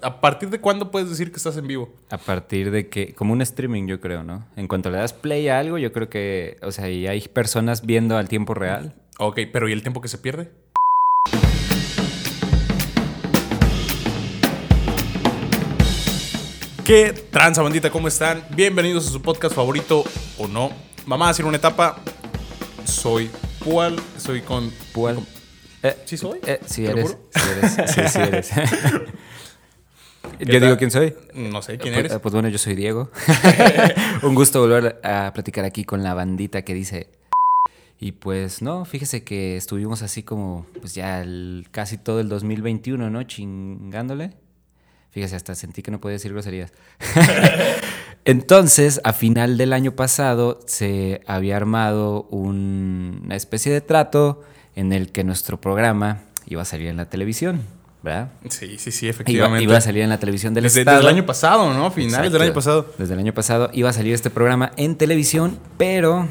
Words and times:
¿A 0.00 0.20
partir 0.20 0.48
de 0.48 0.60
cuándo 0.60 0.92
puedes 0.92 1.10
decir 1.10 1.32
que 1.32 1.38
estás 1.38 1.56
en 1.56 1.66
vivo? 1.66 1.88
A 2.10 2.18
partir 2.18 2.70
de 2.70 2.88
que, 2.88 3.14
como 3.14 3.32
un 3.32 3.42
streaming, 3.42 3.88
yo 3.88 4.00
creo, 4.00 4.22
¿no? 4.22 4.46
En 4.54 4.68
cuanto 4.68 4.90
le 4.90 4.98
das 4.98 5.12
play 5.12 5.48
a 5.48 5.58
algo, 5.58 5.76
yo 5.76 5.90
creo 5.90 6.08
que, 6.08 6.56
o 6.62 6.70
sea, 6.70 6.88
y 6.88 7.08
hay 7.08 7.20
personas 7.26 7.84
viendo 7.84 8.16
al 8.16 8.28
tiempo 8.28 8.54
real. 8.54 8.94
Ok, 9.18 9.40
pero 9.52 9.68
¿y 9.68 9.72
el 9.72 9.82
tiempo 9.82 10.00
que 10.00 10.06
se 10.06 10.18
pierde? 10.18 10.52
¿Qué 16.84 17.12
tranza, 17.32 17.62
bandita? 17.62 17.90
¿Cómo 17.90 18.06
están? 18.06 18.44
Bienvenidos 18.50 19.08
a 19.08 19.10
su 19.10 19.20
podcast 19.20 19.56
favorito 19.56 20.04
o 20.38 20.46
no. 20.46 20.70
Mamá, 21.06 21.26
a 21.26 21.30
hacer 21.30 21.44
una 21.44 21.56
etapa. 21.56 21.96
Soy 22.84 23.28
Pual, 23.64 23.96
soy 24.16 24.42
con... 24.42 24.72
¿Cuál? 24.92 25.18
Eh, 25.82 25.96
¿Sí 26.04 26.16
soy? 26.16 26.38
eh, 26.46 26.60
sí 26.66 26.84
¿Te 26.84 26.92
lo 26.92 26.98
eres. 27.00 27.16
Sí 27.34 27.40
eres. 27.50 27.92
Sí, 27.94 28.00
sí 28.08 28.18
eres. 28.20 28.50
¿Qué 30.38 30.44
yo 30.46 30.52
tal? 30.52 30.60
digo 30.62 30.76
quién 30.76 30.90
soy. 30.90 31.14
No 31.34 31.62
sé, 31.62 31.78
¿quién 31.78 31.94
Pues, 31.94 32.06
eres? 32.06 32.18
Pues 32.20 32.32
bueno, 32.32 32.48
yo 32.48 32.58
soy 32.58 32.74
Diego. 32.74 33.10
Un 34.22 34.34
gusto 34.34 34.60
volver 34.60 35.00
a 35.04 35.32
platicar 35.34 35.64
aquí 35.64 35.84
con 35.84 36.02
la 36.02 36.14
bandita 36.14 36.62
que 36.62 36.74
dice. 36.74 37.08
Y 38.00 38.12
pues 38.12 38.62
no, 38.62 38.84
fíjese 38.84 39.24
que 39.24 39.56
estuvimos 39.56 40.02
así 40.02 40.22
como, 40.22 40.66
pues 40.80 40.94
ya 40.94 41.20
el- 41.20 41.66
casi 41.72 41.98
todo 41.98 42.20
el 42.20 42.28
2021, 42.28 43.10
¿no? 43.10 43.22
Chingándole. 43.24 44.34
Fíjese, 45.10 45.34
hasta 45.36 45.54
sentí 45.56 45.82
que 45.82 45.90
no 45.90 46.00
podía 46.00 46.12
decir 46.14 46.32
groserías. 46.32 46.72
Entonces, 48.24 49.00
a 49.04 49.12
final 49.12 49.56
del 49.56 49.72
año 49.72 49.92
pasado 49.96 50.60
se 50.66 51.22
había 51.26 51.56
armado 51.56 52.24
un- 52.30 53.22
una 53.24 53.36
especie 53.36 53.72
de 53.72 53.80
trato 53.80 54.42
en 54.76 54.92
el 54.92 55.10
que 55.10 55.24
nuestro 55.24 55.60
programa 55.60 56.20
iba 56.46 56.62
a 56.62 56.66
salir 56.66 56.88
en 56.88 56.96
la 56.98 57.06
televisión, 57.08 57.62
¿verdad? 58.02 58.30
Sí, 58.48 58.78
sí, 58.78 58.92
sí, 58.92 59.06
Iba, 59.06 59.10
efectivamente. 59.10 59.64
iba 59.64 59.76
a 59.76 59.80
salir 59.80 60.02
en 60.02 60.08
la 60.08 60.18
televisión 60.18 60.54
del 60.54 60.64
desde, 60.64 60.80
estado. 60.80 60.98
desde 60.98 61.10
el 61.10 61.16
año 61.16 61.26
pasado, 61.26 61.74
¿no? 61.74 61.90
Finales 61.90 62.32
del 62.32 62.42
año 62.42 62.52
pasado. 62.52 62.92
Desde 62.96 63.14
el 63.14 63.20
año 63.20 63.34
pasado 63.34 63.70
iba 63.72 63.90
a 63.90 63.92
salir 63.92 64.14
este 64.14 64.30
programa 64.30 64.72
en 64.76 64.96
televisión, 64.96 65.58
pero 65.76 66.28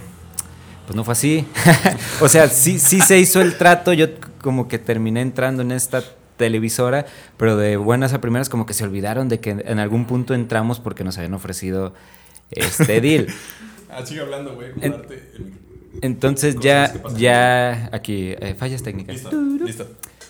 pues 0.86 0.96
no 0.96 1.04
fue 1.04 1.12
así. 1.12 1.46
o 2.22 2.30
sea, 2.30 2.48
sí, 2.48 2.80
sí 2.80 3.02
se 3.02 3.20
hizo 3.20 3.42
el 3.42 3.58
trato. 3.58 3.92
Yo 3.94 4.08
como 4.42 4.68
que 4.68 4.80
terminé 4.80 5.22
entrando 5.22 5.62
en 5.62 5.72
esta 5.72 6.04
televisora, 6.38 7.06
pero 7.36 7.58
de 7.58 7.78
buenas 7.78 8.14
a 8.14 8.22
primeras 8.22 8.48
como 8.48 8.66
que 8.66 8.74
se 8.74 8.84
olvidaron 8.84 9.28
de 9.28 9.40
que 9.40 9.50
en 9.50 9.80
algún 9.80 10.06
punto 10.06 10.34
entramos 10.34 10.80
porque 10.80 11.04
nos 11.04 11.18
habían 11.18 11.34
ofrecido 11.34 11.94
este 12.52 13.02
deal. 13.02 13.28
Ah, 13.90 14.06
sigue 14.06 14.22
hablando, 14.22 14.56
güey. 14.56 14.72
En-. 14.80 14.96
Entonces 16.02 16.58
ya, 16.60 16.94
ya 17.18 17.90
aquí, 17.92 18.36
eh, 18.40 18.56
fallas 18.58 18.84
técnicas. 18.84 19.16
Listo, 19.16 19.42
listo. 19.66 19.88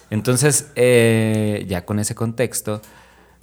Entonces, 0.09 0.71
eh, 0.75 1.65
ya 1.67 1.85
con 1.85 1.99
ese 1.99 2.15
contexto, 2.15 2.81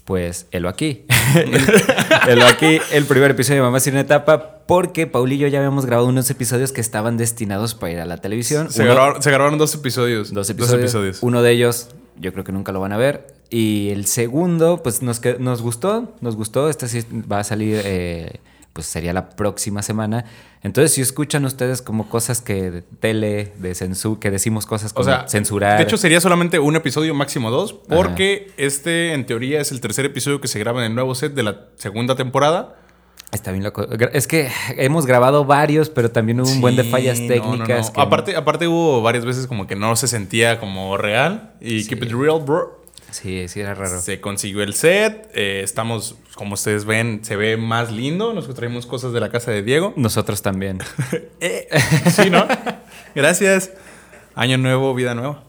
pues, 0.05 0.47
helo 0.51 0.69
aquí. 0.69 1.05
helo 2.29 2.47
aquí, 2.47 2.79
el 2.93 3.05
primer 3.05 3.31
episodio 3.33 3.61
de 3.61 3.67
Mamá 3.67 3.81
Sin 3.81 3.97
Etapa, 3.97 4.59
porque 4.67 5.07
Paul 5.07 5.33
y 5.33 5.39
yo 5.39 5.49
ya 5.49 5.59
habíamos 5.59 5.87
grabado 5.87 6.09
unos 6.09 6.31
episodios 6.31 6.73
que 6.73 6.81
estaban 6.81 7.17
destinados 7.17 7.75
para 7.75 7.93
ir 7.93 7.99
a 8.01 8.07
la 8.07 8.19
televisión. 8.19 8.71
Se, 8.71 8.83
Uno- 8.83 8.95
grabaron, 8.95 9.23
se 9.23 9.31
grabaron 9.31 9.59
dos 9.59 9.75
episodios. 9.75 10.33
dos 10.33 10.49
episodios. 10.51 11.19
Uno 11.23 11.43
de 11.43 11.51
ellos, 11.53 11.89
yo 12.19 12.33
creo 12.33 12.45
que 12.45 12.53
nunca 12.53 12.73
lo 12.73 12.81
van 12.81 12.93
a 12.93 12.97
ver. 12.97 13.27
Y 13.51 13.91
el 13.91 14.07
segundo, 14.07 14.83
pues, 14.83 15.03
nos, 15.03 15.21
nos 15.39 15.63
gustó, 15.63 16.15
nos 16.21 16.35
gustó. 16.37 16.69
Este 16.69 16.89
sí 16.89 17.03
va 17.31 17.41
a 17.41 17.45
salir, 17.45 17.81
eh, 17.85 18.41
pues, 18.75 18.87
sería 18.87 19.15
la 19.15 19.31
próxima 19.31 19.81
semana. 19.83 20.27
Entonces, 20.63 20.93
si 20.93 21.01
escuchan 21.01 21.45
ustedes 21.47 21.81
como 21.81 22.09
cosas 22.11 22.41
que 22.43 22.71
de 22.71 22.83
tele, 22.83 23.53
de 23.59 23.75
censura, 23.75 24.21
que 24.21 24.31
decimos 24.31 24.67
cosas 24.67 24.91
O 24.93 24.97
como 24.97 25.05
sea, 25.07 25.27
censurar. 25.29 25.79
De 25.79 25.85
hecho, 25.85 25.97
sería 25.97 26.21
solamente 26.21 26.59
un 26.59 26.77
episodio, 26.77 27.15
máximo 27.15 27.51
dos, 27.51 27.73
porque 27.73 28.51
este, 28.59 29.13
en 29.15 29.25
teoría, 29.25 29.61
es 29.63 29.73
el 29.73 29.81
tercer 29.81 30.05
episodio 30.05 30.41
que 30.43 30.49
se 30.49 30.59
graba 30.59 30.81
en 30.85 30.91
el 30.91 30.95
nuevo 30.95 31.15
set 31.15 31.33
de 31.35 31.43
la 31.45 31.67
segunda 31.77 32.15
temporada. 32.17 32.77
Está 33.33 33.51
bien 33.51 33.65
loco. 33.65 33.83
Es 34.13 34.27
que 34.29 34.49
hemos 34.77 35.07
grabado 35.07 35.45
varios, 35.45 35.89
pero 35.91 36.11
también 36.11 36.41
hubo 36.41 36.49
un 36.51 36.61
buen 36.61 36.77
de 36.77 36.85
fallas 36.85 37.19
Sí, 37.19 37.27
no, 37.29 37.35
no, 37.37 37.43
técnicas. 37.43 37.87
no. 37.89 37.93
que- 37.95 38.01
Aparte, 38.01 38.37
aparte 38.37 38.69
hubo 38.69 39.03
varias 39.03 39.25
veces 39.25 39.47
como 39.49 39.67
que 39.67 39.75
no 39.77 39.97
se 39.97 40.07
sentía 40.09 40.61
como 40.61 40.97
real. 40.97 41.55
Y 41.61 41.83
Sí. 41.83 41.89
keep 41.89 42.05
it 42.05 42.13
real, 42.13 42.41
bro. 42.45 42.84
Sí, 43.15 43.47
sí, 43.49 43.61
era 43.61 43.75
raro. 43.75 44.01
Se 44.01 44.21
consiguió 44.21 44.63
el 44.65 44.75
set. 44.75 45.31
eh, 45.35 45.61
estamos, 45.63 46.17
como 46.35 46.55
ustedes 46.55 46.85
ven, 46.85 47.21
se 47.25 47.37
ve 47.37 47.57
más 47.57 47.93
lindo. 47.93 48.33
Nosotros 48.35 48.57
traemos 48.57 48.87
cosas 48.87 49.13
de 49.13 49.21
la 49.21 49.31
casa 49.31 49.53
de 49.53 49.63
Diego. 49.63 49.93
Nosotros 49.97 50.43
también. 50.43 50.79
Sí, 52.11 52.29
¿no? 52.31 52.47
Gracias. 53.15 53.71
Año 54.35 54.59
nuevo, 54.59 54.95
vida 54.95 55.15
nueva. 55.15 55.45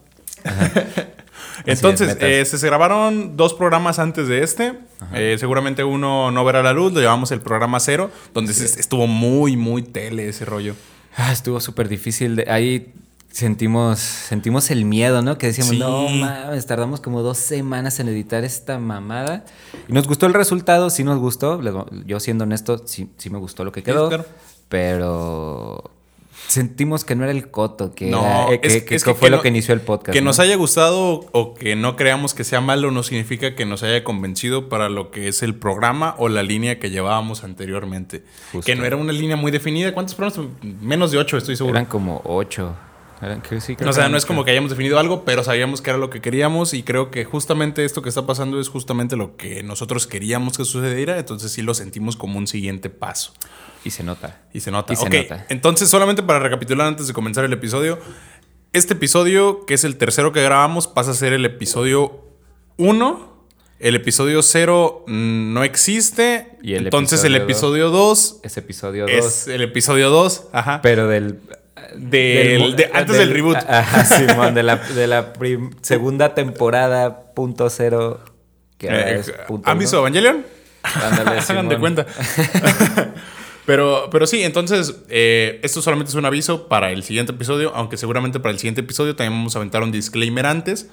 Entonces, 1.65 2.17
eh, 2.19 2.45
se, 2.45 2.65
grabaron 2.67 3.35
dos 3.37 3.53
programas 3.53 3.97
antes 3.97 4.27
de 4.27 4.43
este. 4.43 4.73
Eh, 5.13 5.37
seguramente 5.39 5.83
uno 5.83 6.29
no 6.31 6.45
verá 6.45 6.61
la 6.61 6.73
luz, 6.73 6.93
lo 6.93 7.01
llamamos 7.01 7.31
el 7.31 7.41
programa 7.41 7.79
cero, 7.79 8.11
donde 8.33 8.53
se- 8.53 8.79
estuvo 8.79 9.07
muy, 9.07 9.55
muy 9.57 9.81
tele 9.81 10.27
ese 10.29 10.45
rollo. 10.45 10.75
Ah, 11.17 11.31
estuvo 11.31 11.59
súper 11.59 11.87
difícil. 11.87 12.35
de- 12.35 12.51
Ahí 12.51 12.93
sentimos, 13.31 13.99
sentimos 13.99 14.71
el 14.71 14.85
miedo, 14.85 15.21
¿no? 15.21 15.37
Que 15.37 15.47
decíamos, 15.47 15.71
Sí. 15.73 15.79
no 15.79 16.07
mames, 16.09 16.65
tardamos 16.65 17.01
como 17.01 17.21
dos 17.21 17.37
semanas 17.37 17.99
en 17.99 18.07
editar 18.09 18.43
esta 18.43 18.79
mamada. 18.79 19.43
Y 19.87 19.93
nos 19.93 20.07
gustó 20.07 20.25
el 20.25 20.33
resultado, 20.33 20.89
sí 20.89 21.03
nos 21.03 21.19
gustó. 21.19 21.61
Yo 22.05 22.19
siendo 22.19 22.43
honesto, 22.45 22.81
sí, 22.85 23.09
sí 23.17 23.29
me 23.29 23.37
gustó 23.37 23.63
lo 23.65 23.71
que 23.71 23.83
quedó. 23.83 24.07
claro. 24.09 24.25
Pero 24.67 25.91
sentimos 26.47 27.05
que 27.05 27.15
no 27.15 27.23
era 27.23 27.31
el 27.31 27.49
coto, 27.49 27.93
que, 27.95 28.07
No, 28.07 28.21
era- 28.25 28.53
eh, 28.53 28.59
que, 28.61 28.67
es- 28.67 28.83
que 28.83 28.95
es 28.95 29.03
fue 29.03 29.15
que- 29.15 29.29
lo 29.29 29.37
no- 29.37 29.41
que 29.41 29.47
inició 29.49 29.73
el 29.73 29.81
podcast. 29.81 30.13
Que 30.13 30.21
¿no? 30.21 30.25
nos 30.25 30.39
haya 30.39 30.55
gustado 30.55 31.25
o 31.31 31.53
que 31.55 31.75
no 31.75 31.95
creamos 31.95 32.33
que 32.33 32.43
sea 32.43 32.61
malo 32.61 32.91
no 32.91 33.03
significa 33.03 33.55
que 33.55 33.65
nos 33.65 33.83
haya 33.83 34.03
convencido 34.03 34.69
para 34.69 34.89
lo 34.89 35.11
que 35.11 35.27
es 35.27 35.43
el 35.43 35.55
programa 35.55 36.15
o 36.17 36.29
la 36.29 36.43
línea 36.43 36.79
que 36.79 36.89
llevábamos 36.89 37.43
anteriormente. 37.43 38.23
Justo. 38.51 38.65
Que 38.65 38.75
no 38.75 38.85
era 38.85 38.95
una 38.95 39.11
línea 39.11 39.35
muy 39.37 39.51
definida. 39.51 39.93
¿Cuántos 39.93 40.15
programas? 40.15 40.49
Menos 40.81 41.11
de 41.11 41.17
ocho, 41.19 41.37
estoy 41.37 41.55
seguro. 41.55 41.75
Eran 41.75 41.85
como 41.85 42.21
ocho. 42.25 42.75
Eran, 43.21 43.41
que 43.41 43.61
sí, 43.61 43.75
creo 43.75 43.89
O 43.89 43.93
sea, 43.93 44.09
no 44.09 44.17
es 44.17 44.25
como 44.25 44.43
que 44.43 44.51
hayamos 44.51 44.69
definido 44.69 44.99
algo, 44.99 45.23
pero 45.23 45.43
sabíamos 45.43 45.81
que 45.81 45.89
era 45.89 45.97
lo 45.99 46.09
que 46.09 46.19
queríamos 46.21 46.73
y 46.73 46.83
creo 46.83 47.11
que 47.11 47.23
justamente 47.25 47.85
esto 47.85 48.01
que 48.01 48.09
está 48.09 48.25
pasando 48.25 48.59
es 48.59 48.67
justamente 48.69 49.15
lo 49.15 49.37
que 49.37 49.63
nosotros 49.63 50.05
queríamos 50.07 50.57
que 50.57 50.65
sucediera, 50.65 51.17
entonces 51.17 51.51
sí 51.51 51.61
lo 51.61 51.73
sentimos 51.73 52.15
como 52.17 52.37
un 52.37 52.47
siguiente 52.47 52.89
paso. 52.89 53.33
Y 53.83 53.91
se 53.91 54.03
nota. 54.03 54.41
Y 54.53 54.59
se 54.59 54.71
nota. 54.71 54.93
Y 54.93 54.95
se 54.97 55.05
Ok, 55.05 55.13
nota. 55.13 55.45
entonces 55.49 55.89
solamente 55.89 56.23
para 56.23 56.39
recapitular 56.39 56.87
antes 56.87 57.07
de 57.07 57.13
comenzar 57.13 57.45
el 57.45 57.53
episodio, 57.53 57.99
este 58.73 58.93
episodio, 58.95 59.65
que 59.65 59.75
es 59.75 59.83
el 59.85 59.95
tercero 59.97 60.33
que 60.33 60.43
grabamos, 60.43 60.87
pasa 60.87 61.11
a 61.11 61.13
ser 61.13 61.31
el 61.33 61.45
episodio 61.45 62.21
1. 62.77 63.35
El 63.79 63.95
episodio 63.95 64.41
0 64.41 65.03
no 65.07 65.63
existe. 65.63 66.57
Y 66.61 66.73
el 66.73 66.85
entonces 66.85 67.23
el 67.23 67.35
episodio 67.35 67.87
episodio 67.87 67.89
2 67.89 68.39
Es 68.43 68.57
episodio 68.57 69.05
2. 69.05 69.11
es 69.11 69.47
el 69.47 69.61
episodio 69.61 70.09
2. 70.09 70.47
Ajá. 70.51 70.79
Pero 70.81 71.07
del. 71.07 71.39
Del- 71.95 72.75
de- 72.75 72.89
antes 72.93 73.17
del 73.17 73.31
reboot. 73.31 73.57
Ajá, 73.67 74.05
Simón, 74.05 74.53
de 74.53 74.63
la, 74.63 74.77
de 74.77 75.07
la 75.07 75.33
prim- 75.33 75.71
segunda 75.81 76.33
temporada, 76.33 77.33
punto 77.33 77.69
cero. 77.69 78.19
Que 78.77 78.87
Eh, 78.87 79.15
es 79.19 79.31
punto 79.47 79.69
¿Han 79.69 79.75
uno. 79.77 79.79
visto 79.81 79.97
Evangelion? 79.99 80.45
Ándale, 80.83 81.39
Hagan 81.49 81.67
de 81.69 81.77
cuenta. 81.79 82.05
pero, 83.65 84.09
pero 84.11 84.27
sí, 84.27 84.43
entonces, 84.43 84.95
eh, 85.09 85.59
esto 85.63 85.81
solamente 85.81 86.09
es 86.09 86.15
un 86.15 86.25
aviso 86.25 86.67
para 86.67 86.91
el 86.91 87.03
siguiente 87.03 87.31
episodio, 87.31 87.71
aunque 87.75 87.97
seguramente 87.97 88.39
para 88.39 88.51
el 88.51 88.59
siguiente 88.59 88.81
episodio 88.81 89.15
también 89.15 89.33
vamos 89.33 89.55
a 89.55 89.59
aventar 89.59 89.81
un 89.83 89.91
disclaimer 89.91 90.45
antes, 90.45 90.89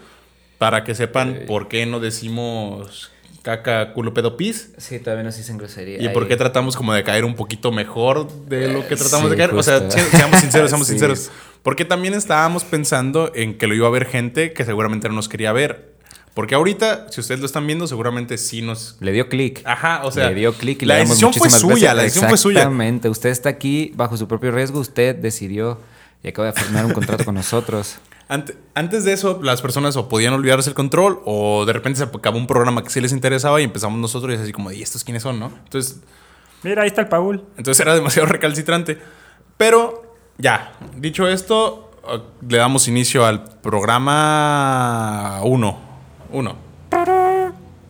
para 0.59 0.85
que 0.85 0.95
sepan 0.95 1.41
por 1.47 1.69
qué 1.69 1.85
no 1.87 2.01
decimos 2.01 3.11
caca, 3.43 3.93
culo, 3.93 4.15
pedo, 4.15 4.37
pis. 4.37 4.71
Sí, 4.79 4.99
todavía 4.99 5.25
nos 5.25 5.37
dicen 5.37 5.59
grosería. 5.59 6.01
Y 6.01 6.07
Ahí. 6.09 6.15
por 6.15 6.29
qué 6.29 6.37
tratamos 6.37 6.77
como 6.77 6.95
de 6.95 7.03
caer 7.05 7.25
un 7.25 7.35
poquito 7.35 7.73
mejor 7.73 8.31
de 8.47 8.69
lo 8.73 8.87
que 8.87 8.97
tratamos 8.97 9.27
Sí, 9.27 9.31
de 9.31 9.37
caer. 9.37 9.55
O 9.55 9.63
sea, 9.63 9.91
seamos 9.91 10.41
sinceros, 10.41 10.71
seamos 10.71 10.87
Sí. 10.87 10.93
sinceros. 10.93 11.31
Porque 11.63 11.85
también 11.85 12.15
estábamos 12.15 12.65
pensando 12.65 13.31
en 13.35 13.57
que 13.59 13.67
lo 13.67 13.75
iba 13.75 13.87
a 13.87 13.91
ver 13.91 14.07
gente 14.07 14.53
que 14.53 14.65
seguramente 14.65 15.09
no 15.09 15.15
nos 15.15 15.29
quería 15.29 15.53
ver. 15.53 15.93
Porque 16.35 16.55
ahorita, 16.55 17.09
si 17.11 17.21
ustedes 17.21 17.41
lo 17.41 17.47
están 17.47 17.67
viendo, 17.67 17.87
seguramente 17.87 18.39
sí 18.39 18.63
nos 18.63 18.97
Le 19.01 19.13
dio 19.13 19.29
clic. 19.29 19.61
Ajá, 19.67 20.01
o 20.05 20.11
sea, 20.11 20.31
le 20.31 20.35
dio 20.37 20.55
clic 20.55 20.81
y 20.83 20.87
la 20.87 20.95
le 20.95 21.01
damos 21.01 21.19
decisión 21.21 21.35
fue 21.35 21.51
suya, 21.51 21.93
la 21.93 22.05
decisión 22.05 22.29
fue 22.29 22.39
suya. 22.39 22.61
Exactamente. 22.61 23.09
Usted 23.11 23.29
está 23.29 23.51
aquí 23.51 23.93
bajo 23.97 24.17
su 24.17 24.27
propio 24.27 24.51
riesgo. 24.51 24.81
Usted 24.81 25.15
decidió 25.15 25.79
y 26.25 26.29
acaba 26.29 26.51
de 26.51 26.59
firmar 26.59 26.87
un 26.87 26.93
contrato 26.95 27.25
con 27.25 27.35
nosotros. 27.35 27.97
Ante- 28.33 28.57
antes 28.75 29.05
de 29.05 29.13
eso, 29.13 29.41
las 29.43 29.61
personas 29.61 29.95
o 29.97 30.09
podían 30.09 30.33
olvidarse 30.33 30.71
el 30.71 30.75
control 30.75 31.21
o 31.27 31.65
de 31.67 31.73
repente 31.75 31.99
se 31.99 32.05
acabó 32.05 32.39
un 32.39 32.47
programa 32.47 32.83
que 32.83 32.89
sí 32.91 33.01
les 33.01 33.13
interesaba 33.13 33.61
y 33.61 33.65
empezamos 33.65 33.99
nosotros 34.01 34.33
y 34.33 34.37
es 34.37 34.41
así 34.41 34.53
como, 34.53 34.73
¿y 34.73 34.81
estos 34.83 35.05
quiénes 35.05 35.23
son, 35.23 35.39
no? 35.39 35.53
Entonces, 35.65 36.01
Mira, 36.63 36.83
ahí 36.83 36.89
está 36.89 37.03
el 37.03 37.09
Paul. 37.09 37.45
entonces 37.57 37.81
era 37.81 37.95
demasiado 37.95 38.27
recalcitrante. 38.31 38.99
Pero, 39.59 40.17
ya, 40.39 40.73
dicho 40.97 41.29
esto, 41.29 41.91
eh, 42.09 42.21
le 42.49 42.57
damos 42.59 42.89
inicio 42.89 43.27
al 43.27 43.45
programa 43.61 45.41
1. 45.43 45.79
1. 46.31 46.57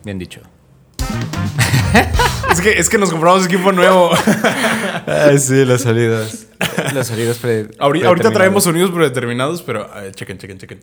Bien 0.03 0.19
dicho. 0.19 0.41
Es 2.51 2.61
que, 2.61 2.79
es 2.79 2.89
que 2.89 2.97
nos 2.97 3.09
compramos 3.09 3.45
equipo 3.45 3.71
nuevo. 3.71 4.11
Ay, 5.07 5.39
sí, 5.39 5.65
los 5.65 5.81
sonidos. 5.81 6.45
Los 6.93 7.07
sonidos 7.07 7.37
pre- 7.37 7.69
Ahorita, 7.79 8.31
traemos 8.31 8.63
sonidos 8.63 8.91
predeterminados, 8.91 9.61
pero 9.63 9.87
chequen, 10.11 10.37
chequen, 10.37 10.57
chequen. 10.59 10.79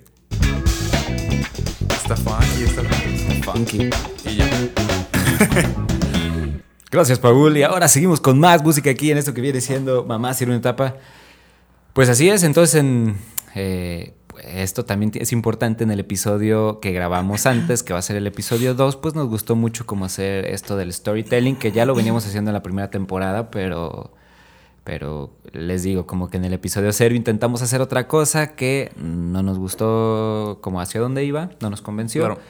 Está 1.90 2.16
funky, 2.16 2.62
está 2.64 2.82
funky. 2.82 3.42
Funky. 3.42 3.90
Y 4.30 4.36
ya. 4.36 4.50
Gracias, 6.90 7.18
Paul. 7.20 7.56
Y 7.56 7.62
ahora 7.62 7.86
seguimos 7.88 8.20
con 8.20 8.40
más 8.40 8.62
música 8.64 8.90
aquí 8.90 9.10
en 9.12 9.18
esto 9.18 9.32
que 9.32 9.40
viene 9.40 9.60
siendo 9.60 10.04
Mamá 10.04 10.34
Sirve 10.34 10.50
una 10.52 10.58
etapa. 10.58 10.96
Pues 11.92 12.08
así 12.08 12.28
es, 12.28 12.42
entonces 12.42 12.74
en, 12.76 13.16
eh, 13.54 14.14
esto 14.44 14.84
también 14.84 15.12
es 15.14 15.32
importante 15.32 15.84
en 15.84 15.90
el 15.90 16.00
episodio 16.00 16.80
que 16.80 16.92
grabamos 16.92 17.46
antes, 17.46 17.82
que 17.82 17.92
va 17.92 17.98
a 17.98 18.02
ser 18.02 18.16
el 18.16 18.26
episodio 18.26 18.74
2, 18.74 18.96
pues 18.96 19.14
nos 19.14 19.28
gustó 19.28 19.56
mucho 19.56 19.86
cómo 19.86 20.04
hacer 20.04 20.46
esto 20.46 20.76
del 20.76 20.92
storytelling, 20.92 21.56
que 21.56 21.72
ya 21.72 21.84
lo 21.84 21.94
veníamos 21.94 22.26
haciendo 22.26 22.50
en 22.50 22.54
la 22.54 22.62
primera 22.62 22.90
temporada, 22.90 23.50
pero, 23.50 24.12
pero 24.84 25.30
les 25.52 25.82
digo, 25.82 26.06
como 26.06 26.30
que 26.30 26.38
en 26.38 26.44
el 26.44 26.52
episodio 26.52 26.92
0 26.92 27.14
intentamos 27.14 27.62
hacer 27.62 27.80
otra 27.80 28.08
cosa 28.08 28.54
que 28.54 28.92
no 28.96 29.42
nos 29.42 29.58
gustó 29.58 30.58
como 30.60 30.80
hacia 30.80 31.00
dónde 31.00 31.24
iba, 31.24 31.50
no 31.60 31.70
nos 31.70 31.82
convenció. 31.82 32.22
Claro. 32.22 32.40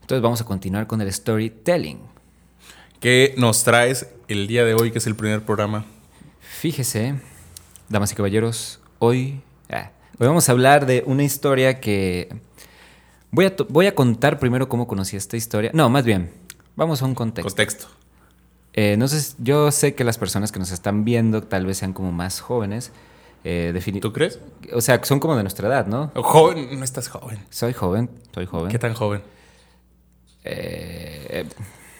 Entonces 0.00 0.22
vamos 0.22 0.40
a 0.40 0.44
continuar 0.44 0.86
con 0.86 1.00
el 1.00 1.12
storytelling. 1.12 2.00
¿Qué 2.98 3.34
nos 3.38 3.64
traes 3.64 4.08
el 4.28 4.46
día 4.46 4.64
de 4.64 4.74
hoy, 4.74 4.90
que 4.90 4.98
es 4.98 5.06
el 5.06 5.14
primer 5.14 5.42
programa? 5.42 5.84
Fíjese, 6.40 7.14
damas 7.88 8.12
y 8.12 8.14
caballeros, 8.14 8.80
hoy, 8.98 9.40
ah, 9.70 9.90
hoy 10.20 10.26
vamos 10.26 10.48
a 10.48 10.52
hablar 10.52 10.84
de 10.86 11.02
una 11.06 11.22
historia 11.24 11.80
que... 11.80 12.28
Voy 13.32 13.46
a, 13.46 13.54
voy 13.68 13.86
a 13.86 13.94
contar 13.94 14.38
primero 14.38 14.68
cómo 14.68 14.86
conocí 14.86 15.16
esta 15.16 15.36
historia. 15.36 15.70
No, 15.72 15.88
más 15.88 16.04
bien, 16.04 16.30
vamos 16.76 17.00
a 17.00 17.06
un 17.06 17.14
contexto. 17.14 17.48
Contexto. 17.48 17.86
Eh, 18.74 18.96
no 18.98 19.08
sé, 19.08 19.34
yo 19.38 19.70
sé 19.70 19.94
que 19.94 20.04
las 20.04 20.18
personas 20.18 20.52
que 20.52 20.58
nos 20.58 20.72
están 20.72 21.04
viendo 21.04 21.42
tal 21.42 21.64
vez 21.64 21.78
sean 21.78 21.92
como 21.92 22.12
más 22.12 22.40
jóvenes. 22.40 22.92
Eh, 23.44 23.72
¿Tú 24.02 24.12
crees? 24.12 24.38
O 24.74 24.82
sea, 24.82 25.02
son 25.04 25.20
como 25.20 25.36
de 25.36 25.42
nuestra 25.42 25.68
edad, 25.68 25.86
¿no? 25.86 26.10
Joven, 26.14 26.78
no 26.78 26.84
estás 26.84 27.08
joven. 27.08 27.38
Soy 27.48 27.72
joven, 27.72 28.10
soy 28.34 28.44
joven. 28.46 28.70
¿Qué 28.70 28.78
tan 28.78 28.92
joven? 28.92 29.22
Eh, 30.44 31.46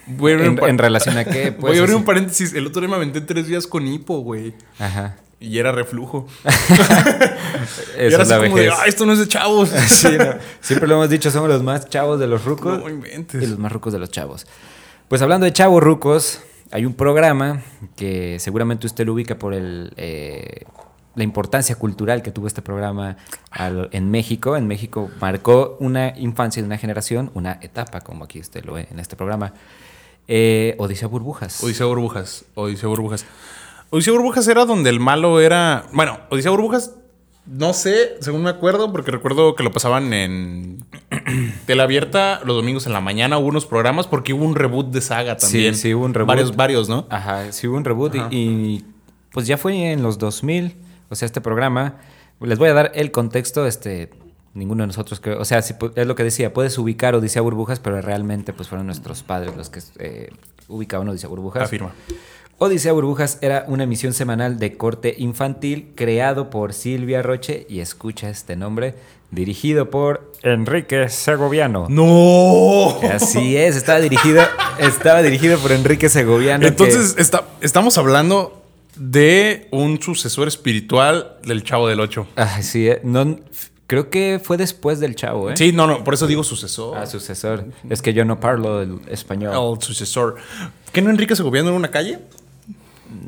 Voy 0.07 0.33
a 0.33 0.35
abrir 0.35 0.51
en, 0.51 0.65
en 0.65 0.79
relación 0.79 1.17
a 1.17 1.25
qué? 1.25 1.51
Voy 1.59 1.61
Pues, 1.61 1.79
a 1.79 1.83
abrir 1.83 1.97
un 1.97 2.05
paréntesis. 2.05 2.53
El 2.53 2.67
otro 2.67 2.81
día 2.81 2.91
me 2.91 2.97
aventé 2.97 3.21
tres 3.23 3.47
días 3.47 3.67
con 3.67 3.87
hipo, 3.87 4.19
güey. 4.21 4.55
Ajá. 4.79 5.17
Y 5.41 5.59
era 5.59 5.73
reflujo. 5.73 6.27
y 6.45 6.49
era 8.03 8.23
es 8.23 8.29
la 8.29 8.37
así 8.37 8.45
como 8.47 8.57
de, 8.59 8.69
ah, 8.71 8.85
esto 8.87 9.07
no 9.07 9.13
es 9.15 9.19
de 9.19 9.29
chavos. 9.29 9.71
Sí, 9.89 10.09
no. 10.19 10.35
Siempre 10.61 10.87
lo 10.89 10.95
hemos 10.97 11.11
dicho, 11.11 11.31
somos 11.31 11.49
los 11.49 11.63
más 11.63 11.89
chavos 11.89 12.21
de 12.21 12.27
los 12.27 12.45
rucos 12.45 12.79
No 12.79 12.89
inventes. 12.89 13.43
y 13.43 13.47
los 13.47 13.59
más 13.59 13.73
rucos 13.73 13.93
de 13.93 13.99
los 13.99 14.11
chavos. 14.11 14.47
Pues 15.09 15.23
hablando 15.23 15.45
de 15.47 15.53
chavos 15.53 15.83
rucos, 15.83 16.41
hay 16.71 16.85
un 16.85 16.95
programa 16.95 17.63
que 17.97 18.39
seguramente 18.39 18.87
usted 18.87 19.07
lo 19.07 19.15
ubica 19.15 19.39
por 19.39 19.55
el, 19.55 19.93
eh, 19.97 20.65
la 21.17 21.25
importancia 21.25 21.75
cultural 21.75 22.23
que 22.23 22.31
tuvo 22.31 22.47
este 22.47 22.63
programa 22.63 23.17
al- 23.51 23.89
en 23.93 24.11
México. 24.11 24.57
En 24.57 24.67
México 24.69 25.11
marcó 25.21 25.77
una 25.81 26.13
infancia 26.19 26.63
de 26.63 26.67
una 26.67 26.79
generación, 26.79 27.31
una 27.35 27.59
etapa, 27.63 28.01
como 28.03 28.25
aquí 28.25 28.39
usted 28.41 28.65
lo 28.65 28.75
ve 28.75 28.87
en 28.91 29.01
este 29.01 29.17
programa. 29.17 29.53
Eh, 30.29 30.77
Odisea 30.79 31.09
Burbujas. 31.09 31.63
Odisea 31.65 31.87
Burbujas. 31.87 32.45
Odisea 32.55 32.89
Burbujas. 32.89 33.25
Odisea 33.91 34.13
Burbujas 34.13 34.47
era 34.49 34.65
donde 34.65 34.91
el 34.91 35.01
malo 35.01 35.41
era. 35.41 35.85
Bueno, 35.93 36.19
Odisea 36.31 36.51
Burbujas, 36.53 36.95
no 37.47 37.73
sé, 37.73 38.17
según 38.21 38.43
me 38.45 38.51
acuerdo, 38.51 38.93
porque 38.93 39.11
recuerdo 39.11 39.55
que 39.57 39.63
lo 39.65 39.73
pasaban 39.73 40.13
en 40.13 40.85
tela 41.67 41.83
abierta 41.85 42.41
los 42.45 42.55
domingos 42.57 42.87
en 42.87 42.93
la 42.93 43.01
mañana. 43.01 43.39
Hubo 43.39 43.49
unos 43.49 43.67
programas 43.67 44.07
porque 44.07 44.33
hubo 44.33 44.45
un 44.45 44.55
reboot 44.55 44.91
de 44.91 45.01
saga 45.01 45.37
Sí, 45.39 45.47
también. 45.47 45.75
sí, 45.75 45.93
hubo 45.95 46.05
un 46.05 46.15
reboot. 46.15 46.29
Varios, 46.29 46.57
varios, 46.57 46.89
¿no? 46.89 47.07
Ajá, 47.11 47.51
sí 47.53 47.67
hubo 47.67 47.77
un 47.77 47.85
reboot 47.85 48.15
y- 48.15 48.37
y, 48.37 48.85
pues 49.33 49.47
ya 49.47 49.57
fue 49.57 49.91
en 49.93 50.03
los 50.03 50.19
2000, 50.19 50.77
o 51.09 51.15
sea, 51.15 51.27
este 51.27 51.41
programa. 51.41 51.97
Les 52.41 52.59
voy 52.59 52.69
a 52.69 52.75
dar 52.75 52.93
el 52.95 53.11
contexto, 53.11 53.67
este, 53.67 54.11
ninguno 54.55 54.83
de 54.85 54.87
nosotros 54.89 55.21
creo, 55.21 55.41
o 55.41 55.45
sea, 55.45 55.61
si 55.63 55.75
es 55.95 56.07
lo 56.07 56.15
que 56.15 56.25
decía, 56.25 56.53
puedes 56.55 56.79
ubicar 56.79 57.15
Odisea 57.15 57.43
Burbujas, 57.43 57.81
pero 57.81 58.01
realmente 58.01 58.53
pues 58.53 58.69
fueron 58.69 58.87
nuestros 58.87 59.23
padres 59.23 59.57
los 59.57 59.69
que 59.69 59.81
eh, 59.99 60.31
ubicaban 60.69 61.09
Odisea 61.09 61.29
Burbujas. 61.29 61.65
Afirma. 61.65 61.93
Odisea 62.63 62.93
Burbujas 62.93 63.39
era 63.41 63.65
una 63.69 63.85
emisión 63.85 64.13
semanal 64.13 64.59
de 64.59 64.77
corte 64.77 65.15
infantil 65.17 65.93
creado 65.95 66.51
por 66.51 66.75
Silvia 66.75 67.23
Roche 67.23 67.67
y 67.71 67.81
escucha 67.81 68.29
este 68.29 68.55
nombre, 68.55 68.97
dirigido 69.31 69.89
por 69.89 70.31
Enrique 70.43 71.09
Segoviano. 71.09 71.87
¡No! 71.89 73.01
Así 73.11 73.57
es, 73.57 73.77
estaba 73.77 73.99
dirigido, 74.01 74.43
estaba 74.79 75.23
dirigido 75.23 75.59
por 75.59 75.73
Enrique 75.73 76.11
Segoviano. 76.11 76.61
que- 76.61 76.69
Entonces, 76.69 77.15
está, 77.17 77.45
estamos 77.63 77.97
hablando 77.97 78.63
de 78.95 79.69
un 79.71 80.03
sucesor 80.03 80.47
espiritual 80.47 81.39
del 81.43 81.65
Chavo 81.65 81.89
del 81.89 82.01
Ocho. 82.01 82.27
Ay, 82.37 82.63
sí, 82.63 82.89
eh, 82.89 83.01
no, 83.05 83.39
creo 83.87 84.11
que 84.11 84.39
fue 84.45 84.59
después 84.59 85.01
del 85.01 85.15
Chavo, 85.17 85.49
¿eh? 85.51 85.57
Sí, 85.57 85.73
no, 85.73 85.87
no, 85.87 86.05
por 86.05 86.13
eso 86.13 86.27
digo 86.27 86.45
sucesor. 86.45 86.99
Ah, 86.99 87.07
sucesor. 87.07 87.65
Es 87.89 88.03
que 88.03 88.13
yo 88.13 88.27
no 88.27 88.39
parlo 88.39 88.83
el 88.83 89.01
español. 89.09 89.55
El 89.77 89.83
sucesor. 89.83 90.37
¿Qué 90.93 91.01
no 91.01 91.09
Enrique 91.09 91.35
se 91.35 91.43
gobierna 91.43 91.71
en 91.71 91.77
una 91.77 91.91
calle? 91.91 92.19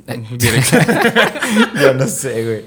yo 1.80 1.94
no 1.94 2.08
sé, 2.08 2.44
güey. 2.44 2.64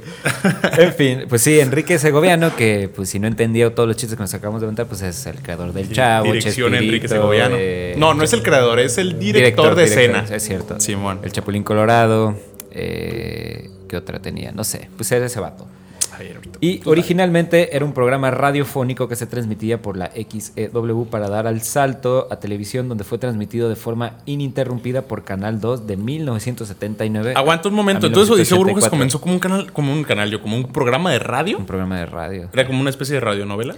En 0.77 0.93
fin, 0.93 1.25
pues 1.27 1.41
sí, 1.41 1.59
Enrique 1.59 1.99
Segoviano, 1.99 2.55
que 2.55 2.89
pues 2.93 3.09
si 3.09 3.19
no 3.19 3.27
entendía 3.27 3.73
todos 3.75 3.87
los 3.87 3.97
chistes 3.97 4.15
que 4.15 4.23
nos 4.23 4.33
acabamos 4.33 4.61
de 4.61 4.67
contar, 4.67 4.87
pues 4.87 5.01
es 5.01 5.25
el 5.25 5.41
creador 5.41 5.73
del 5.73 5.91
Chavo, 5.91 6.25
Dirección 6.25 6.73
Enrique 6.73 7.01
Chespirito, 7.01 7.15
Segoviano. 7.15 7.55
eh, 7.59 7.95
no, 7.97 8.13
no 8.13 8.23
es 8.23 8.31
el 8.33 8.41
creador, 8.41 8.79
es 8.79 8.97
el 8.97 9.19
director, 9.19 9.75
de 9.75 9.83
director, 9.85 10.17
escena. 10.17 10.35
Es 10.35 10.43
cierto. 10.43 10.79
Simón. 10.79 11.19
El 11.23 11.31
Chapulín 11.31 11.63
Colorado. 11.63 12.35
Eh, 12.71 13.69
¿Qué 13.87 13.97
otra 13.97 14.19
tenía? 14.19 14.51
No 14.51 14.63
sé. 14.63 14.89
Pues 14.95 15.11
era 15.11 15.25
ese 15.25 15.39
vato. 15.39 15.67
Ahorita. 16.17 16.59
Y 16.61 16.81
originalmente 16.85 17.75
era 17.75 17.85
un 17.85 17.93
programa 17.93 18.31
radiofónico 18.31 19.07
que 19.07 19.15
se 19.15 19.25
transmitía 19.27 19.81
por 19.81 19.97
la 19.97 20.11
XEW 20.11 21.07
para 21.09 21.29
dar 21.29 21.47
al 21.47 21.61
salto 21.61 22.27
a 22.31 22.37
televisión, 22.37 22.87
donde 22.89 23.03
fue 23.03 23.17
transmitido 23.17 23.69
de 23.69 23.75
forma 23.75 24.17
ininterrumpida 24.25 25.03
por 25.03 25.23
Canal 25.23 25.59
2 25.59 25.87
de 25.87 25.97
1979. 25.97 27.33
Aguanta 27.35 27.69
un 27.69 27.75
momento. 27.75 28.07
Entonces 28.07 28.33
Odisea 28.33 28.57
Burbujas 28.57 28.91
1984. 28.91 28.91
comenzó 28.91 29.21
como 29.21 29.33
un 29.33 29.39
canal, 29.39 29.71
como 29.73 29.93
un 29.93 30.03
canal, 30.03 30.29
yo, 30.31 30.41
como 30.41 30.55
un 30.57 30.71
programa 30.71 31.11
de 31.11 31.19
radio. 31.19 31.57
Un 31.57 31.65
programa 31.65 31.99
de 31.99 32.05
radio. 32.05 32.49
Era 32.51 32.65
como 32.65 32.81
una 32.81 32.89
especie 32.89 33.15
de 33.15 33.19
radionovela. 33.21 33.75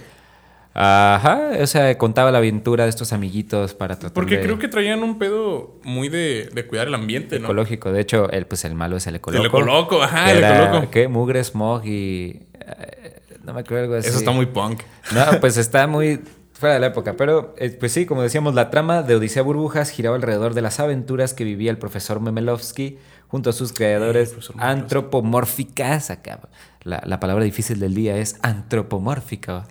Ajá, 0.80 1.50
o 1.60 1.66
sea, 1.66 1.98
contaba 1.98 2.30
la 2.30 2.38
aventura 2.38 2.84
de 2.84 2.90
estos 2.90 3.12
amiguitos 3.12 3.74
para 3.74 3.96
tratar 3.98 4.14
Porque 4.14 4.36
de- 4.36 4.44
creo 4.44 4.60
que 4.60 4.68
traían 4.68 5.02
un 5.02 5.18
pedo 5.18 5.74
muy 5.82 6.08
de, 6.08 6.48
de 6.54 6.66
cuidar 6.68 6.86
el 6.86 6.94
ambiente, 6.94 7.40
¿no? 7.40 7.46
ecológico. 7.46 7.90
De 7.90 8.00
hecho, 8.00 8.30
el, 8.30 8.46
pues 8.46 8.64
el 8.64 8.74
malo 8.76 8.96
es 8.96 9.06
el 9.08 9.16
ecoloco. 9.16 9.42
El 9.42 9.48
ecoloco, 9.48 10.00
ajá, 10.02 10.30
el 10.30 10.38
era, 10.38 10.66
ecoloco. 10.66 10.90
¿Qué? 10.92 11.08
Mugre, 11.08 11.42
smog 11.42 11.84
y... 11.84 12.42
eh, 12.60 13.20
no 13.42 13.54
me 13.54 13.60
acuerdo 13.62 13.84
algo 13.84 13.94
así. 13.96 14.08
Eso 14.08 14.18
está 14.18 14.30
muy 14.30 14.46
punk. 14.46 14.82
No, 15.12 15.40
pues 15.40 15.56
está 15.56 15.88
muy 15.88 16.20
fuera 16.52 16.74
de 16.74 16.80
la 16.80 16.86
época. 16.88 17.14
Pero, 17.16 17.54
eh, 17.58 17.70
pues 17.70 17.90
sí, 17.90 18.06
como 18.06 18.22
decíamos, 18.22 18.54
la 18.54 18.70
trama 18.70 19.02
de 19.02 19.16
Odisea 19.16 19.42
Burbujas 19.42 19.90
giraba 19.90 20.14
alrededor 20.14 20.54
de 20.54 20.62
las 20.62 20.78
aventuras 20.78 21.34
que 21.34 21.42
vivía 21.42 21.72
el 21.72 21.78
profesor 21.78 22.20
Memelovsky 22.20 22.98
junto 23.26 23.50
a 23.50 23.52
sus 23.52 23.72
creadores 23.72 24.36
antropomórficas. 24.58 26.10
Acá, 26.10 26.40
la, 26.84 27.02
la 27.04 27.18
palabra 27.18 27.42
difícil 27.42 27.80
del 27.80 27.94
día 27.94 28.16
es 28.16 28.36
antropomórfico. 28.42 29.64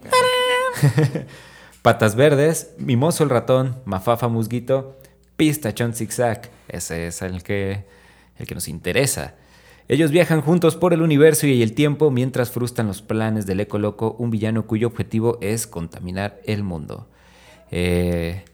Patas 1.82 2.14
Verdes, 2.16 2.70
Mimoso 2.78 3.24
el 3.24 3.30
Ratón, 3.30 3.76
Mafafa 3.84 4.28
Musguito, 4.28 4.96
Pistachón 5.36 5.92
Zigzag. 5.94 6.50
Ese 6.68 7.08
es 7.08 7.20
el 7.22 7.42
que, 7.42 7.84
el 8.38 8.46
que 8.46 8.54
nos 8.54 8.68
interesa. 8.68 9.34
Ellos 9.86 10.10
viajan 10.10 10.40
juntos 10.40 10.76
por 10.76 10.94
el 10.94 11.02
universo 11.02 11.46
y 11.46 11.62
el 11.62 11.74
tiempo 11.74 12.10
mientras 12.10 12.50
frustran 12.50 12.86
los 12.86 13.02
planes 13.02 13.44
del 13.44 13.60
Eco 13.60 13.78
Loco, 13.78 14.16
un 14.18 14.30
villano 14.30 14.66
cuyo 14.66 14.86
objetivo 14.86 15.36
es 15.42 15.66
contaminar 15.66 16.40
el 16.46 16.62
mundo. 16.62 17.06
Eh, 17.70 18.44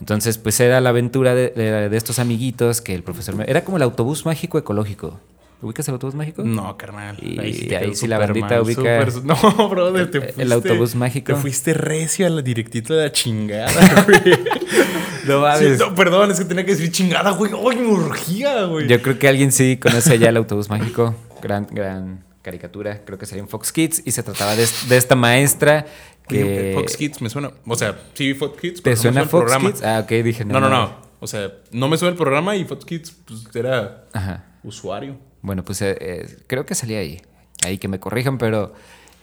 entonces, 0.00 0.38
pues 0.38 0.58
era 0.60 0.80
la 0.80 0.88
aventura 0.90 1.34
de, 1.34 1.50
de- 1.50 1.94
estos 1.96 2.18
amiguitos 2.18 2.80
que 2.80 2.94
el 2.94 3.02
profesor... 3.02 3.34
Era 3.46 3.64
como 3.64 3.76
el 3.76 3.82
autobús 3.82 4.24
mágico 4.24 4.56
ecológico. 4.56 5.20
¿Ubicas 5.60 5.88
el 5.88 5.94
autobús 5.94 6.14
mágico? 6.14 6.44
No, 6.44 6.76
carnal. 6.76 7.16
Y 7.20 7.38
ahí 7.40 7.66
quedó 7.66 7.92
sí 7.94 8.06
la 8.06 8.18
bandita 8.18 8.46
mal, 8.46 8.62
ubica- 8.62 9.10
No, 9.24 9.68
brother, 9.68 10.08
te 10.10 10.20
fuiste... 10.20 10.42
el 10.42 10.52
autobús 10.52 10.94
mágico. 10.94 11.34
Te 11.34 11.40
fuiste 11.40 11.74
recio 11.74 12.26
a 12.26 12.30
la 12.30 12.42
directita 12.42 12.94
de 12.94 13.02
la 13.04 13.12
chingada, 13.12 14.04
güey. 14.06 14.38
No 15.26 15.34
Sí, 15.58 15.64
mames. 15.64 15.78
no, 15.80 15.94
perdón, 15.96 16.30
es 16.30 16.38
que 16.38 16.44
tenía 16.44 16.64
que 16.64 16.70
decir 16.72 16.92
chingada, 16.92 17.32
güey. 17.32 17.50
¡Ay, 17.52 17.76
me 17.76 17.88
urgía, 17.88 18.64
güey! 18.64 18.86
Yo 18.86 19.02
creo 19.02 19.18
que 19.18 19.26
alguien 19.28 19.50
sí 19.50 19.76
conoce 19.76 20.18
ya 20.18 20.28
el 20.28 20.36
autobús 20.36 20.70
mágico. 20.70 21.14
Gran, 21.42 21.66
gran 21.70 22.24
caricatura. 22.42 23.04
Creo 23.04 23.18
que 23.18 23.26
sería 23.26 23.42
en 23.42 23.48
Fox 23.48 23.72
Kids. 23.72 24.02
Y 24.06 24.12
se 24.12 24.22
trataba 24.22 24.54
de, 24.54 24.66
de 24.88 24.96
esta 24.96 25.16
maestra 25.16 25.86
que. 26.28 26.72
Fox 26.76 26.96
Kids 26.96 27.20
me 27.20 27.28
suena... 27.30 27.50
O 27.66 27.74
sea, 27.76 27.98
sí 28.14 28.32
Fox 28.34 28.60
Kids, 28.60 28.76
¿Te 28.76 28.82
pero 28.82 28.96
no 28.96 29.02
suena 29.02 29.20
el 29.22 29.28
Fox 29.28 29.40
programa. 29.44 29.70
Kids? 29.72 29.82
Ah, 29.82 30.00
ok, 30.04 30.10
dije 30.22 30.44
No, 30.44 30.60
no, 30.60 30.68
no. 30.70 31.08
O 31.20 31.26
sea, 31.26 31.50
no 31.72 31.88
me 31.88 31.98
suena 31.98 32.12
el 32.12 32.16
programa 32.16 32.54
y 32.54 32.64
Fox 32.64 32.84
Kids 32.84 33.16
pues, 33.26 33.44
era 33.56 34.04
Ajá. 34.12 34.44
usuario. 34.62 35.18
Bueno, 35.42 35.64
pues 35.64 35.80
eh, 35.82 35.96
eh, 36.00 36.36
creo 36.46 36.66
que 36.66 36.74
salía 36.74 36.98
ahí. 36.98 37.20
Ahí 37.64 37.78
que 37.78 37.88
me 37.88 37.98
corrijan, 38.00 38.38
pero. 38.38 38.72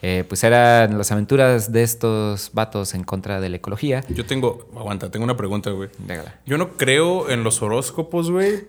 eh, 0.02 0.24
pues 0.28 0.44
eran 0.44 0.98
las 0.98 1.12
aventuras 1.12 1.72
de 1.72 1.82
estos 1.84 2.52
vatos 2.54 2.94
en 2.94 3.04
contra 3.04 3.40
de 3.42 3.50
la 3.50 3.56
ecología. 3.58 4.04
Yo 4.10 4.26
tengo... 4.26 4.70
Aguanta, 4.76 5.10
tengo 5.10 5.24
una 5.24 5.36
pregunta, 5.38 5.72
güey. 5.72 5.90
Déjala. 6.00 6.40
Yo 6.46 6.58
no 6.58 6.74
creo 6.78 7.30
en 7.30 7.44
los 7.44 7.62
horóscopos, 7.62 8.30
güey. 8.30 8.66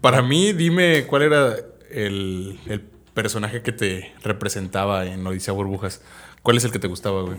Para 0.00 0.22
mí, 0.22 0.52
dime 0.52 1.04
cuál 1.06 1.22
era 1.22 1.54
el, 1.90 2.58
el 2.66 2.80
personaje 3.12 3.60
que 3.62 3.72
te 3.72 4.12
representaba 4.22 5.04
en 5.06 5.26
Odisea 5.26 5.52
Burbujas. 5.52 6.00
¿Cuál 6.42 6.56
es 6.56 6.64
el 6.64 6.70
que 6.72 6.78
te 6.78 6.86
gustaba, 6.88 7.22
güey? 7.22 7.36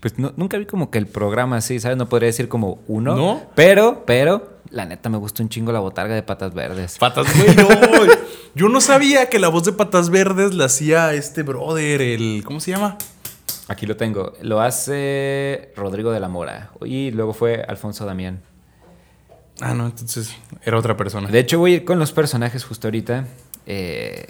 Pues 0.00 0.18
no- 0.18 0.32
nunca 0.36 0.58
vi 0.58 0.66
como 0.66 0.90
que 0.90 0.98
el 0.98 1.06
programa 1.06 1.58
así, 1.58 1.78
¿sabes? 1.78 1.96
No 1.96 2.08
podría 2.08 2.26
decir 2.26 2.48
como 2.48 2.80
uno. 2.88 3.14
¿No? 3.14 3.42
Pero, 3.54 4.02
pero, 4.06 4.57
la 4.70 4.84
neta 4.84 5.08
me 5.08 5.18
gustó 5.18 5.42
un 5.42 5.48
chingo 5.48 5.72
la 5.72 5.80
botarga 5.80 6.14
de 6.14 6.22
patas 6.22 6.54
verdes. 6.54 6.98
Patas, 6.98 7.26
no. 7.56 7.68
Yo 8.54 8.68
no 8.68 8.80
sabía 8.80 9.28
que 9.28 9.38
la 9.38 9.48
voz 9.48 9.64
de 9.64 9.72
Patas 9.72 10.10
Verdes 10.10 10.54
la 10.54 10.64
hacía 10.64 11.14
este 11.14 11.42
brother, 11.42 12.00
el. 12.00 12.42
¿Cómo 12.44 12.60
se 12.60 12.72
llama? 12.72 12.98
Aquí 13.68 13.86
lo 13.86 13.96
tengo. 13.96 14.32
Lo 14.40 14.60
hace 14.60 15.72
Rodrigo 15.76 16.10
de 16.10 16.20
la 16.20 16.28
Mora. 16.28 16.70
Y 16.84 17.10
luego 17.10 17.34
fue 17.34 17.62
Alfonso 17.62 18.04
Damián. 18.06 18.40
Ah, 19.60 19.74
no, 19.74 19.86
entonces 19.86 20.34
era 20.64 20.78
otra 20.78 20.96
persona. 20.96 21.28
De 21.28 21.38
hecho, 21.38 21.58
voy 21.58 21.72
a 21.72 21.76
ir 21.76 21.84
con 21.84 21.98
los 21.98 22.12
personajes 22.12 22.64
justo 22.64 22.88
ahorita. 22.88 23.26
Eh, 23.66 24.26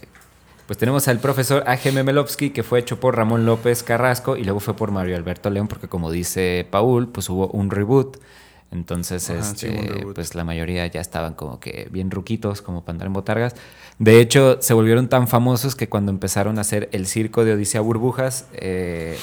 pues 0.67 0.77
tenemos 0.77 1.07
al 1.09 1.21
profesor 1.21 1.63
A.G. 1.67 1.93
Memelovsky, 1.93 2.51
que 2.51 2.63
fue 2.63 2.81
hecho 2.81 3.01
por 3.01 3.17
Ramón 3.17 3.47
López 3.47 3.83
Carrasco 3.83 4.37
y 4.37 4.45
luego 4.45 4.61
fue 4.61 4.75
por 4.75 4.91
Mario 4.91 5.17
Alberto 5.17 5.49
León, 5.49 5.69
porque 5.69 5.89
como 5.89 6.11
dice 6.11 6.67
Paul, 6.71 7.09
pues 7.09 7.31
hubo 7.31 7.49
un 7.49 7.71
reboot. 7.71 8.19
Entonces, 8.71 9.31
Ajá, 9.31 9.41
este, 9.41 10.07
pues 10.15 10.35
la 10.35 10.45
mayoría 10.45 10.87
ya 10.87 11.01
estaban 11.01 11.35
como 11.35 11.59
que 11.59 11.89
bien 11.91 12.11
ruquitos, 12.11 12.61
como 12.63 12.83
para 12.83 12.93
andar 12.95 13.07
en 13.07 13.13
botargas. 13.15 13.55
De 13.99 14.21
hecho, 14.21 14.59
se 14.61 14.75
volvieron 14.75 15.09
tan 15.09 15.27
famosos 15.27 15.75
que 15.75 15.89
cuando 15.89 16.13
empezaron 16.13 16.59
a 16.59 16.61
hacer 16.61 16.89
el 16.93 17.07
circo 17.07 17.45
de 17.45 17.55
Odisea 17.55 17.81
Burbujas, 17.81 18.47
eh, 18.53 19.17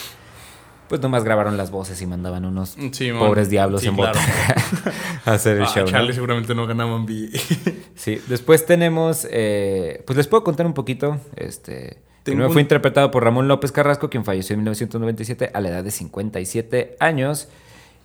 pues 0.89 0.99
nomás 1.01 1.23
grabaron 1.23 1.57
las 1.57 1.71
voces 1.71 2.01
y 2.01 2.05
mandaban 2.07 2.45
unos 2.45 2.75
Sí, 2.91 3.11
mon. 3.11 3.19
pobres 3.27 3.49
diablos 3.49 3.81
Sí, 3.81 3.87
en 3.87 3.95
claro. 3.95 4.19
botarga 4.19 4.55
a 5.25 5.33
hacer 5.33 5.57
el 5.57 5.63
Ah, 5.63 5.67
show. 5.73 5.85
¿no? 5.85 5.91
chale, 5.91 6.13
seguramente 6.13 6.53
no 6.55 6.65
ganaban 6.67 7.05
bien. 7.05 7.29
Sí, 7.95 8.19
después 8.27 8.65
tenemos, 8.65 9.25
eh, 9.31 10.03
pues 10.05 10.17
les 10.17 10.27
puedo 10.27 10.43
contar 10.43 10.65
un 10.65 10.73
poquito, 10.73 11.17
este, 11.37 11.97
primero 12.23 12.51
fue 12.51 12.61
interpretado 12.61 13.09
por 13.09 13.23
Ramón 13.23 13.47
López 13.47 13.71
Carrasco, 13.71 14.09
quien 14.09 14.25
falleció 14.25 14.53
en 14.55 14.59
1997 14.61 15.51
a 15.53 15.61
la 15.61 15.69
edad 15.69 15.83
de 15.83 15.91
57 15.91 16.97
años, 16.99 17.47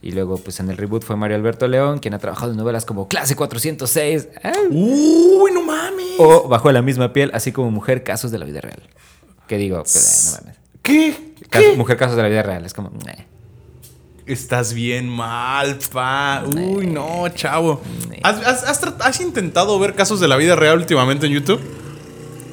y 0.03 0.13
luego 0.13 0.39
pues 0.39 0.61
en 0.61 0.71
el 0.71 0.77
reboot 0.77 1.05
fue 1.05 1.17
Mario 1.17 1.37
Alberto 1.37 1.69
León, 1.69 1.99
quien 1.99 2.15
ha 2.15 2.19
trabajado 2.19 2.53
en 2.53 2.57
novelas 2.57 2.85
como 2.87 3.09
Clase 3.09 3.37
406, 3.37 4.29
¡ah! 4.43 4.53
Uy, 4.71 5.51
no 5.53 5.63
mames. 5.63 6.07
o 6.19 6.49
Bajo 6.49 6.71
la 6.73 6.83
misma 6.83 7.13
piel, 7.13 7.31
así 7.35 7.53
como 7.53 7.71
Mujer 7.71 8.03
Casos 8.03 8.31
de 8.31 8.39
la 8.39 8.45
Vida 8.47 8.61
Real. 8.61 8.83
Que 9.47 9.57
digo, 9.59 9.79
pues, 9.79 10.35
eh, 10.35 10.37
no 10.39 10.45
mames. 10.45 10.59
¿Qué? 10.83 11.35
Caso- 11.51 11.75
Mujer 11.77 11.97
Casos 11.97 12.17
de 12.17 12.23
la 12.23 12.29
Vida 12.29 12.43
Real, 12.43 12.65
es 12.65 12.73
como, 12.75 12.91
eh. 13.09 13.27
Estás 14.27 14.75
bien 14.75 15.09
mal, 15.09 15.77
pa. 15.93 16.45
Uy, 16.47 16.87
no, 16.87 17.29
chavo. 17.31 17.81
¿Has, 18.23 18.65
has- 18.65 18.83
has 19.01 19.21
intentado 19.21 19.77
ver 19.81 19.95
casos 19.97 20.21
de 20.21 20.29
la 20.29 20.37
vida 20.37 20.55
real 20.55 20.79
últimamente 20.79 21.27
en 21.27 21.33
YouTube? 21.33 21.61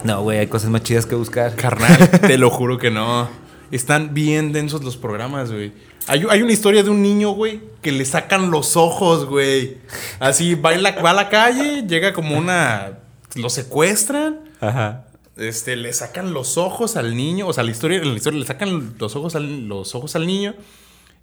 No, 0.03 0.23
güey, 0.23 0.39
hay 0.39 0.47
cosas 0.47 0.69
más 0.71 0.81
chidas 0.81 1.05
que 1.05 1.13
buscar. 1.15 1.55
Carnal, 1.55 2.09
te 2.21 2.37
lo 2.39 2.49
juro 2.49 2.79
que 2.79 2.89
no. 2.89 3.27
Están 3.69 4.13
bien 4.15 4.53
densos 4.53 4.83
los 4.83 4.97
programas, 4.97 5.51
güey. 5.51 5.71
Hay, 6.07 6.25
hay 6.29 6.41
una 6.41 6.53
historia 6.53 6.83
de 6.83 6.89
un 6.89 7.01
niño, 7.01 7.31
güey, 7.31 7.61
que 7.81 7.91
le 7.91 8.05
sacan 8.05 8.49
los 8.49 8.77
ojos, 8.77 9.25
güey. 9.25 9.77
Así 10.19 10.55
va, 10.55 10.73
en 10.73 10.83
la, 10.83 10.91
va 11.01 11.11
a 11.11 11.13
la 11.13 11.29
calle, 11.29 11.83
llega 11.87 12.13
como 12.13 12.37
una. 12.37 12.99
Lo 13.35 13.49
secuestran. 13.49 14.39
Ajá. 14.61 15.05
Este, 15.35 15.75
le 15.75 15.93
sacan 15.93 16.33
los 16.33 16.57
ojos 16.57 16.95
al 16.95 17.15
niño. 17.15 17.47
O 17.47 17.53
sea, 17.53 17.63
la 17.63 17.71
historia, 17.71 17.97
en 17.97 18.09
la 18.09 18.15
historia 18.15 18.39
le 18.39 18.45
sacan 18.45 18.95
los 18.97 19.15
ojos 19.15 19.35
al, 19.35 19.67
los 19.67 19.93
ojos 19.95 20.15
al 20.15 20.25
niño. 20.25 20.55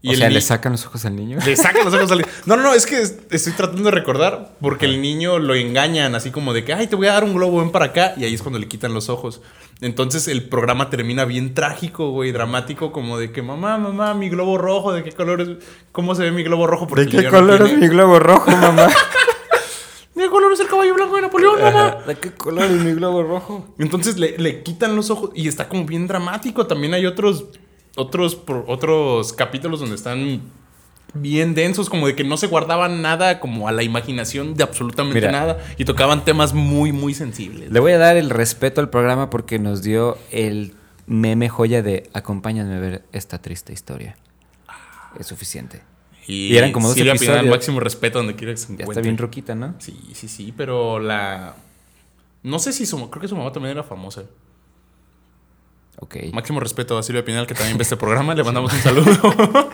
O 0.08 0.12
el 0.12 0.18
sea, 0.18 0.30
le 0.30 0.40
sacan 0.40 0.72
los 0.72 0.84
ojos 0.86 1.04
al 1.04 1.16
niño. 1.16 1.38
le 1.44 1.56
sacan 1.56 1.84
los 1.84 1.94
ojos 1.94 2.10
al 2.10 2.18
niño. 2.18 2.30
No, 2.46 2.56
no, 2.56 2.62
no, 2.62 2.74
es 2.74 2.84
que 2.86 3.00
es- 3.00 3.18
estoy 3.30 3.52
tratando 3.54 3.84
de 3.84 3.90
recordar 3.90 4.54
porque 4.60 4.84
el 4.86 5.00
niño 5.00 5.38
lo 5.38 5.54
engañan 5.54 6.14
así 6.14 6.30
como 6.30 6.52
de 6.52 6.64
que, 6.64 6.74
ay, 6.74 6.86
te 6.86 6.96
voy 6.96 7.06
a 7.06 7.12
dar 7.14 7.24
un 7.24 7.34
globo, 7.34 7.60
ven 7.60 7.70
para 7.70 7.86
acá. 7.86 8.14
Y 8.16 8.24
ahí 8.24 8.34
es 8.34 8.42
cuando 8.42 8.58
le 8.58 8.68
quitan 8.68 8.92
los 8.92 9.08
ojos. 9.08 9.40
Entonces 9.80 10.28
el 10.28 10.48
programa 10.48 10.88
termina 10.90 11.24
bien 11.24 11.52
trágico, 11.54 12.10
güey, 12.10 12.32
dramático, 12.32 12.92
como 12.92 13.18
de 13.18 13.32
que, 13.32 13.42
mamá, 13.42 13.76
mamá, 13.78 14.14
mi 14.14 14.28
globo 14.28 14.56
rojo, 14.58 14.92
¿de 14.92 15.02
qué 15.02 15.12
color 15.12 15.40
es? 15.40 15.48
¿Cómo 15.92 16.14
se 16.14 16.22
ve 16.22 16.30
mi 16.32 16.42
globo 16.44 16.66
rojo? 16.66 16.86
Porque 16.86 17.04
¿De 17.04 17.10
qué 17.10 17.22
no 17.22 17.30
color 17.30 17.62
es 17.66 17.76
mi 17.78 17.88
globo 17.88 18.18
rojo, 18.18 18.50
mamá? 18.50 18.86
¿De 20.14 20.22
qué 20.22 20.28
color 20.30 20.52
es 20.52 20.60
el 20.60 20.68
caballo 20.68 20.94
blanco 20.94 21.16
de 21.16 21.22
Napoleón, 21.22 21.60
mamá? 21.60 21.96
¿De 22.06 22.14
qué 22.14 22.30
color 22.30 22.64
es 22.66 22.70
mi 22.82 22.92
globo 22.92 23.22
rojo? 23.24 23.74
Entonces 23.78 24.16
le, 24.16 24.38
le 24.38 24.62
quitan 24.62 24.94
los 24.94 25.10
ojos 25.10 25.30
y 25.34 25.48
está 25.48 25.68
como 25.68 25.84
bien 25.86 26.06
dramático. 26.06 26.66
También 26.68 26.94
hay 26.94 27.04
otros, 27.04 27.46
otros, 27.96 28.34
pro- 28.34 28.64
otros 28.68 29.32
capítulos 29.32 29.80
donde 29.80 29.94
están 29.94 30.40
bien 31.16 31.54
densos, 31.54 31.88
como 31.88 32.08
de 32.08 32.16
que 32.16 32.24
no 32.24 32.36
se 32.36 32.48
guardaban 32.48 33.00
nada 33.02 33.38
como 33.38 33.68
a 33.68 33.72
la 33.72 33.82
imaginación 33.84 34.54
de 34.54 34.64
absolutamente 34.64 35.20
Mira. 35.20 35.30
nada 35.32 35.58
y 35.78 35.84
tocaban 35.84 36.24
temas 36.24 36.54
muy, 36.54 36.90
muy 36.92 37.14
sensibles. 37.14 37.70
Le 37.70 37.80
voy 37.80 37.92
a 37.92 37.98
dar 37.98 38.16
el 38.16 38.30
respeto 38.30 38.80
al 38.80 38.90
programa 38.90 39.30
porque 39.30 39.58
nos 39.60 39.82
dio 39.82 40.18
el 40.32 40.74
meme 41.06 41.48
joya 41.48 41.82
de 41.82 42.10
acompáñame 42.14 42.74
a 42.74 42.80
ver 42.80 43.04
esta 43.12 43.38
triste 43.40 43.72
historia. 43.72 44.16
Es 45.18 45.26
suficiente. 45.28 45.82
Y, 46.26 46.48
y 46.54 46.56
eran 46.56 46.72
como 46.72 46.88
dos 46.88 46.96
Pinal, 46.96 47.16
episodios. 47.16 47.46
máximo 47.46 47.78
respeto 47.78 48.18
donde 48.18 48.34
quiera 48.34 48.52
que 48.52 48.56
se 48.56 48.68
Ya 48.68 48.72
encuentre. 48.72 48.92
está 48.92 49.00
bien 49.02 49.18
roquita, 49.18 49.54
¿no? 49.54 49.74
Sí, 49.78 49.96
sí, 50.14 50.26
sí, 50.26 50.52
pero 50.56 50.98
la... 50.98 51.54
No 52.42 52.58
sé 52.58 52.72
si 52.72 52.86
su... 52.86 53.08
Creo 53.10 53.20
que 53.20 53.28
su 53.28 53.36
mamá 53.36 53.52
también 53.52 53.72
era 53.72 53.84
famosa. 53.84 54.24
Ok. 56.00 56.16
Máximo 56.32 56.60
respeto 56.60 56.98
a 56.98 57.02
Silvia 57.02 57.24
Pinal, 57.24 57.46
que 57.46 57.54
también 57.54 57.78
ve 57.78 57.82
este 57.82 57.96
programa. 57.96 58.34
Le 58.34 58.42
mandamos 58.44 58.72
un 58.72 58.80
saludo. 58.80 59.10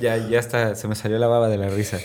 Ya, 0.00 0.16
ya 0.16 0.38
está, 0.38 0.76
se 0.76 0.86
me 0.86 0.94
salió 0.94 1.18
la 1.18 1.26
baba 1.26 1.48
de 1.48 1.58
la 1.58 1.68
risa. 1.68 1.98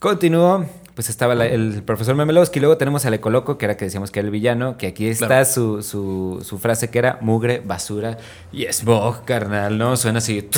Continúo. 0.00 0.66
Pues 0.96 1.08
estaba 1.08 1.34
la- 1.34 1.46
el 1.46 1.82
profesor 1.84 2.14
Memelowski. 2.16 2.58
Luego 2.60 2.76
tenemos 2.76 3.04
al 3.06 3.14
Ecoloco, 3.14 3.58
que 3.58 3.64
era 3.64 3.76
que 3.76 3.84
decíamos 3.84 4.10
que 4.10 4.20
era 4.20 4.26
el 4.26 4.32
villano. 4.32 4.76
Que 4.76 4.88
aquí 4.88 5.08
está 5.08 5.26
Claro. 5.26 5.44
su, 5.44 5.82
su, 5.82 6.44
su 6.44 6.58
frase 6.58 6.90
que 6.90 6.98
era 6.98 7.18
mugre, 7.20 7.60
basura 7.64 8.18
y 8.52 8.64
smog, 8.72 9.24
carnal, 9.24 9.78
¿no? 9.78 9.96
Suena 9.96 10.18
así. 10.18 10.48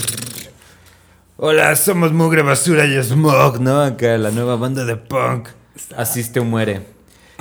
Hola, 1.39 1.77
somos 1.77 2.13
mugre, 2.13 2.43
basura 2.43 2.87
y 2.87 3.03
smog, 3.03 3.61
¿no? 3.61 3.81
Acá 3.83 4.17
la 4.19 4.31
nueva 4.31 4.57
banda 4.57 4.85
de 4.87 4.97
punk. 4.97 5.49
Asiste 5.97 6.41
o 6.41 6.45
muere. 6.45 6.81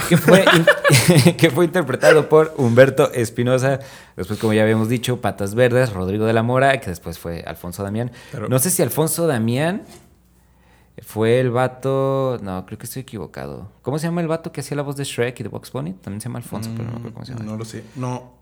Que 0.10 0.18
fue, 0.18 0.46
que 1.38 1.50
fue 1.50 1.66
interpretado 1.66 2.28
por 2.30 2.54
Humberto 2.58 3.12
Espinosa. 3.14 3.80
Después, 4.16 4.40
como 4.40 4.54
ya 4.54 4.64
habíamos 4.64 4.90
dicho, 4.90 5.22
Patas 5.22 5.56
Verdes, 5.56 5.94
Rodrigo 5.94 6.26
de 6.26 6.34
la 6.34 6.44
Mora, 6.44 6.80
que 6.80 6.90
después 6.90 7.18
fue 7.18 7.44
Alfonso 7.46 7.84
Damián. 7.84 8.12
No 8.50 8.60
sé 8.60 8.70
si 8.70 8.82
Alfonso 8.82 9.28
Damián 9.28 9.84
fue 11.02 11.40
el 11.40 11.52
vato. 11.52 12.40
No, 12.42 12.66
creo 12.66 12.78
que 12.78 12.86
estoy 12.86 13.02
equivocado. 13.04 13.72
¿Cómo 13.82 14.00
se 14.00 14.08
llama 14.08 14.22
el 14.22 14.28
vato 14.28 14.52
que 14.52 14.62
hacía 14.62 14.78
la 14.78 14.84
voz 14.84 14.96
de 14.96 15.04
Shrek 15.04 15.40
y 15.40 15.44
de 15.44 15.50
Box 15.50 15.72
Bunny? 15.72 15.94
También 15.94 16.22
se 16.22 16.30
llama 16.30 16.40
Alfonso, 16.40 16.70
pero 16.76 16.86
no 16.86 16.92
me 16.92 16.98
acuerdo 16.98 17.14
cómo 17.14 17.26
se 17.26 17.34
llama. 17.34 17.46
No 17.46 17.58
lo 17.58 17.66
sé. 17.66 17.84
No. 17.96 18.34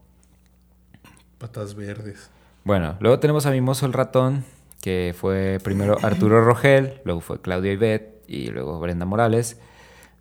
Patas 1.37 1.75
verdes. 1.75 2.29
Bueno, 2.63 2.95
luego 2.99 3.19
tenemos 3.19 3.45
a 3.45 3.51
Mimoso 3.51 3.85
el 3.85 3.93
ratón, 3.93 4.45
que 4.81 5.13
fue 5.17 5.59
primero 5.63 5.97
Arturo 6.01 6.43
Rogel, 6.43 7.01
luego 7.03 7.19
fue 7.19 7.41
Claudio 7.41 7.73
Ibet 7.73 8.23
y 8.27 8.47
luego 8.47 8.79
Brenda 8.79 9.05
Morales. 9.05 9.59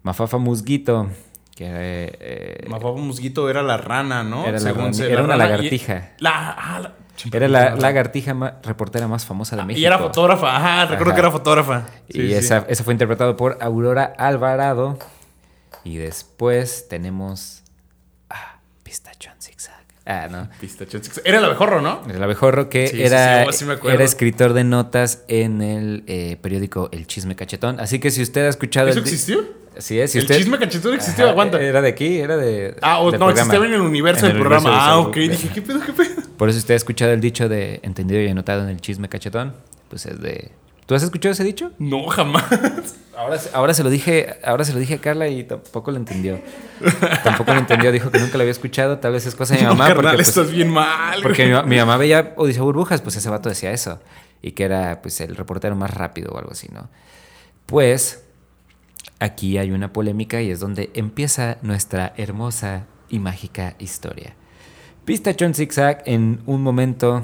Mafafa 0.02 0.38
Musguito, 0.38 1.08
que 1.54 1.64
eh, 1.66 2.16
eh, 2.20 2.66
Mafafa 2.68 2.94
Musguito 2.98 3.48
era 3.48 3.62
la 3.62 3.76
rana, 3.76 4.22
¿no? 4.24 4.42
Era 4.44 4.52
la 4.52 4.58
Según 4.60 4.80
rana- 4.82 4.94
se- 4.94 5.06
era 5.12 5.20
la 5.20 5.24
una 5.24 5.34
y- 5.34 5.38
lagartija. 5.38 6.10
La, 6.18 6.50
ah, 6.52 6.80
la- 6.80 6.94
era 7.32 7.46
la 7.46 7.76
lagartija 7.76 8.58
reportera 8.64 9.06
más 9.06 9.24
famosa 9.26 9.54
de 9.56 9.64
México. 9.64 9.80
Y 9.80 9.84
era 9.84 9.98
fotógrafa. 9.98 10.56
Ajá, 10.56 10.86
recuerdo 10.86 11.10
Ajá. 11.12 11.14
que 11.14 11.20
era 11.20 11.30
fotógrafa. 11.30 11.86
Y 12.08 12.12
Sí, 12.14 12.32
esa, 12.34 12.64
eso 12.68 12.82
fue 12.84 12.94
interpretado 12.94 13.36
por 13.36 13.58
Aurora 13.60 14.12
Alvarado. 14.18 14.98
Y 15.84 15.96
después 15.98 16.86
tenemos 16.88 17.62
a 18.30 18.58
Pistachón 18.82 19.34
Zigzag. 19.40 19.84
Ah, 20.06 20.26
no. 20.30 20.48
Pistacho. 20.60 20.98
Era 21.24 21.38
el 21.38 21.44
abejorro, 21.44 21.80
¿no? 21.80 22.02
El 22.12 22.20
abejorro 22.22 22.68
que 22.68 22.88
Sí, 22.88 23.02
era, 23.02 23.44
era 23.44 24.02
escritor 24.04 24.52
de 24.52 24.64
notas 24.64 25.22
en 25.28 25.62
el 25.62 26.02
eh, 26.08 26.38
periódico 26.40 26.88
El 26.92 27.06
Chisme 27.06 27.36
Cachetón. 27.36 27.78
Así 27.78 28.00
que 28.00 28.10
si 28.10 28.22
usted 28.22 28.46
ha 28.46 28.48
escuchado... 28.48 28.88
¿Eso 28.88 28.98
el 28.98 29.04
existió? 29.04 29.44
Sí, 29.78 29.98
es. 30.00 30.12
Si 30.12 30.18
¿El 30.18 30.24
usted... 30.24 30.36
chisme 30.38 30.58
cachetón 30.58 30.94
existió? 30.94 31.24
Ajá, 31.24 31.32
Aguanta. 31.32 31.60
Era 31.60 31.80
de 31.80 31.88
aquí, 31.88 32.18
era 32.18 32.36
de... 32.36 32.76
Ah, 32.82 32.98
o 32.98 33.04
no, 33.04 33.18
programa. 33.18 33.30
existía 33.32 33.58
en 33.66 33.74
el 33.74 33.80
universo 33.80 34.26
En 34.26 34.32
del 34.32 34.36
el 34.36 34.40
programa. 34.42 34.68
universo 34.68 34.90
Ah, 34.90 34.98
ok. 34.98 35.14
Dije, 35.16 35.48
¿qué 35.54 35.62
pedo, 35.62 35.80
qué 35.84 35.92
pedo? 35.92 36.22
Por 36.36 36.48
eso 36.48 36.58
usted 36.58 36.74
ha 36.74 36.76
escuchado 36.76 37.12
el 37.12 37.20
dicho 37.20 37.48
de 37.48 37.80
entendido 37.82 38.20
y 38.20 38.28
anotado 38.28 38.62
en 38.62 38.68
el 38.68 38.80
Chisme 38.80 39.08
Cachetón. 39.08 39.54
Pues 39.88 40.06
es 40.06 40.20
de... 40.20 40.50
¿Tú 40.86 40.94
has 40.96 41.02
escuchado 41.04 41.32
ese 41.32 41.44
dicho? 41.44 41.70
No, 41.78 42.06
jamás. 42.08 42.44
Ahora, 43.16 43.38
ahora 43.54 43.72
se 43.74 43.84
lo 43.84 43.90
dije, 43.90 44.34
ahora 44.44 44.64
se 44.64 44.72
lo 44.72 44.78
dije 44.80 44.94
a 44.94 44.98
Carla 44.98 45.28
y 45.28 45.44
tampoco 45.44 45.90
lo 45.90 45.96
entendió. 45.98 46.40
Tampoco 47.22 47.52
lo 47.54 47.60
entendió, 47.60 47.92
dijo 47.92 48.10
que 48.10 48.18
nunca 48.18 48.36
lo 48.36 48.42
había 48.42 48.50
escuchado, 48.50 48.98
tal 48.98 49.12
vez 49.12 49.24
es 49.26 49.34
cosa 49.36 49.54
de 49.54 49.60
mi 49.60 49.66
No, 49.66 49.74
mamá. 49.74 49.86
carnal, 49.88 50.02
porque, 50.04 50.16
pues, 50.16 50.28
estás 50.28 50.50
bien 50.50 50.68
mal. 50.70 51.22
porque 51.22 51.46
mi, 51.46 51.62
mi 51.68 51.76
mamá 51.76 51.96
veía 51.98 52.32
Odisea 52.36 52.62
Burbujas, 52.62 53.00
pues 53.00 53.16
ese 53.16 53.30
vato 53.30 53.48
decía 53.48 53.70
eso. 53.70 54.00
Y 54.42 54.52
que 54.52 54.64
era 54.64 55.00
pues 55.02 55.20
el 55.20 55.36
reportero 55.36 55.76
más 55.76 55.92
rápido 55.94 56.32
o 56.32 56.38
algo 56.38 56.50
así, 56.50 56.68
¿no? 56.72 56.88
Pues 57.66 58.24
aquí 59.22 59.56
hay 59.58 59.70
una 59.70 59.92
polémica 59.92 60.42
y 60.42 60.50
es 60.50 60.60
donde 60.60 60.90
empieza 60.94 61.58
nuestra 61.62 62.12
hermosa 62.16 62.86
y 63.08 63.18
mágica 63.18 63.76
historia. 63.78 64.34
Pistachón 65.04 65.54
Zigzag 65.54 66.02
en 66.06 66.40
un 66.46 66.62
momento... 66.62 67.22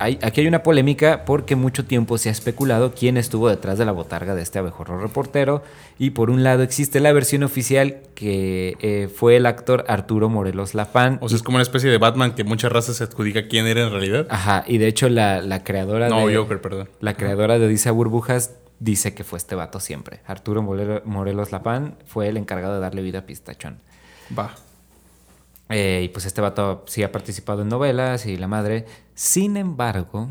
Hay, 0.00 0.16
aquí 0.22 0.42
hay 0.42 0.46
una 0.46 0.62
polémica 0.62 1.24
porque 1.24 1.56
mucho 1.56 1.84
tiempo 1.84 2.18
se 2.18 2.28
ha 2.28 2.32
especulado 2.32 2.94
quién 2.94 3.16
estuvo 3.16 3.48
detrás 3.48 3.78
de 3.78 3.84
la 3.84 3.90
botarga 3.90 4.36
de 4.36 4.42
este 4.42 4.60
abejorro 4.60 5.00
reportero 5.00 5.64
y 5.98 6.10
por 6.10 6.30
un 6.30 6.44
lado 6.44 6.62
existe 6.62 7.00
la 7.00 7.12
versión 7.12 7.42
oficial 7.42 7.96
que 8.14 8.76
eh, 8.80 9.08
fue 9.12 9.34
el 9.34 9.44
actor 9.44 9.84
Arturo 9.88 10.28
Morelos 10.28 10.76
Lafán 10.76 11.18
O 11.20 11.28
sea, 11.28 11.34
es 11.34 11.42
como 11.42 11.56
una 11.56 11.62
especie 11.64 11.90
de 11.90 11.98
Batman 11.98 12.36
que 12.36 12.44
muchas 12.44 12.70
razas 12.70 12.98
se 12.98 13.02
adjudica 13.02 13.48
quién 13.48 13.66
era 13.66 13.82
en 13.82 13.90
realidad. 13.90 14.28
Ajá, 14.30 14.62
y 14.68 14.78
de 14.78 14.86
hecho 14.86 15.08
la, 15.08 15.42
la 15.42 15.64
creadora 15.64 16.08
No, 16.08 16.28
de. 16.28 16.36
Joker, 16.36 16.60
perdón. 16.60 16.88
La 17.00 17.14
creadora 17.14 17.58
de 17.58 17.66
Odisea 17.66 17.90
Burbujas 17.90 18.52
dice 18.80 19.14
que 19.14 19.24
fue 19.24 19.38
este 19.38 19.54
vato 19.54 19.80
siempre. 19.80 20.20
Arturo 20.26 20.62
Morelo- 20.62 21.02
Morelos 21.04 21.52
Lapán 21.52 21.96
fue 22.06 22.28
el 22.28 22.36
encargado 22.36 22.74
de 22.74 22.80
darle 22.80 23.02
vida 23.02 23.20
a 23.20 23.26
Pistachón. 23.26 23.78
Va. 24.36 24.54
Eh, 25.70 26.02
y 26.04 26.08
pues 26.08 26.24
este 26.24 26.40
vato 26.40 26.84
sí 26.86 27.02
ha 27.02 27.12
participado 27.12 27.62
en 27.62 27.68
novelas 27.68 28.24
y 28.26 28.36
la 28.36 28.48
madre. 28.48 28.86
Sin 29.14 29.56
embargo, 29.56 30.28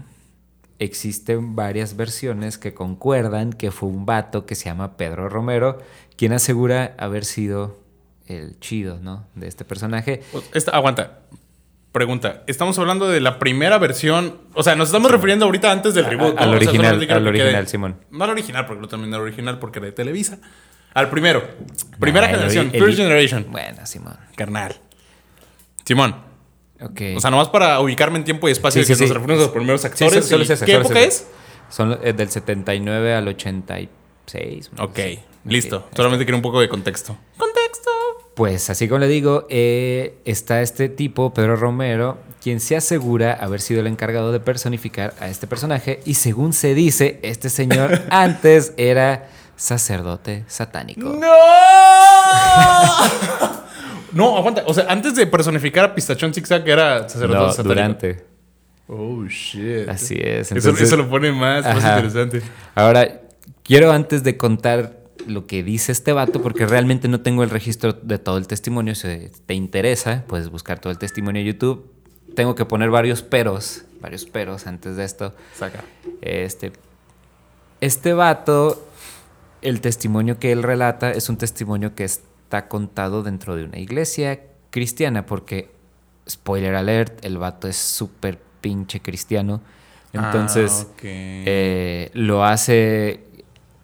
existen 0.80 1.56
varias 1.56 1.96
versiones 1.96 2.58
que 2.58 2.74
concuerdan 2.74 3.54
que 3.54 3.72
fue 3.72 3.90
un 3.90 4.06
vato 4.06 4.46
que 4.46 4.56
se 4.56 4.66
llama 4.66 4.98
Pedro 4.98 5.30
Romero, 5.30 5.80
quien 6.16 6.34
asegura 6.34 6.96
haber 6.98 7.26
sido 7.26 7.78
el 8.28 8.60
chido, 8.60 9.00
¿no? 9.00 9.26
De 9.36 9.48
este 9.48 9.64
personaje. 9.66 10.22
Esta, 10.54 10.72
aguanta. 10.72 11.20
Pregunta. 11.98 12.44
Estamos 12.46 12.78
hablando 12.78 13.08
de 13.10 13.20
la 13.22 13.40
primera 13.40 13.80
versión. 13.80 14.38
O 14.54 14.62
sea, 14.62 14.76
nos 14.76 14.90
estamos 14.90 15.10
refiriendo 15.10 15.46
ahorita 15.46 15.72
antes 15.72 15.96
del 15.96 16.06
reboot. 16.06 16.38
al 16.38 16.52
¿no? 16.52 16.58
O 16.58 16.60
sea, 16.60 16.70
original, 16.70 17.08
al 17.10 17.28
original, 17.28 17.68
Simón. 17.68 17.96
No 18.12 18.24
al 18.24 18.30
original, 18.30 18.68
porque 18.68 18.82
no 18.82 18.88
también 18.88 19.12
al 19.16 19.22
original, 19.22 19.58
porque 19.58 19.80
era 19.80 19.88
de 19.88 19.94
Televisa. 19.94 20.38
Al 20.94 21.10
primero. 21.10 21.44
Primera 22.00 22.28
Nah, 22.28 22.34
generación. 22.34 22.70
el- 22.72 22.84
First 22.84 22.98
Generation. 23.00 23.48
Bueno, 23.50 23.84
Simón. 23.88 24.16
Carnal. 24.36 24.76
Simón. 25.86 26.16
Ok. 26.82 27.02
O 27.16 27.20
sea, 27.20 27.32
nomás 27.32 27.50
para 27.50 27.80
ubicarme 27.80 28.20
en 28.20 28.24
tiempo 28.26 28.48
y 28.48 28.52
espacio 28.52 28.84
Sí, 28.84 28.88
que 28.90 28.96
sí, 28.96 29.02
nos 29.06 29.14
referimos 29.16 29.40
a 29.42 29.46
los 29.48 29.56
primeros 29.56 29.84
actores. 29.84 30.24
sí, 30.24 30.30
solo 30.30 30.42
y- 30.42 30.46
es 30.46 30.50
ese, 30.52 30.66
¿Qué 30.66 30.74
solo 30.74 30.86
época 30.86 31.00
ese. 31.00 31.08
es? 31.08 31.28
Son 31.70 32.00
eh, 32.04 32.14
del 32.14 32.30
79 32.30 33.16
al 33.16 33.28
86. 33.28 34.70
una 34.74 34.84
Ok, 34.84 35.00
listo. 35.46 35.88
Solamente 35.96 36.26
quiero 36.26 36.38
un 36.38 36.44
poco 36.44 36.62
de 36.62 36.70
contexto. 36.70 37.18
¡Contexto! 37.38 37.90
Pues 38.38 38.70
así 38.70 38.88
como 38.88 39.00
le 39.00 39.08
digo, 39.08 39.48
eh, 39.50 40.20
está 40.24 40.62
este 40.62 40.90
tipo, 40.90 41.34
Pedro 41.34 41.56
Romero, 41.56 42.20
quien 42.40 42.60
se 42.60 42.76
asegura 42.76 43.34
haber 43.34 43.62
sido 43.62 43.82
el 43.82 43.88
encargado 43.88 44.32
de 44.32 44.40
personificar 44.40 45.16
a 45.20 45.28
este 45.28 45.48
personaje 45.48 46.02
y 46.06 46.14
según 46.14 46.54
se 46.54 46.76
dice, 46.76 47.20
este 47.24 47.50
señor 47.50 48.00
antes 48.12 48.74
era 48.78 49.28
sacerdote 49.56 50.44
satánico. 50.46 51.02
¡No! 51.02 51.28
no, 54.14 54.38
aguanta. 54.38 54.62
O 54.68 54.74
sea, 54.76 54.86
antes 54.88 55.16
de 55.16 55.26
personificar 55.26 55.86
a 55.86 55.96
Pistachón 55.96 56.32
Zigzag 56.32 56.70
era 56.70 57.10
sacerdote 57.10 57.40
No, 57.40 57.50
satánico. 57.50 57.70
durante. 57.70 58.24
Oh, 58.88 59.26
shit. 59.28 59.90
Así 59.90 60.14
es. 60.16 60.52
Entonces- 60.52 60.80
eso 60.82 60.96
lo 60.96 61.10
pone 61.10 61.32
más, 61.32 61.66
interesante. 61.66 62.44
Ahora, 62.76 63.20
quiero 63.64 63.92
antes 63.92 64.24
de 64.24 64.38
contar 64.38 64.97
lo 65.28 65.46
que 65.48 65.64
dice 65.64 65.92
este 65.92 66.14
vato, 66.14 66.42
porque 66.42 66.66
realmente 66.66 67.08
no 67.08 67.22
tengo 67.22 67.44
el 67.44 67.50
registro 67.50 67.94
de 67.94 68.18
todo 68.20 68.38
el 68.38 68.48
testimonio. 68.48 68.96
Si 68.96 69.30
te 69.46 69.54
interesa, 69.54 70.24
puedes 70.28 70.50
buscar 70.50 70.80
todo 70.80 70.92
el 70.92 70.98
testimonio 70.98 71.42
en 71.42 71.48
YouTube. 71.48 71.92
Tengo 72.36 72.56
que 72.56 72.66
poner 72.66 72.90
varios 72.90 73.22
peros, 73.24 73.84
varios 74.02 74.26
peros 74.26 74.68
antes 74.68 74.96
de 74.96 75.04
esto. 75.06 75.34
Saca. 75.56 75.84
Este, 76.22 76.72
este 77.82 78.14
vato, 78.14 78.88
el 79.62 79.82
testimonio 79.82 80.40
que 80.40 80.52
él 80.52 80.64
relata 80.64 81.12
es 81.12 81.30
un 81.30 81.38
testimonio 81.38 81.96
que 81.96 82.04
está 82.04 82.68
contado 82.68 83.24
dentro 83.24 83.56
de 83.56 83.64
una 83.66 83.80
iglesia 83.80 84.42
cristiana, 84.70 85.26
porque, 85.26 85.70
spoiler 86.30 86.76
alert, 86.76 87.24
el 87.26 87.38
vato 87.38 87.68
es 87.68 87.78
súper 87.78 88.40
pinche 88.62 89.02
cristiano. 89.02 89.62
Entonces, 90.14 90.72
Ah, 90.88 90.92
ok. 90.94 91.00
eh, 91.04 92.10
lo 92.14 92.44
hace, 92.44 93.26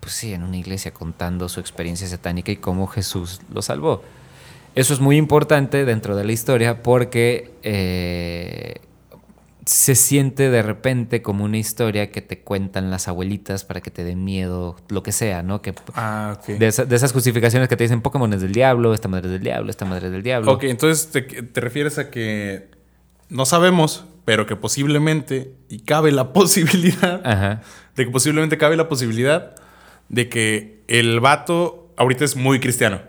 pues 0.04 0.14
sí, 0.16 0.34
en 0.34 0.44
una 0.44 0.58
iglesia 0.58 0.94
contando 0.94 1.48
su 1.50 1.60
experiencia 1.62 2.06
satánica 2.08 2.52
y 2.52 2.58
cómo 2.58 2.86
Jesús 2.88 3.40
lo 3.54 3.62
salvó. 3.62 4.04
Eso 4.76 4.94
es 4.94 5.00
muy 5.00 5.16
importante 5.18 5.86
dentro 5.86 6.16
de 6.16 6.24
la 6.26 6.32
historia 6.34 6.84
porque 6.84 7.52
eh, 7.64 8.76
se 9.66 9.96
siente 9.96 10.50
de 10.50 10.62
repente 10.62 11.22
como 11.22 11.46
una 11.46 11.58
historia 11.58 12.12
que 12.12 12.22
te 12.22 12.40
cuentan 12.40 12.92
las 12.92 13.08
abuelitas 13.08 13.64
para 13.64 13.80
que 13.80 13.92
te 13.92 14.04
den 14.04 14.26
miedo, 14.26 14.76
lo 14.90 15.04
que 15.04 15.12
sea, 15.14 15.42
¿no? 15.42 15.62
Que, 15.62 15.74
Ah, 15.94 16.38
ok. 16.38 16.48
de, 16.58 16.68
esa- 16.68 16.84
de 16.86 16.96
esas 16.96 17.14
justificaciones 17.14 17.70
que 17.70 17.78
te 17.78 17.86
dicen 17.86 18.02
Pokémon 18.02 18.34
es 18.34 18.42
del 18.42 18.52
diablo, 18.52 18.94
esta 18.94 19.08
madre 19.08 19.28
es 19.28 19.32
del 19.34 19.44
diablo, 19.44 19.70
esta 19.70 19.86
madre 19.86 20.08
es 20.08 20.12
del 20.12 20.24
diablo. 20.24 20.52
Ok, 20.52 20.64
entonces 20.66 21.08
te, 21.12 21.22
te 21.22 21.62
refieres 21.62 21.98
a 21.98 22.10
que 22.10 22.72
no 23.30 23.46
sabemos, 23.46 24.04
pero 24.26 24.46
que 24.48 24.56
posiblemente, 24.58 25.54
y 25.70 25.80
cabe 25.80 26.12
la 26.12 26.34
posibilidad, 26.34 27.22
Ajá. 27.26 27.62
de 27.96 28.06
que 28.06 28.12
posiblemente 28.12 28.58
cabe 28.58 28.76
la 28.76 28.90
posibilidad 28.90 29.56
de 30.10 30.30
que 30.30 30.82
el 30.88 31.20
vato 31.20 31.92
ahorita 31.98 32.26
es 32.26 32.36
muy 32.36 32.60
cristiano. 32.60 33.02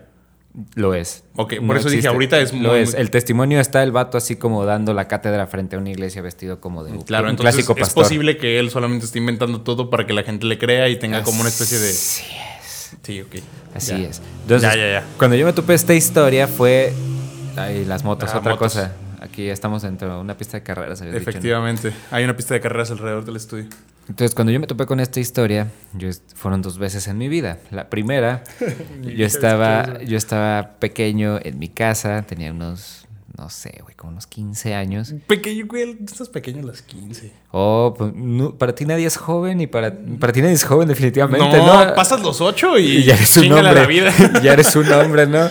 Lo 0.75 0.93
es. 0.93 1.25
Ok, 1.35 1.55
por 1.67 1.75
eso 1.75 1.89
dije, 1.89 2.07
ahorita 2.07 2.39
es 2.39 2.53
Lo 2.53 2.69
muy- 2.69 2.79
es. 2.79 2.93
El 2.93 3.11
testimonio 3.11 3.59
está 3.59 3.83
el 3.83 3.91
vato 3.91 4.17
así 4.17 4.37
como 4.37 4.63
dando 4.63 4.93
la 4.93 5.07
cátedra 5.09 5.47
frente 5.47 5.75
a 5.75 5.79
una 5.79 5.89
iglesia 5.89 6.21
vestido 6.21 6.61
como 6.61 6.85
de 6.85 6.93
un, 6.93 7.01
Claro, 7.01 7.25
un 7.25 7.31
entonces 7.31 7.55
clásico 7.55 7.73
es 7.73 7.79
pastor. 7.81 8.03
posible 8.03 8.37
que 8.37 8.57
él 8.59 8.69
solamente 8.69 9.05
esté 9.05 9.19
inventando 9.19 9.61
todo 9.61 9.89
para 9.89 10.07
que 10.07 10.13
la 10.13 10.23
gente 10.23 10.45
le 10.45 10.57
crea 10.57 10.87
y 10.87 10.97
tenga 10.97 11.23
como 11.23 11.41
una 11.41 11.49
especie 11.49 11.77
de... 11.77 11.89
Así 11.89 12.23
es. 12.63 12.97
Sí, 13.03 13.21
ok. 13.21 13.35
Así 13.75 13.91
Ya. 13.91 13.97
es. 14.09 14.21
Entonces, 14.43 14.69
Ya, 14.71 14.77
ya, 14.77 14.91
ya. 15.01 15.03
cuando 15.17 15.35
yo 15.35 15.45
me 15.45 15.51
topé 15.51 15.73
esta 15.73 15.93
historia 15.93 16.47
fue... 16.47 16.93
Ay, 17.57 17.83
las 17.83 18.05
motos, 18.05 18.29
Ah, 18.33 18.37
otra 18.39 18.51
motos. 18.53 18.73
cosa. 18.73 18.93
Aquí 19.19 19.49
estamos 19.49 19.81
dentro 19.81 20.13
de 20.13 20.21
una 20.21 20.37
pista 20.37 20.55
de 20.57 20.63
carreras. 20.63 21.01
habías 21.01 21.15
dicho, 21.15 21.25
¿no? 21.25 21.29
Efectivamente. 21.31 21.91
Hay 22.11 22.23
una 22.23 22.37
pista 22.37 22.53
de 22.53 22.61
carreras 22.61 22.91
alrededor 22.91 23.25
del 23.25 23.35
estudio. 23.35 23.65
Entonces, 24.07 24.35
cuando 24.35 24.51
yo 24.51 24.59
me 24.59 24.67
topé 24.67 24.85
con 24.85 24.99
esta 24.99 25.19
historia, 25.19 25.67
yo 25.93 26.09
fueron 26.35 26.61
dos 26.61 26.77
veces 26.77 27.07
en 27.07 27.17
mi 27.17 27.27
vida. 27.27 27.57
La 27.71 27.89
primera, 27.89 28.43
yo 29.01 29.25
estaba, 29.25 30.01
yo 30.03 30.17
estaba 30.17 30.73
pequeño 30.79 31.39
en 31.41 31.57
mi 31.57 31.69
casa, 31.69 32.21
tenía 32.21 32.51
unos, 32.51 33.07
no 33.35 33.49
sé, 33.49 33.79
güey, 33.81 33.95
como 33.95 34.11
unos 34.11 34.27
15 34.27 34.75
años. 34.75 35.13
Pequeño, 35.25 35.65
güey. 35.67 35.97
Estás 36.05 36.29
pequeño 36.29 36.61
a 36.61 36.67
las 36.67 36.83
15. 36.83 37.31
Oh, 37.51 37.95
pues, 37.97 38.13
no, 38.13 38.55
para 38.55 38.75
ti 38.75 38.85
nadie 38.85 39.07
es 39.07 39.17
joven 39.17 39.59
y 39.61 39.67
para, 39.67 39.91
para 40.19 40.31
ti 40.31 40.41
nadie 40.41 40.53
es 40.53 40.63
joven 40.63 40.87
definitivamente, 40.87 41.57
¿no? 41.57 41.85
No, 41.85 41.95
pasas 41.95 42.21
los 42.21 42.41
8 42.41 42.77
y, 42.77 42.83
y 42.97 43.03
ya 43.05 43.15
eres 43.15 43.37
un 43.37 43.51
hombre. 43.53 43.73
la 43.73 43.87
vida. 43.87 44.13
ya 44.43 44.53
eres 44.53 44.75
un 44.75 44.91
hombre, 44.91 45.25
¿no? 45.25 45.49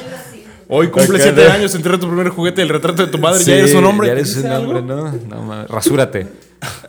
Hoy 0.69 0.89
cumple 0.89 1.17
Acá 1.17 1.25
7 1.35 1.45
no. 1.45 1.53
años, 1.53 1.75
entrega 1.75 1.99
tu 1.99 2.07
primer 2.07 2.29
juguete, 2.31 2.63
el 2.63 2.69
retrato 2.69 3.05
de 3.05 3.11
tu 3.13 3.19
madre, 3.19 3.41
Sí, 3.41 3.51
ya 3.51 3.57
eres 3.57 3.75
un 3.75 3.85
hombre. 3.85 4.07
Ya 4.07 4.13
eres 4.13 4.35
¿Dice 4.35 4.47
un 4.47 4.53
hombre, 4.55 4.83
¿no? 4.83 5.13
No 5.13 5.43
mames, 5.43 5.69
rasúrate. 5.69 6.27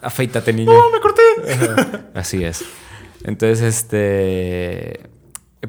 Afeítate, 0.02 0.54
niño. 0.54 0.72
No, 0.72 0.90
me 0.92 1.00
corté. 1.02 1.15
Así 2.14 2.44
es. 2.44 2.64
Entonces, 3.24 3.62
este. 3.62 5.10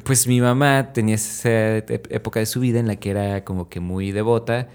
Pues 0.03 0.27
mi 0.27 0.41
mamá 0.41 0.93
tenía 0.93 1.15
esa 1.15 1.77
época 1.77 2.39
de 2.39 2.45
su 2.45 2.59
vida 2.59 2.79
en 2.79 2.87
la 2.87 2.97
que 2.97 3.09
era 3.09 3.43
como 3.43 3.67
que 3.67 3.79
muy 3.79 4.11
devota 4.11 4.67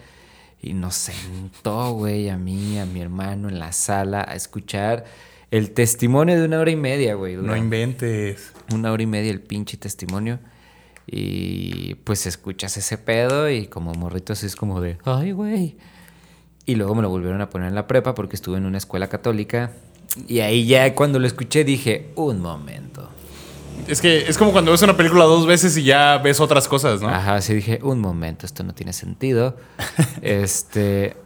y 0.62 0.74
nos 0.74 0.94
sentó, 0.94 1.92
güey, 1.92 2.28
a 2.28 2.38
mí, 2.38 2.78
a 2.78 2.86
mi 2.86 3.00
hermano 3.00 3.48
en 3.48 3.58
la 3.58 3.72
sala 3.72 4.24
a 4.26 4.34
escuchar 4.34 5.04
el 5.50 5.72
testimonio 5.72 6.38
de 6.38 6.46
una 6.46 6.60
hora 6.60 6.70
y 6.70 6.76
media, 6.76 7.14
güey. 7.14 7.36
No 7.36 7.56
inventes. 7.56 8.52
una 8.72 8.92
hora 8.92 9.02
y 9.02 9.06
media 9.06 9.30
el 9.30 9.40
pinche 9.40 9.76
testimonio. 9.76 10.38
Y 11.06 11.96
pues 12.04 12.26
escuchas 12.26 12.76
ese 12.76 12.96
pedo 12.96 13.50
y 13.50 13.66
como 13.66 13.92
morrito 13.92 14.32
así 14.32 14.46
es 14.46 14.56
como 14.56 14.80
de, 14.80 14.98
ay, 15.04 15.32
güey. 15.32 15.76
Y 16.64 16.76
luego 16.76 16.94
me 16.94 17.02
lo 17.02 17.10
volvieron 17.10 17.40
a 17.40 17.50
poner 17.50 17.68
en 17.68 17.74
la 17.74 17.88
prepa 17.88 18.14
porque 18.14 18.36
estuve 18.36 18.58
en 18.58 18.64
una 18.64 18.78
escuela 18.78 19.08
católica. 19.08 19.72
Y 20.28 20.40
ahí 20.40 20.66
ya 20.66 20.94
cuando 20.94 21.18
lo 21.18 21.26
escuché 21.26 21.64
dije, 21.64 22.10
un 22.16 22.40
momento. 22.40 23.08
Es 23.88 24.00
que 24.00 24.28
es 24.28 24.38
como 24.38 24.52
cuando 24.52 24.70
ves 24.70 24.82
una 24.82 24.96
película 24.96 25.24
dos 25.24 25.46
veces 25.46 25.76
y 25.76 25.82
ya 25.84 26.18
ves 26.18 26.40
otras 26.40 26.68
cosas, 26.68 27.00
¿no? 27.02 27.08
Ajá, 27.08 27.40
sí 27.40 27.54
dije, 27.54 27.80
un 27.82 28.00
momento, 28.00 28.46
esto 28.46 28.62
no 28.62 28.74
tiene 28.74 28.92
sentido. 28.92 29.56
este, 30.22 31.16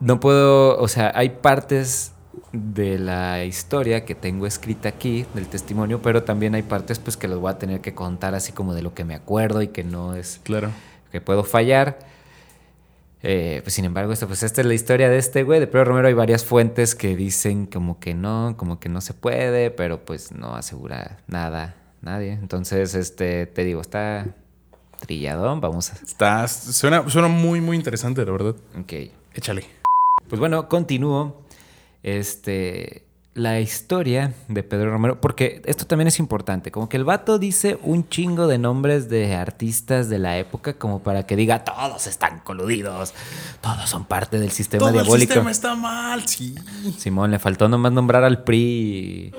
no 0.00 0.20
puedo, 0.20 0.78
o 0.78 0.88
sea, 0.88 1.12
hay 1.14 1.30
partes 1.30 2.12
de 2.52 2.98
la 2.98 3.44
historia 3.44 4.04
que 4.04 4.14
tengo 4.14 4.46
escrita 4.46 4.88
aquí, 4.88 5.26
del 5.34 5.48
testimonio, 5.48 6.00
pero 6.02 6.22
también 6.22 6.54
hay 6.54 6.62
partes 6.62 6.98
pues 6.98 7.16
que 7.16 7.28
los 7.28 7.40
voy 7.40 7.50
a 7.50 7.58
tener 7.58 7.80
que 7.80 7.94
contar 7.94 8.34
así 8.34 8.52
como 8.52 8.74
de 8.74 8.82
lo 8.82 8.94
que 8.94 9.04
me 9.04 9.14
acuerdo 9.14 9.62
y 9.62 9.68
que 9.68 9.84
no 9.84 10.14
es, 10.14 10.40
Claro. 10.44 10.70
que 11.10 11.20
puedo 11.20 11.44
fallar. 11.44 11.98
Eh, 13.22 13.60
pues 13.64 13.74
sin 13.74 13.84
embargo, 13.84 14.12
esto, 14.12 14.26
pues 14.26 14.42
esta 14.42 14.60
es 14.60 14.66
la 14.66 14.74
historia 14.74 15.08
de 15.08 15.18
este 15.18 15.42
güey, 15.42 15.60
de 15.60 15.66
Pedro 15.66 15.86
Romero. 15.86 16.08
Hay 16.08 16.14
varias 16.14 16.44
fuentes 16.44 16.94
que 16.94 17.16
dicen 17.16 17.66
como 17.66 17.98
que 17.98 18.14
no, 18.14 18.54
como 18.56 18.78
que 18.78 18.88
no 18.88 19.00
se 19.00 19.14
puede, 19.14 19.70
pero 19.70 20.04
pues 20.04 20.32
no 20.32 20.54
asegura 20.54 21.18
nada, 21.26 21.74
nadie. 22.00 22.32
Entonces, 22.32 22.94
este, 22.94 23.46
te 23.46 23.64
digo, 23.64 23.80
está 23.80 24.26
trilladón, 25.00 25.60
vamos 25.60 25.92
a... 25.92 25.94
Estás, 25.94 26.52
suena, 26.52 27.08
suena 27.08 27.28
muy, 27.28 27.60
muy 27.60 27.76
interesante, 27.76 28.24
la 28.24 28.32
verdad. 28.32 28.56
Ok. 28.78 28.92
Échale. 29.34 29.64
Pues 30.28 30.38
bueno, 30.38 30.68
continúo. 30.68 31.42
Este. 32.02 33.07
La 33.38 33.60
historia 33.60 34.34
de 34.48 34.64
Pedro 34.64 34.90
Romero, 34.90 35.20
porque 35.20 35.62
esto 35.64 35.86
también 35.86 36.08
es 36.08 36.18
importante, 36.18 36.72
como 36.72 36.88
que 36.88 36.96
el 36.96 37.04
vato 37.04 37.38
dice 37.38 37.78
un 37.84 38.08
chingo 38.08 38.48
de 38.48 38.58
nombres 38.58 39.08
de 39.08 39.32
artistas 39.36 40.08
de 40.08 40.18
la 40.18 40.38
época 40.38 40.72
como 40.74 41.04
para 41.04 41.24
que 41.24 41.36
diga 41.36 41.62
todos 41.62 42.08
están 42.08 42.40
coludidos, 42.40 43.14
todos 43.60 43.88
son 43.88 44.06
parte 44.06 44.40
del 44.40 44.50
sistema 44.50 44.80
Todo 44.80 44.88
el 44.88 44.94
diabólico. 44.94 45.34
sistema 45.34 45.50
está 45.52 45.76
mal, 45.76 46.26
sí. 46.26 46.56
Simón, 46.96 47.30
le 47.30 47.38
faltó 47.38 47.68
nomás 47.68 47.92
nombrar 47.92 48.24
al 48.24 48.42
PRI 48.42 49.32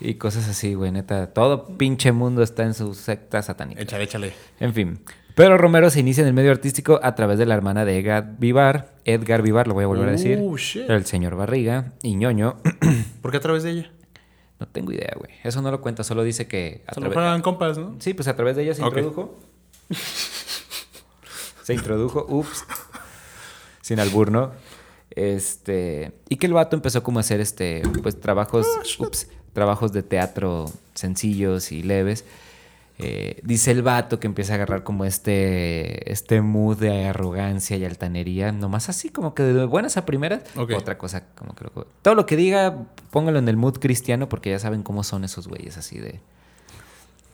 y, 0.00 0.08
y 0.10 0.14
cosas 0.14 0.48
así, 0.48 0.74
güey, 0.74 0.90
neta. 0.90 1.32
Todo 1.32 1.68
pinche 1.78 2.10
mundo 2.10 2.42
está 2.42 2.64
en 2.64 2.74
su 2.74 2.94
secta 2.94 3.42
satánica. 3.42 3.80
Échale, 3.80 4.02
échale. 4.04 4.32
En 4.58 4.74
fin, 4.74 4.98
Pedro 5.36 5.56
Romero 5.56 5.88
se 5.90 6.00
inicia 6.00 6.22
en 6.22 6.26
el 6.26 6.34
medio 6.34 6.50
artístico 6.50 6.98
a 7.00 7.14
través 7.14 7.38
de 7.38 7.46
la 7.46 7.54
hermana 7.54 7.84
de 7.84 7.96
Edgar 8.00 8.34
Vivar, 8.40 8.95
Edgar 9.06 9.40
Vivar, 9.40 9.68
lo 9.68 9.74
voy 9.74 9.84
a 9.84 9.86
volver 9.86 10.08
a 10.08 10.12
decir, 10.12 10.38
shit. 10.56 10.90
el 10.90 11.06
señor 11.06 11.36
Barriga 11.36 11.92
y 12.02 12.16
ñoño. 12.16 12.56
¿Por 13.22 13.30
qué 13.30 13.36
a 13.36 13.40
través 13.40 13.62
de 13.62 13.70
ella? 13.70 13.92
No 14.58 14.66
tengo 14.66 14.92
idea, 14.92 15.12
güey. 15.16 15.30
Eso 15.44 15.62
no 15.62 15.70
lo 15.70 15.80
cuenta, 15.80 16.02
solo 16.02 16.24
dice 16.24 16.48
que... 16.48 16.82
a 16.88 16.94
Solo 16.94 17.12
fueran 17.12 17.40
compas, 17.40 17.78
¿no? 17.78 17.94
Sí, 18.00 18.14
pues 18.14 18.26
a 18.26 18.34
través 18.34 18.56
de 18.56 18.64
ella 18.64 18.74
se 18.74 18.82
introdujo. 18.82 19.38
se 21.62 21.74
introdujo, 21.74 22.26
ups. 22.28 22.64
Sin 23.80 24.00
albur, 24.00 24.32
¿no? 24.32 24.50
Este. 25.10 26.12
Y 26.28 26.36
que 26.36 26.46
el 26.46 26.52
vato 26.52 26.74
empezó 26.74 27.02
como 27.04 27.18
a 27.18 27.20
hacer 27.20 27.40
este. 27.40 27.82
Pues 28.02 28.20
trabajos. 28.20 28.66
ups. 28.98 29.28
Trabajos 29.52 29.92
de 29.92 30.02
teatro 30.02 30.66
sencillos 30.94 31.70
y 31.70 31.82
leves. 31.82 32.24
Eh, 32.98 33.40
dice 33.42 33.72
el 33.72 33.82
vato 33.82 34.18
que 34.18 34.26
empieza 34.26 34.52
a 34.52 34.56
agarrar 34.56 34.82
como 34.82 35.04
este. 35.04 36.10
Este 36.10 36.40
mood 36.40 36.78
de 36.78 37.06
arrogancia 37.06 37.76
y 37.76 37.84
altanería. 37.84 38.52
Nomás 38.52 38.88
así, 38.88 39.10
como 39.10 39.34
que 39.34 39.42
de 39.42 39.64
buenas 39.66 39.96
a 39.96 40.06
primeras. 40.06 40.42
Otra 40.56 40.96
cosa, 40.96 41.24
como 41.34 41.54
que 41.54 41.64
lo- 41.64 41.86
Todo 42.02 42.14
lo 42.14 42.24
que 42.26 42.36
diga, 42.36 42.84
póngalo 43.10 43.38
en 43.38 43.48
el 43.48 43.56
mood 43.56 43.78
cristiano, 43.80 44.28
porque 44.28 44.50
ya 44.50 44.58
saben 44.58 44.82
cómo 44.82 45.04
son 45.04 45.24
esos 45.24 45.46
güeyes 45.48 45.76
así 45.76 45.98
de 45.98 46.20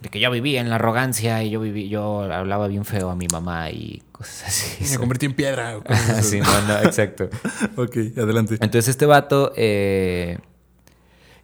de 0.01 0.09
que 0.09 0.19
yo 0.19 0.33
vivía 0.33 0.61
en 0.61 0.69
la 0.69 0.75
arrogancia 0.75 1.45
y 1.45 1.51
yo 1.51 1.61
viví, 1.61 1.89
yo 1.89 2.23
hablaba 2.23 2.67
bien 2.67 2.85
feo 2.85 3.09
a 3.11 3.15
mi 3.15 3.29
mamá 3.31 3.71
y 3.71 4.03
cosas 4.11 4.49
así. 4.49 4.85
Me 4.93 4.99
convertí 4.99 5.27
en 5.27 5.35
piedra. 5.35 5.77
o 5.79 5.85
cosas 5.85 6.11
así. 6.11 6.31
Sí, 6.31 6.41
no, 6.41 6.61
no, 6.63 6.79
exacto. 6.83 7.29
ok, 7.77 7.97
adelante. 8.19 8.55
Entonces 8.55 8.89
este 8.89 9.07
vato 9.07 9.53
eh, 9.57 10.39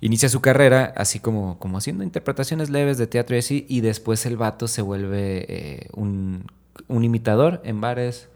inicia 0.00 0.28
su 0.28 0.40
carrera 0.40 0.92
así 0.96 1.18
como, 1.20 1.58
como 1.58 1.78
haciendo 1.78 2.04
interpretaciones 2.04 2.70
leves 2.70 2.98
de 2.98 3.06
teatro 3.06 3.36
y 3.36 3.40
así, 3.40 3.66
y 3.68 3.80
después 3.80 4.24
el 4.26 4.36
vato 4.36 4.68
se 4.68 4.82
vuelve 4.82 5.44
eh, 5.48 5.88
un, 5.94 6.44
un 6.88 7.04
imitador 7.04 7.60
en 7.64 7.80
bares, 7.80 8.28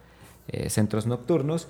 eh, 0.48 0.70
centros 0.70 1.06
nocturnos. 1.06 1.68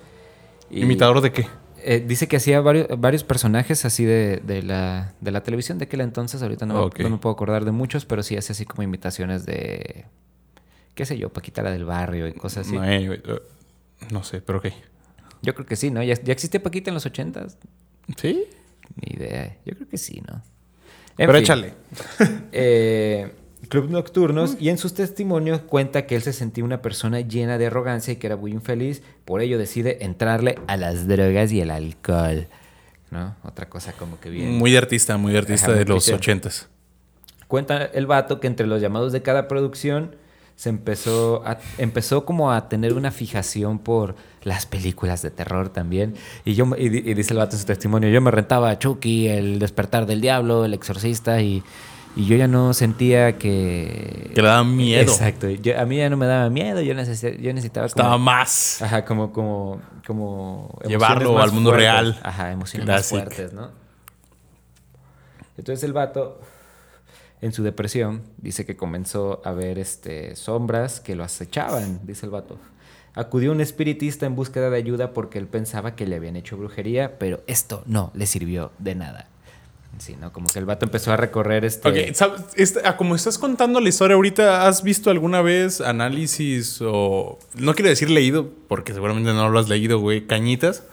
y- 0.71 0.81
¿Imitador 0.83 1.21
de 1.21 1.31
qué? 1.31 1.47
eh, 1.85 2.03
dice 2.07 2.27
que 2.29 2.37
hacía 2.37 2.61
varios, 2.61 2.87
varios 2.97 3.23
personajes 3.25 3.83
así 3.83 4.05
de, 4.05 4.37
de 4.45 4.63
la, 4.63 5.13
de 5.19 5.31
la 5.31 5.43
televisión 5.43 5.77
de 5.79 5.85
aquel 5.85 5.99
entonces. 6.01 6.41
Ahorita 6.41 6.65
no, 6.65 6.73
me- 6.75 6.79
no 7.03 7.09
me 7.09 7.17
puedo 7.17 7.33
acordar 7.33 7.65
de 7.65 7.71
muchos, 7.71 8.05
pero 8.05 8.23
sí 8.23 8.37
hace 8.37 8.53
así 8.53 8.65
como 8.65 8.83
imitaciones 8.83 9.45
de, 9.45 10.05
qué 10.95 11.05
sé 11.05 11.17
yo, 11.17 11.27
Paquita 11.33 11.61
la 11.61 11.71
del 11.71 11.83
barrio 11.85 12.25
y 12.27 12.33
cosas 12.33 12.65
así. 12.67 12.77
No 14.11 14.23
sé, 14.23 14.41
pero 14.41 14.59
ok. 14.59 14.67
Yo 15.41 15.53
creo 15.55 15.65
que 15.67 15.75
sí, 15.75 15.91
¿no? 15.91 16.01
¿Ya, 16.01 16.13
ya 16.15 16.31
existía 16.31 16.63
Paquita 16.63 16.89
en 16.89 16.93
los 16.95 17.05
ochentas? 17.05 17.57
¿Sí? 18.15 18.45
Ni 18.95 19.15
idea. 19.15 19.57
Yo 19.65 19.75
creo 19.75 19.87
que 19.87 19.97
sí, 19.97 20.21
¿no? 20.27 20.43
En 21.17 21.27
pero 21.27 21.33
fin, 21.33 21.43
échale. 21.43 21.73
eh, 22.51 23.31
Club 23.69 23.89
Nocturnos 23.89 24.57
y 24.59 24.69
en 24.69 24.77
sus 24.77 24.93
testimonios 24.93 25.61
cuenta 25.61 26.05
que 26.05 26.15
él 26.15 26.21
se 26.21 26.33
sentía 26.33 26.63
una 26.63 26.81
persona 26.81 27.21
llena 27.21 27.57
de 27.57 27.67
arrogancia 27.67 28.13
y 28.13 28.15
que 28.17 28.27
era 28.27 28.35
muy 28.35 28.51
infeliz, 28.51 29.01
por 29.25 29.41
ello 29.41 29.57
decide 29.57 30.03
entrarle 30.03 30.59
a 30.67 30.77
las 30.77 31.07
drogas 31.07 31.51
y 31.51 31.61
el 31.61 31.71
alcohol. 31.71 32.47
¿No? 33.11 33.35
Otra 33.43 33.69
cosa 33.69 33.93
como 33.93 34.19
que 34.19 34.29
bien. 34.29 34.57
Muy 34.57 34.75
artista, 34.75 35.17
muy 35.17 35.35
artista 35.37 35.67
Ajá, 35.67 35.79
de 35.79 35.85
los 35.85 36.09
ochentas. 36.09 36.67
Cuenta 37.47 37.85
el 37.85 38.07
vato 38.07 38.39
que 38.39 38.47
entre 38.47 38.65
los 38.65 38.81
llamados 38.81 39.11
de 39.13 39.21
cada 39.21 39.47
producción 39.47 40.15
se 40.55 40.69
empezó 40.69 41.41
a, 41.45 41.57
empezó 41.77 42.25
como 42.25 42.51
a 42.51 42.69
tener 42.69 42.93
una 42.93 43.11
fijación 43.11 43.79
por 43.79 44.15
las 44.43 44.65
películas 44.65 45.21
de 45.21 45.31
terror 45.31 45.69
también. 45.69 46.15
Y 46.45 46.53
yo 46.53 46.65
y, 46.77 46.89
di- 46.89 47.09
y 47.09 47.13
dice 47.13 47.33
el 47.33 47.39
vato 47.39 47.55
en 47.55 47.59
su 47.59 47.65
testimonio, 47.65 48.09
yo 48.09 48.21
me 48.21 48.31
rentaba 48.31 48.69
a 48.69 48.79
Chucky, 48.79 49.27
El 49.27 49.59
despertar 49.59 50.05
del 50.05 50.21
diablo, 50.21 50.63
El 50.65 50.73
exorcista 50.73 51.41
y, 51.41 51.63
y 52.15 52.25
yo 52.25 52.35
ya 52.37 52.47
no 52.47 52.73
sentía 52.73 53.37
que 53.37 54.31
Que 54.35 54.41
le 54.41 54.47
daba 54.47 54.63
miedo. 54.63 55.01
Exacto. 55.01 55.49
Yo- 55.49 55.79
a 55.79 55.85
mí 55.85 55.97
ya 55.97 56.09
no 56.09 56.17
me 56.17 56.27
daba 56.27 56.49
miedo, 56.49 56.81
yo, 56.81 56.93
necesi- 56.93 57.39
yo 57.39 57.51
necesitaba 57.53 57.87
como- 57.87 58.01
Estaba 58.03 58.17
más. 58.17 58.81
Ajá, 58.81 59.03
como, 59.05 59.31
como, 59.33 59.81
Llevarlo 60.87 61.39
al 61.39 61.51
mundo 61.51 61.71
fuertes. 61.71 61.89
real. 61.91 62.19
Ajá, 62.23 62.51
emociones 62.51 62.85
Classic. 62.85 63.17
más 63.17 63.23
fuertes, 63.33 63.53
¿no? 63.53 63.71
Entonces 65.57 65.83
el 65.83 65.93
vato, 65.93 66.39
en 67.43 67.51
su 67.51 67.61
depresión, 67.61 68.21
dice 68.37 68.65
que 68.65 68.77
comenzó 68.77 69.41
a 69.43 69.51
ver 69.51 69.77
este, 69.77 70.37
sombras 70.37 71.01
que 71.01 71.13
lo 71.13 71.25
acechaban, 71.25 71.99
dice 72.07 72.25
el 72.25 72.31
vato. 72.31 72.57
Acudió 73.15 73.51
un 73.51 73.59
espiritista 73.59 74.25
en 74.25 74.33
búsqueda 74.33 74.69
de 74.69 74.77
ayuda 74.77 75.11
porque 75.11 75.39
él 75.39 75.47
pensaba 75.47 75.93
que 75.93 76.07
le 76.07 76.15
habían 76.15 76.37
hecho 76.37 76.55
brujería, 76.55 77.19
pero 77.19 77.41
esto 77.45 77.83
no 77.85 78.11
le 78.15 78.27
sirvió 78.27 78.71
de 78.79 78.95
nada. 78.95 79.27
Sí, 79.97 80.15
¿no? 80.19 80.31
Como 80.31 80.47
que 80.47 80.57
el 80.57 80.65
vato 80.65 80.85
empezó 80.85 81.11
a 81.11 81.17
recorrer 81.17 81.65
este... 81.65 81.87
Ok, 81.87 82.15
¿sabes? 82.15 82.41
Este- 82.55 82.79
ah, 82.85 82.95
como 82.95 83.13
estás 83.13 83.37
contando 83.37 83.81
la 83.81 83.89
historia 83.89 84.15
ahorita, 84.15 84.65
¿has 84.65 84.81
visto 84.81 85.11
alguna 85.11 85.41
vez 85.41 85.81
análisis 85.81 86.79
o... 86.81 87.37
No 87.55 87.75
quiero 87.75 87.89
decir 87.89 88.09
leído, 88.09 88.49
porque 88.69 88.93
seguramente 88.93 89.33
no 89.33 89.49
lo 89.49 89.59
has 89.59 89.67
leído, 89.67 89.99
güey. 89.99 90.25
Cañitas. 90.25 90.83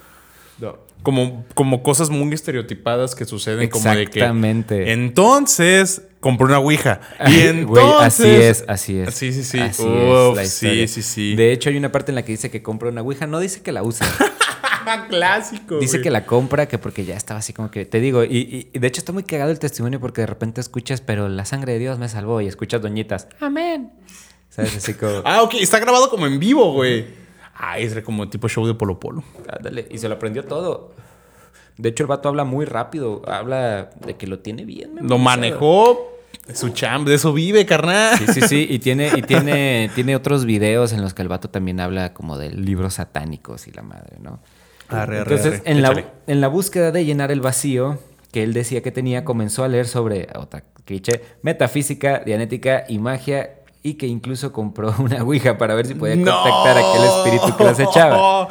Como, 1.03 1.45
como 1.55 1.81
cosas 1.81 2.09
muy 2.11 2.31
estereotipadas 2.33 3.15
que 3.15 3.25
suceden 3.25 3.69
como 3.69 3.85
de 3.89 4.05
que... 4.05 4.19
Exactamente. 4.19 4.91
Entonces, 4.93 6.03
compré 6.19 6.45
una 6.45 6.59
ouija. 6.59 7.01
Y 7.27 7.39
entonces... 7.39 7.65
Güey, 7.67 7.85
así 8.01 8.27
es, 8.27 8.65
así 8.67 8.99
es. 8.99 9.13
Sí, 9.15 9.33
sí, 9.33 9.43
sí. 9.43 9.59
Así 9.59 9.81
Uf, 9.83 10.31
es 10.31 10.35
la 10.35 10.45
sí, 10.45 10.87
sí, 10.87 11.01
sí. 11.01 11.35
De 11.35 11.51
hecho, 11.51 11.69
hay 11.69 11.77
una 11.77 11.91
parte 11.91 12.11
en 12.11 12.15
la 12.15 12.23
que 12.23 12.33
dice 12.33 12.51
que 12.51 12.61
compra 12.61 12.89
una 12.89 13.01
Ouija. 13.01 13.25
No 13.25 13.39
dice 13.39 13.61
que 13.63 13.71
la 13.71 13.81
usa. 13.81 14.07
Clásico, 15.09 15.77
dice 15.79 16.01
que 16.01 16.09
la 16.09 16.25
compra 16.25 16.67
que 16.67 16.77
porque 16.77 17.05
ya 17.05 17.15
estaba 17.15 17.39
así 17.39 17.53
como 17.53 17.69
que... 17.71 17.85
Te 17.85 17.99
digo, 17.99 18.23
y, 18.23 18.27
y- 18.37 18.69
y 18.73 18.79
de 18.79 18.87
hecho 18.87 18.99
está 18.99 19.11
muy 19.13 19.23
cagado 19.23 19.51
el 19.51 19.59
testimonio 19.59 19.99
porque 19.99 20.21
de 20.21 20.27
repente 20.27 20.59
escuchas, 20.61 21.01
pero 21.01 21.29
la 21.29 21.45
sangre 21.45 21.73
de 21.73 21.79
Dios 21.79 21.99
me 21.99 22.09
salvó. 22.09 22.41
Y 22.41 22.47
escuchas 22.47 22.81
doñitas, 22.81 23.27
amén. 23.39 23.91
¿Sabes? 24.49 24.75
Así 24.75 24.93
como... 24.95 25.21
Ah, 25.23 25.43
ok. 25.43 25.55
Está 25.55 25.79
grabado 25.79 26.09
como 26.09 26.27
en 26.27 26.39
vivo, 26.39 26.73
güey. 26.73 27.05
Ah, 27.63 27.77
es 27.77 28.01
como 28.01 28.27
tipo 28.27 28.49
show 28.49 28.65
de 28.65 28.73
Polo 28.73 28.99
Polo. 28.99 29.23
Ándale, 29.47 29.87
y 29.91 29.99
se 29.99 30.09
lo 30.09 30.15
aprendió 30.15 30.43
todo. 30.45 30.93
De 31.77 31.89
hecho, 31.89 32.03
el 32.03 32.07
vato 32.07 32.27
habla 32.27 32.43
muy 32.43 32.65
rápido. 32.65 33.21
Habla 33.27 33.91
de 34.03 34.15
que 34.17 34.25
lo 34.25 34.39
tiene 34.39 34.65
bien. 34.65 34.95
Lo 35.01 35.19
manejó. 35.19 36.07
Su 36.53 36.69
champ, 36.69 37.07
de 37.07 37.15
eso 37.15 37.33
vive, 37.33 37.65
carnal. 37.67 38.17
Sí, 38.17 38.25
sí, 38.33 38.41
sí. 38.41 38.67
Y 38.67 38.79
tiene, 38.79 39.11
y 39.15 39.21
tiene, 39.27 39.91
tiene 39.93 40.15
otros 40.15 40.45
videos 40.45 40.91
en 40.91 41.01
los 41.01 41.13
que 41.13 41.21
el 41.21 41.27
vato 41.27 41.49
también 41.51 41.79
habla 41.79 42.13
como 42.13 42.37
de 42.37 42.49
libros 42.49 42.95
satánicos 42.95 43.67
y 43.67 43.71
la 43.71 43.83
madre, 43.83 44.17
¿no? 44.19 44.39
Arre, 44.89 45.19
arre, 45.19 45.35
Entonces, 45.35 45.61
arre. 45.61 45.71
en 45.71 45.81
la, 45.83 46.05
en 46.27 46.41
la 46.41 46.47
búsqueda 46.47 46.91
de 46.91 47.05
llenar 47.05 47.31
el 47.31 47.41
vacío 47.41 47.99
que 48.31 48.41
él 48.43 48.53
decía 48.53 48.81
que 48.81 48.91
tenía, 48.91 49.23
comenzó 49.23 49.63
a 49.63 49.67
leer 49.67 49.87
sobre 49.87 50.27
otra 50.35 50.63
cliché, 50.85 51.21
metafísica, 51.43 52.19
dianética 52.25 52.85
y 52.87 52.97
magia. 52.97 53.60
Y 53.83 53.95
que 53.95 54.05
incluso 54.07 54.51
compró 54.51 54.93
una 54.99 55.23
ouija 55.23 55.57
para 55.57 55.73
ver 55.75 55.87
si 55.87 55.95
podía 55.95 56.15
contactar 56.15 56.77
a 56.77 56.89
aquel 56.89 57.03
espíritu 57.03 57.57
que 57.57 57.63
las 57.63 57.79
echaba. 57.79 58.47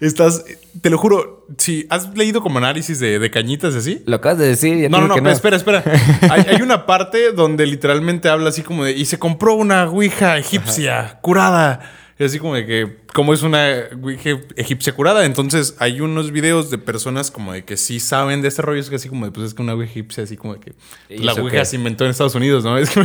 Estás, 0.00 0.44
te 0.80 0.90
lo 0.90 0.98
juro, 0.98 1.46
si 1.58 1.86
has 1.88 2.16
leído 2.16 2.42
como 2.42 2.58
análisis 2.58 2.98
de, 2.98 3.18
de 3.18 3.30
cañitas 3.30 3.74
así. 3.74 4.02
Lo 4.06 4.16
acabas 4.16 4.38
de 4.38 4.48
decir. 4.48 4.78
ya 4.78 4.88
No, 4.88 5.00
no, 5.06 5.16
no, 5.16 5.30
espera, 5.30 5.56
espera. 5.56 5.84
Hay, 6.30 6.44
hay 6.48 6.62
una 6.62 6.86
parte 6.86 7.32
donde 7.32 7.66
literalmente 7.66 8.28
habla 8.28 8.48
así 8.48 8.62
como 8.62 8.84
de, 8.84 8.92
y 8.92 9.04
se 9.04 9.18
compró 9.18 9.54
una 9.54 9.84
ouija 9.84 10.38
egipcia 10.38 11.18
curada. 11.20 11.80
Y 12.22 12.26
así 12.26 12.38
como 12.38 12.54
de 12.54 12.64
que, 12.64 12.98
como 13.12 13.34
es 13.34 13.42
una 13.42 13.66
ouija 14.00 14.30
egipcia 14.56 14.94
curada, 14.94 15.24
entonces 15.24 15.74
hay 15.80 16.00
unos 16.00 16.30
videos 16.30 16.70
de 16.70 16.78
personas 16.78 17.32
como 17.32 17.52
de 17.52 17.64
que 17.64 17.76
sí 17.76 17.98
saben 17.98 18.42
de 18.42 18.48
este 18.48 18.62
rollo, 18.62 18.78
es 18.80 18.88
que 18.88 18.94
así 18.96 19.08
como 19.08 19.26
de, 19.26 19.32
pues 19.32 19.48
es 19.48 19.54
que 19.54 19.62
una 19.62 19.74
ouija 19.74 19.90
egipcia, 19.90 20.22
así 20.22 20.36
como 20.36 20.54
de 20.54 20.60
que 20.60 20.72
¿Y 21.08 21.18
la 21.18 21.34
ouija 21.34 21.58
qué? 21.58 21.64
se 21.64 21.74
inventó 21.76 22.04
en 22.04 22.10
Estados 22.10 22.34
Unidos, 22.36 22.62
¿no? 22.62 22.78
Es 22.82 22.90
que... 22.90 23.00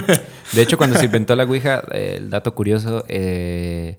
De 0.53 0.61
hecho, 0.61 0.77
cuando 0.77 0.97
se 0.99 1.05
inventó 1.05 1.35
la 1.35 1.45
Ouija, 1.45 1.83
eh, 1.91 2.15
el 2.17 2.29
dato 2.29 2.53
curioso, 2.53 3.03
eh, 3.07 3.97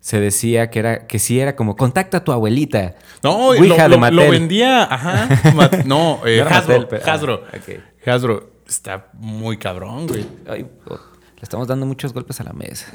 se 0.00 0.18
decía 0.20 0.70
que 0.70 0.78
era 0.80 1.06
que 1.06 1.18
sí 1.18 1.38
era 1.40 1.54
como 1.56 1.76
contacta 1.76 2.18
a 2.18 2.24
tu 2.24 2.32
abuelita. 2.32 2.96
No, 3.22 3.48
Ouija 3.50 3.86
lo, 3.88 3.96
de 3.98 4.10
lo- 4.10 4.24
lo 4.24 4.30
vendía, 4.30 4.82
ajá. 4.84 5.28
Mat- 5.54 5.84
no, 5.84 6.20
eh, 6.26 6.38
No 6.42 6.46
Hasbro. 6.50 6.78
Mattel, 6.80 6.86
pero- 6.88 7.02
ah, 7.06 7.12
Hasbro. 7.14 7.42
Hasbro 8.06 8.50
está 8.66 9.06
muy 9.14 9.56
cabrón, 9.56 10.06
güey. 10.08 10.26
Ay, 10.48 10.66
oh, 10.86 10.94
le 11.36 11.42
estamos 11.42 11.68
dando 11.68 11.86
muchos 11.86 12.12
golpes 12.12 12.40
a 12.40 12.44
la 12.44 12.52
mesa. 12.52 12.88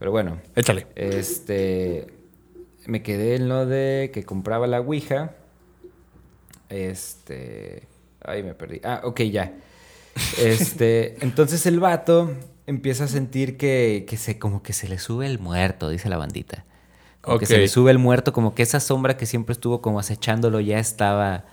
Pero 0.00 0.10
bueno, 0.10 0.40
Échale. 0.56 0.86
este 0.96 2.06
me 2.86 3.02
quedé 3.02 3.36
en 3.36 3.50
lo 3.50 3.66
de 3.66 4.10
que 4.12 4.24
compraba 4.24 4.66
la 4.66 4.80
Ouija. 4.80 5.34
Este, 6.70 7.82
ay, 8.24 8.42
me 8.42 8.54
perdí. 8.54 8.80
Ah, 8.82 9.02
ok, 9.04 9.20
ya. 9.24 9.52
Este, 10.38 11.16
entonces 11.20 11.66
el 11.66 11.80
vato 11.80 12.32
empieza 12.66 13.04
a 13.04 13.08
sentir 13.08 13.58
que, 13.58 14.06
que 14.08 14.16
se 14.16 14.38
como 14.38 14.62
que 14.62 14.72
se 14.72 14.88
le 14.88 14.98
sube 14.98 15.26
el 15.26 15.38
muerto, 15.38 15.90
dice 15.90 16.08
la 16.08 16.16
bandita. 16.16 16.64
Como 17.20 17.38
que 17.38 17.44
se 17.44 17.58
le 17.58 17.68
sube 17.68 17.90
el 17.90 17.98
muerto, 17.98 18.32
como 18.32 18.54
que 18.54 18.62
esa 18.62 18.80
sombra 18.80 19.18
que 19.18 19.26
siempre 19.26 19.52
estuvo 19.52 19.82
como 19.82 20.00
acechándolo 20.00 20.60
ya 20.60 20.78
estaba 20.78 21.44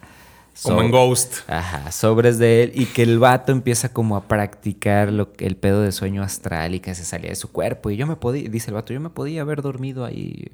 Como 0.63 0.77
so- 0.79 0.83
en 0.85 0.91
Ghost. 0.91 1.33
Ajá, 1.49 1.91
sobres 1.91 2.37
de 2.39 2.63
él 2.63 2.71
y 2.73 2.85
que 2.85 3.03
el 3.03 3.19
vato 3.19 3.51
empieza 3.51 3.89
como 3.93 4.15
a 4.15 4.27
practicar 4.27 5.11
lo, 5.11 5.33
que- 5.33 5.45
el 5.45 5.55
pedo 5.55 5.81
de 5.81 5.91
sueño 5.91 6.23
astral 6.23 6.73
y 6.75 6.79
que 6.79 6.95
se 6.95 7.05
salía 7.05 7.29
de 7.29 7.35
su 7.35 7.51
cuerpo. 7.51 7.89
Y 7.91 7.97
yo 7.97 8.07
me 8.07 8.15
podía, 8.15 8.49
dice 8.49 8.71
el 8.71 8.75
vato, 8.75 8.93
yo 8.93 8.99
me 8.99 9.09
podía 9.09 9.41
haber 9.41 9.61
dormido 9.61 10.03
ahí 10.05 10.47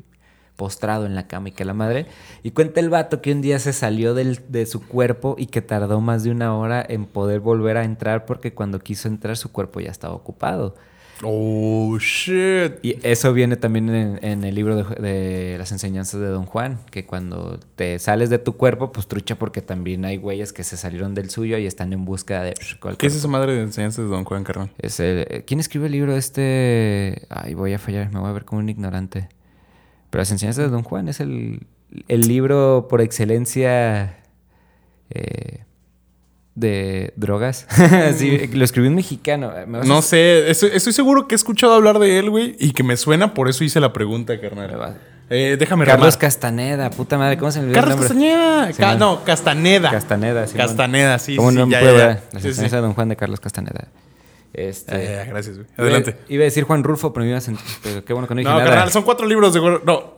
postrado 0.56 1.06
en 1.08 1.16
la 1.16 1.28
cama 1.28 1.50
y 1.50 1.52
que 1.52 1.66
la 1.66 1.74
madre. 1.74 2.06
Y 2.44 2.52
cuenta 2.52 2.80
el 2.80 2.90
vato 2.90 3.22
que 3.22 3.32
un 3.32 3.42
día 3.42 3.58
se 3.60 3.74
salió 3.74 4.14
del- 4.14 4.40
de 4.50 4.66
su 4.66 4.86
cuerpo 4.88 5.36
y 5.38 5.48
que 5.48 5.62
tardó 5.62 6.00
más 6.00 6.24
de 6.24 6.32
una 6.32 6.56
hora 6.56 6.86
en 6.88 7.06
poder 7.06 7.40
volver 7.40 7.78
a 7.78 7.84
entrar 7.86 8.26
porque 8.26 8.54
cuando 8.54 8.80
quiso 8.80 9.08
entrar 9.08 9.36
su 9.38 9.52
cuerpo 9.52 9.80
ya 9.80 9.90
estaba 9.90 10.14
ocupado. 10.14 10.76
Oh, 11.26 11.98
shit. 12.00 12.74
Y 12.84 12.98
eso 13.04 13.34
viene 13.34 13.56
también 13.56 13.90
en, 13.90 14.20
en 14.24 14.44
el 14.44 14.56
libro 14.56 14.76
de, 14.76 14.96
de 15.02 15.58
las 15.58 15.72
enseñanzas 15.72 16.20
de 16.20 16.28
Don 16.28 16.46
Juan, 16.46 16.80
que 16.92 17.06
cuando 17.06 17.60
te 17.76 17.98
sales 18.00 18.30
de 18.30 18.40
tu 18.40 18.58
cuerpo, 18.58 18.92
pues 18.92 19.08
trucha 19.08 19.36
porque 19.36 19.62
también 19.62 20.06
hay 20.06 20.18
güeyes 20.18 20.54
que 20.54 20.64
se 20.64 20.78
salieron 20.78 21.14
del 21.14 21.30
suyo 21.30 21.58
y 21.58 21.66
están 21.66 21.94
en 21.94 22.06
busca 22.06 22.42
de... 22.44 22.54
¿Qué 22.98 23.08
es 23.08 23.16
esa 23.16 23.28
madre 23.28 23.54
de 23.54 23.62
enseñanzas 23.62 24.06
de 24.06 24.12
Don 24.12 24.24
Juan 24.26 24.44
Carrón? 24.44 24.72
Es 24.80 25.00
el- 25.00 25.44
¿Quién 25.46 25.60
escribe 25.60 25.86
el 25.88 25.92
libro 25.94 26.16
este? 26.16 27.26
Ay, 27.30 27.54
voy 27.54 27.74
a 27.74 27.80
fallar, 27.80 28.12
me 28.12 28.20
voy 28.20 28.30
a 28.30 28.34
ver 28.34 28.46
como 28.46 28.60
un 28.60 28.70
ignorante. 28.70 29.30
Pero 30.10 30.22
las 30.22 30.32
enseñanzas 30.32 30.66
de 30.66 30.70
Don 30.72 30.84
Juan 30.84 31.08
es 31.08 31.20
el, 31.20 31.66
el 32.08 32.22
libro 32.28 32.88
por 32.90 33.02
excelencia 33.02 34.18
eh, 35.10 35.64
de 36.56 37.14
drogas. 37.16 37.66
Sí, 38.18 38.48
lo 38.54 38.64
escribió 38.64 38.90
un 38.90 38.96
mexicano. 38.96 39.50
A- 39.50 39.66
No 39.66 40.02
sé, 40.02 40.50
estoy, 40.52 40.72
estoy 40.74 40.94
seguro 40.94 41.28
que 41.28 41.36
he 41.36 41.38
escuchado 41.38 41.74
hablar 41.74 42.00
de 42.00 42.20
él, 42.20 42.30
güey, 42.30 42.56
y 42.60 42.74
que 42.74 42.84
me 42.84 42.96
suena, 42.98 43.34
por 43.34 43.50
eso 43.50 43.64
hice 43.64 43.80
la 43.80 43.92
pregunta, 43.94 44.40
carnal. 44.40 44.98
Eh, 45.30 45.56
déjame 45.58 45.86
Carlos 45.86 46.06
remar. 46.14 46.20
Castaneda, 46.20 46.90
puta 46.92 47.18
madre, 47.18 47.38
¿cómo 47.38 47.50
se 47.52 47.60
me 47.60 47.66
olvidó 47.68 47.80
el 47.80 47.86
Carlos 47.86 48.10
nombre? 48.12 48.30
Castañeda. 48.30 48.68
Sí, 48.74 48.74
Ca- 48.80 48.88
man. 48.90 49.00
no, 49.00 49.24
Castaneda. 49.24 49.90
Castaneda, 49.90 50.48
sí. 50.48 50.58
Castaneda, 50.58 51.18
sí, 51.20 51.36
¿Cómo 51.38 51.50
sí, 51.52 51.58
no 51.58 51.68
ya, 51.70 51.80
puedo 51.80 51.98
ya, 51.98 52.08
ya. 52.32 52.40
Sí, 52.40 52.48
enseñanzas 52.50 52.70
sí. 52.70 52.76
de 52.76 52.82
Don 52.82 52.94
Juan 52.94 53.10
de 53.10 53.16
Carlos 53.16 53.40
Castaneda. 53.40 53.88
Este, 54.54 55.26
gracias, 55.28 55.56
güey. 55.56 55.68
Adelante. 55.78 56.18
Iba 56.30 56.44
a 56.44 56.46
decir 56.46 56.66
Juan 56.66 56.84
Rulfo, 56.84 57.12
pero 57.14 57.24
me 57.24 57.30
iba 57.30 57.38
a 57.40 57.42
sentir. 57.42 57.66
Pero 57.82 58.06
qué 58.06 58.14
bueno 58.14 58.28
que 58.28 58.36
no 58.36 58.40
dije 58.40 58.52
No, 58.52 58.58
nada. 58.60 58.70
carnal, 58.70 58.92
son 58.92 59.02
cuatro 59.04 59.26
libros 59.26 59.54
de... 59.54 59.62
No, 59.84 60.14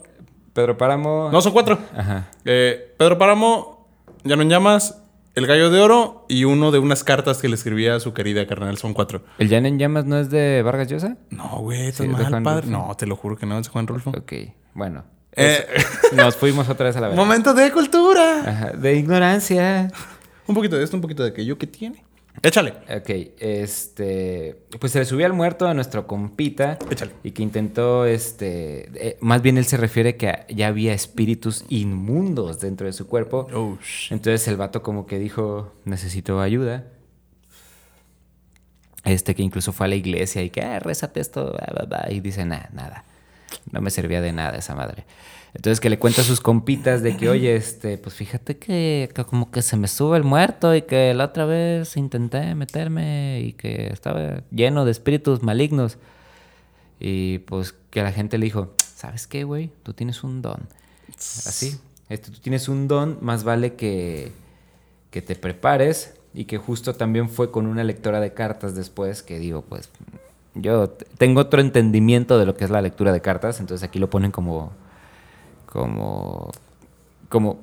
Pedro 0.54 0.78
Páramo. 0.78 1.30
no, 1.32 1.42
son 1.42 1.54
cuatro. 1.54 1.78
Ajá. 1.96 2.28
Eh, 2.44 2.94
Pedro 2.98 3.18
Páramo, 3.18 3.88
Ya 4.26 4.36
no 4.36 4.44
llamas, 4.44 5.02
El 5.36 5.48
Gallo 5.48 5.70
de 5.70 5.82
Oro 5.82 6.26
y 6.30 6.46
uno 6.46 6.72
de 6.72 6.80
unas 6.80 7.04
cartas 7.04 7.40
que 7.42 7.50
le 7.50 7.56
escribía 7.56 7.96
a 7.96 8.00
su 8.00 8.14
querida 8.14 8.48
carnal. 8.48 8.78
Son 8.78 8.94
cuatro. 8.94 9.24
¿El 9.38 9.50
Jan 9.50 9.66
en 9.66 9.78
Llamas 9.78 10.06
no 10.06 10.18
es 10.18 10.30
de 10.30 10.62
Vargas 10.62 10.88
Llosa? 10.88 11.18
No, 11.30 11.60
güey, 11.60 11.88
estás 11.88 12.06
Sí, 12.06 12.12
mal, 12.12 12.42
padre. 12.42 12.68
Rulfo. 12.68 12.88
No, 12.88 12.96
te 12.96 13.06
lo 13.06 13.18
juro 13.18 13.36
que 13.36 13.46
no, 13.46 13.60
es 13.60 13.68
Juan 13.68 13.86
Rulfo. 13.86 14.12
Ok, 14.12 14.32
bueno. 14.74 15.04
Eh, 15.34 15.66
nos 16.16 16.38
fuimos 16.38 16.70
otra 16.70 16.86
vez 16.86 16.96
a 16.96 17.02
la 17.02 17.08
vez. 17.10 17.18
Momento 17.18 17.54
de 17.54 17.70
cultura. 17.74 18.40
Ajá, 18.46 18.72
de 18.72 18.96
ignorancia. 18.96 19.92
Un 20.48 20.56
poquito 20.56 20.78
de 20.78 20.84
esto, 20.86 20.96
un 20.96 21.02
poquito 21.02 21.24
de 21.24 21.30
aquello 21.30 21.58
que 21.58 21.66
tiene. 21.68 22.06
Échale. 22.42 22.74
Ok, 22.96 23.10
este. 23.40 24.60
Pues 24.80 24.92
se 24.92 25.00
le 25.00 25.06
subió 25.06 25.26
al 25.26 25.34
muerto 25.34 25.68
a 25.68 25.74
nuestro 25.74 26.06
compita. 26.06 26.78
Échale. 26.90 27.14
Y 27.24 27.32
que 27.32 27.44
intentó, 27.44 28.06
este. 28.06 28.90
eh, 28.96 29.18
más 29.22 29.42
bien 29.42 29.58
él 29.58 29.66
se 29.66 29.78
refiere 29.78 30.16
que 30.16 30.46
ya 30.50 30.68
había 30.68 30.94
espíritus 30.94 31.66
inmundos 31.70 32.60
dentro 32.60 32.88
de 32.88 32.94
su 32.94 33.08
cuerpo. 33.08 33.48
Oh. 33.54 33.78
Entonces 34.10 34.48
el 34.48 34.58
vato 34.58 34.82
como 34.82 35.06
que 35.06 35.20
dijo, 35.20 35.74
necesito 35.86 36.40
ayuda. 36.42 36.86
Este 39.06 39.36
que 39.36 39.44
incluso 39.44 39.72
fue 39.72 39.86
a 39.86 39.90
la 39.90 39.96
iglesia 39.96 40.42
y 40.42 40.50
que, 40.50 40.62
ah, 40.62 40.80
rézate 40.80 41.20
esto, 41.20 41.52
bla, 41.52 41.68
bla, 41.72 41.86
bla", 41.86 42.12
y 42.12 42.20
dice, 42.22 42.44
nada, 42.44 42.70
nada. 42.74 43.04
No 43.72 43.80
me 43.80 43.92
servía 43.92 44.20
de 44.20 44.34
nada 44.34 44.58
esa 44.58 44.74
madre. 44.74 45.06
Entonces 45.56 45.80
que 45.80 45.90
le 45.90 45.98
cuenta 45.98 46.22
a 46.22 46.24
sus 46.26 46.42
compitas 46.42 47.02
de 47.02 47.16
que, 47.16 47.30
oye, 47.30 47.56
este, 47.56 47.98
pues 47.98 48.14
fíjate 48.14 48.58
que, 48.58 49.10
que 49.16 49.24
como 49.24 49.52
que 49.52 49.62
se 49.62 49.78
me 49.78 49.88
sube 49.88 50.18
el 50.18 50.24
muerto 50.24 50.76
y 50.76 50.82
que 50.82 51.14
la 51.14 51.26
otra 51.26 51.46
vez 51.46 51.96
intenté 51.96 52.54
meterme 52.56 53.40
y 53.42 53.54
que 53.54 53.88
estaba 53.88 54.44
lleno 54.52 54.84
de 54.84 54.92
espíritus 54.92 55.44
malignos. 55.44 55.98
Y 57.00 57.40
pues 57.40 57.74
que 57.90 58.04
la 58.04 58.12
gente 58.12 58.38
le 58.38 58.46
dijo, 58.46 58.74
¿sabes 58.96 59.28
qué, 59.28 59.46
güey? 59.46 59.72
Tú 59.84 59.94
tienes 59.94 60.24
un 60.24 60.42
don. 60.42 60.68
Así. 61.18 61.80
Este, 62.10 62.32
tú 62.32 62.40
tienes 62.40 62.68
un 62.68 62.90
don, 62.90 63.18
más 63.22 63.46
vale 63.46 63.76
que, 63.76 64.34
que 65.10 65.22
te 65.22 65.36
prepares 65.36 66.16
y 66.34 66.46
que 66.46 66.58
justo 66.58 66.96
también 66.96 67.30
fue 67.30 67.50
con 67.50 67.66
una 67.66 67.84
lectora 67.86 68.20
de 68.20 68.34
cartas 68.34 68.76
después 68.76 69.24
que 69.24 69.40
digo, 69.40 69.64
pues 69.64 69.90
yo 70.54 70.90
tengo 71.18 71.42
otro 71.42 71.62
entendimiento 71.62 72.38
de 72.38 72.46
lo 72.46 72.56
que 72.56 72.66
es 72.66 72.70
la 72.70 72.82
lectura 72.82 73.14
de 73.14 73.22
cartas, 73.22 73.60
entonces 73.62 73.88
aquí 73.88 74.00
lo 74.00 74.10
ponen 74.10 74.32
como 74.32 74.74
como 75.76 76.52
como 77.28 77.60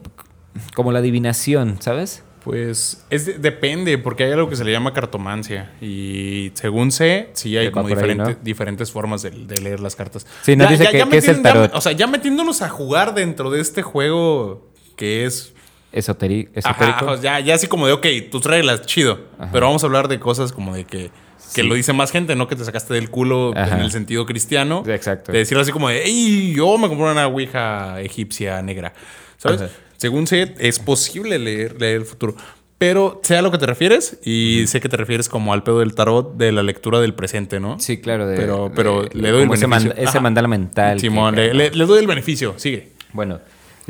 como 0.75 0.93
la 0.93 0.99
adivinación, 0.99 1.79
¿sabes? 1.81 2.23
Pues 2.45 3.05
es 3.09 3.25
de- 3.25 3.39
depende, 3.39 3.97
porque 3.99 4.25
hay 4.25 4.33
algo 4.33 4.51
que 4.51 4.57
se 4.57 4.65
le 4.65 4.73
llama 4.73 4.93
cartomancia. 4.93 5.73
Y 5.81 6.51
según 6.55 6.91
sé, 6.93 7.31
sí 7.33 7.57
hay 7.57 7.71
como 7.71 7.87
ahí, 7.89 8.15
¿no? 8.17 8.35
diferentes 8.43 8.91
formas 8.93 9.23
de, 9.23 9.31
de 9.31 9.61
leer 9.61 9.81
las 9.81 9.97
cartas. 9.97 10.27
Sí, 10.43 10.57
nos 10.57 10.69
dice 10.69 10.89
que- 10.91 11.09
que 11.09 11.17
es 11.19 11.29
el 11.29 11.37
ya- 11.37 11.43
tarot. 11.43 11.75
o 11.75 11.81
sea, 11.81 11.93
ya 11.93 12.07
metiéndonos 12.07 12.61
a 12.61 12.69
jugar 12.69 13.15
dentro 13.15 13.51
de 13.51 13.61
este 13.61 13.83
juego 13.83 14.69
que 14.97 15.25
es. 15.25 15.55
Esoteri- 15.93 16.49
esotérico. 16.55 17.11
ajá, 17.11 17.21
ya, 17.23 17.39
ya 17.41 17.55
así 17.55 17.67
como 17.69 17.87
de, 17.87 17.93
ok, 17.95 18.07
tus 18.31 18.45
reglas, 18.45 18.83
chido. 18.87 19.21
Pero 19.53 19.67
vamos 19.67 19.85
a 19.85 19.87
hablar 19.87 20.09
de 20.09 20.19
cosas 20.21 20.53
como 20.53 20.75
de 20.75 20.85
que. 20.85 21.11
Que 21.55 21.63
Sí. 21.63 21.67
lo 21.69 21.75
dice 21.75 21.93
más 21.93 22.11
gente, 22.11 22.35
no 22.37 22.49
que 22.49 22.57
te 22.57 22.65
sacaste 22.65 22.95
del 22.95 23.11
culo 23.11 23.53
Ajá. 23.57 23.77
en 23.77 23.83
el 23.83 23.91
sentido 23.91 24.25
cristiano. 24.27 24.83
Exacto. 24.87 25.33
De 25.33 25.39
decirlo 25.39 25.63
así 25.63 25.73
como 25.73 25.89
de, 25.89 26.03
¡Ey! 26.05 26.55
Yo 26.55 26.79
me 26.79 26.89
compré 26.89 27.11
una 27.11 27.27
ouija 27.27 28.01
egipcia 28.01 28.63
negra. 28.63 28.93
¿Sabes? 29.37 29.63
Ajá. 29.63 29.71
Según 29.97 30.27
sé, 30.27 30.55
es 30.59 30.79
posible 30.79 31.39
leer, 31.39 31.81
leer 31.81 31.97
el 31.97 32.05
futuro. 32.05 32.35
Pero 32.79 33.21
sé 33.23 33.37
a 33.37 33.43
lo 33.43 33.53
que 33.53 33.59
te 33.59 33.67
refieres 33.67 34.19
y 34.25 34.67
sé 34.67 34.81
que 34.81 34.89
te 34.89 34.97
refieres 34.97 35.29
como 35.29 35.53
al 35.53 35.63
pedo 35.63 35.79
del 35.79 35.95
tarot 35.95 36.37
de 36.37 36.51
la 36.51 36.65
lectura 36.65 36.99
del 37.01 37.15
presente, 37.15 37.61
¿no? 37.61 37.79
Sí, 37.79 38.01
claro. 38.01 38.27
de- 38.27 38.37
Pero, 38.37 38.73
pero 38.75 39.03
de- 39.05 39.11
le 39.15 39.31
doy 39.31 39.43
el 39.43 39.47
como 39.47 39.55
ese, 39.55 39.67
beneficio. 39.67 39.91
manda- 39.91 40.03
ese 40.03 40.09
Ajá. 40.11 40.21
mandala 40.21 40.49
mental. 40.49 40.99
Simón, 40.99 41.35
que- 41.37 41.41
le, 41.53 41.55
le- 41.55 41.71
le 41.71 41.87
doy 41.87 42.01
el 42.01 42.09
beneficio. 42.09 42.55
Sigue. 42.57 42.89
Bueno, 43.13 43.39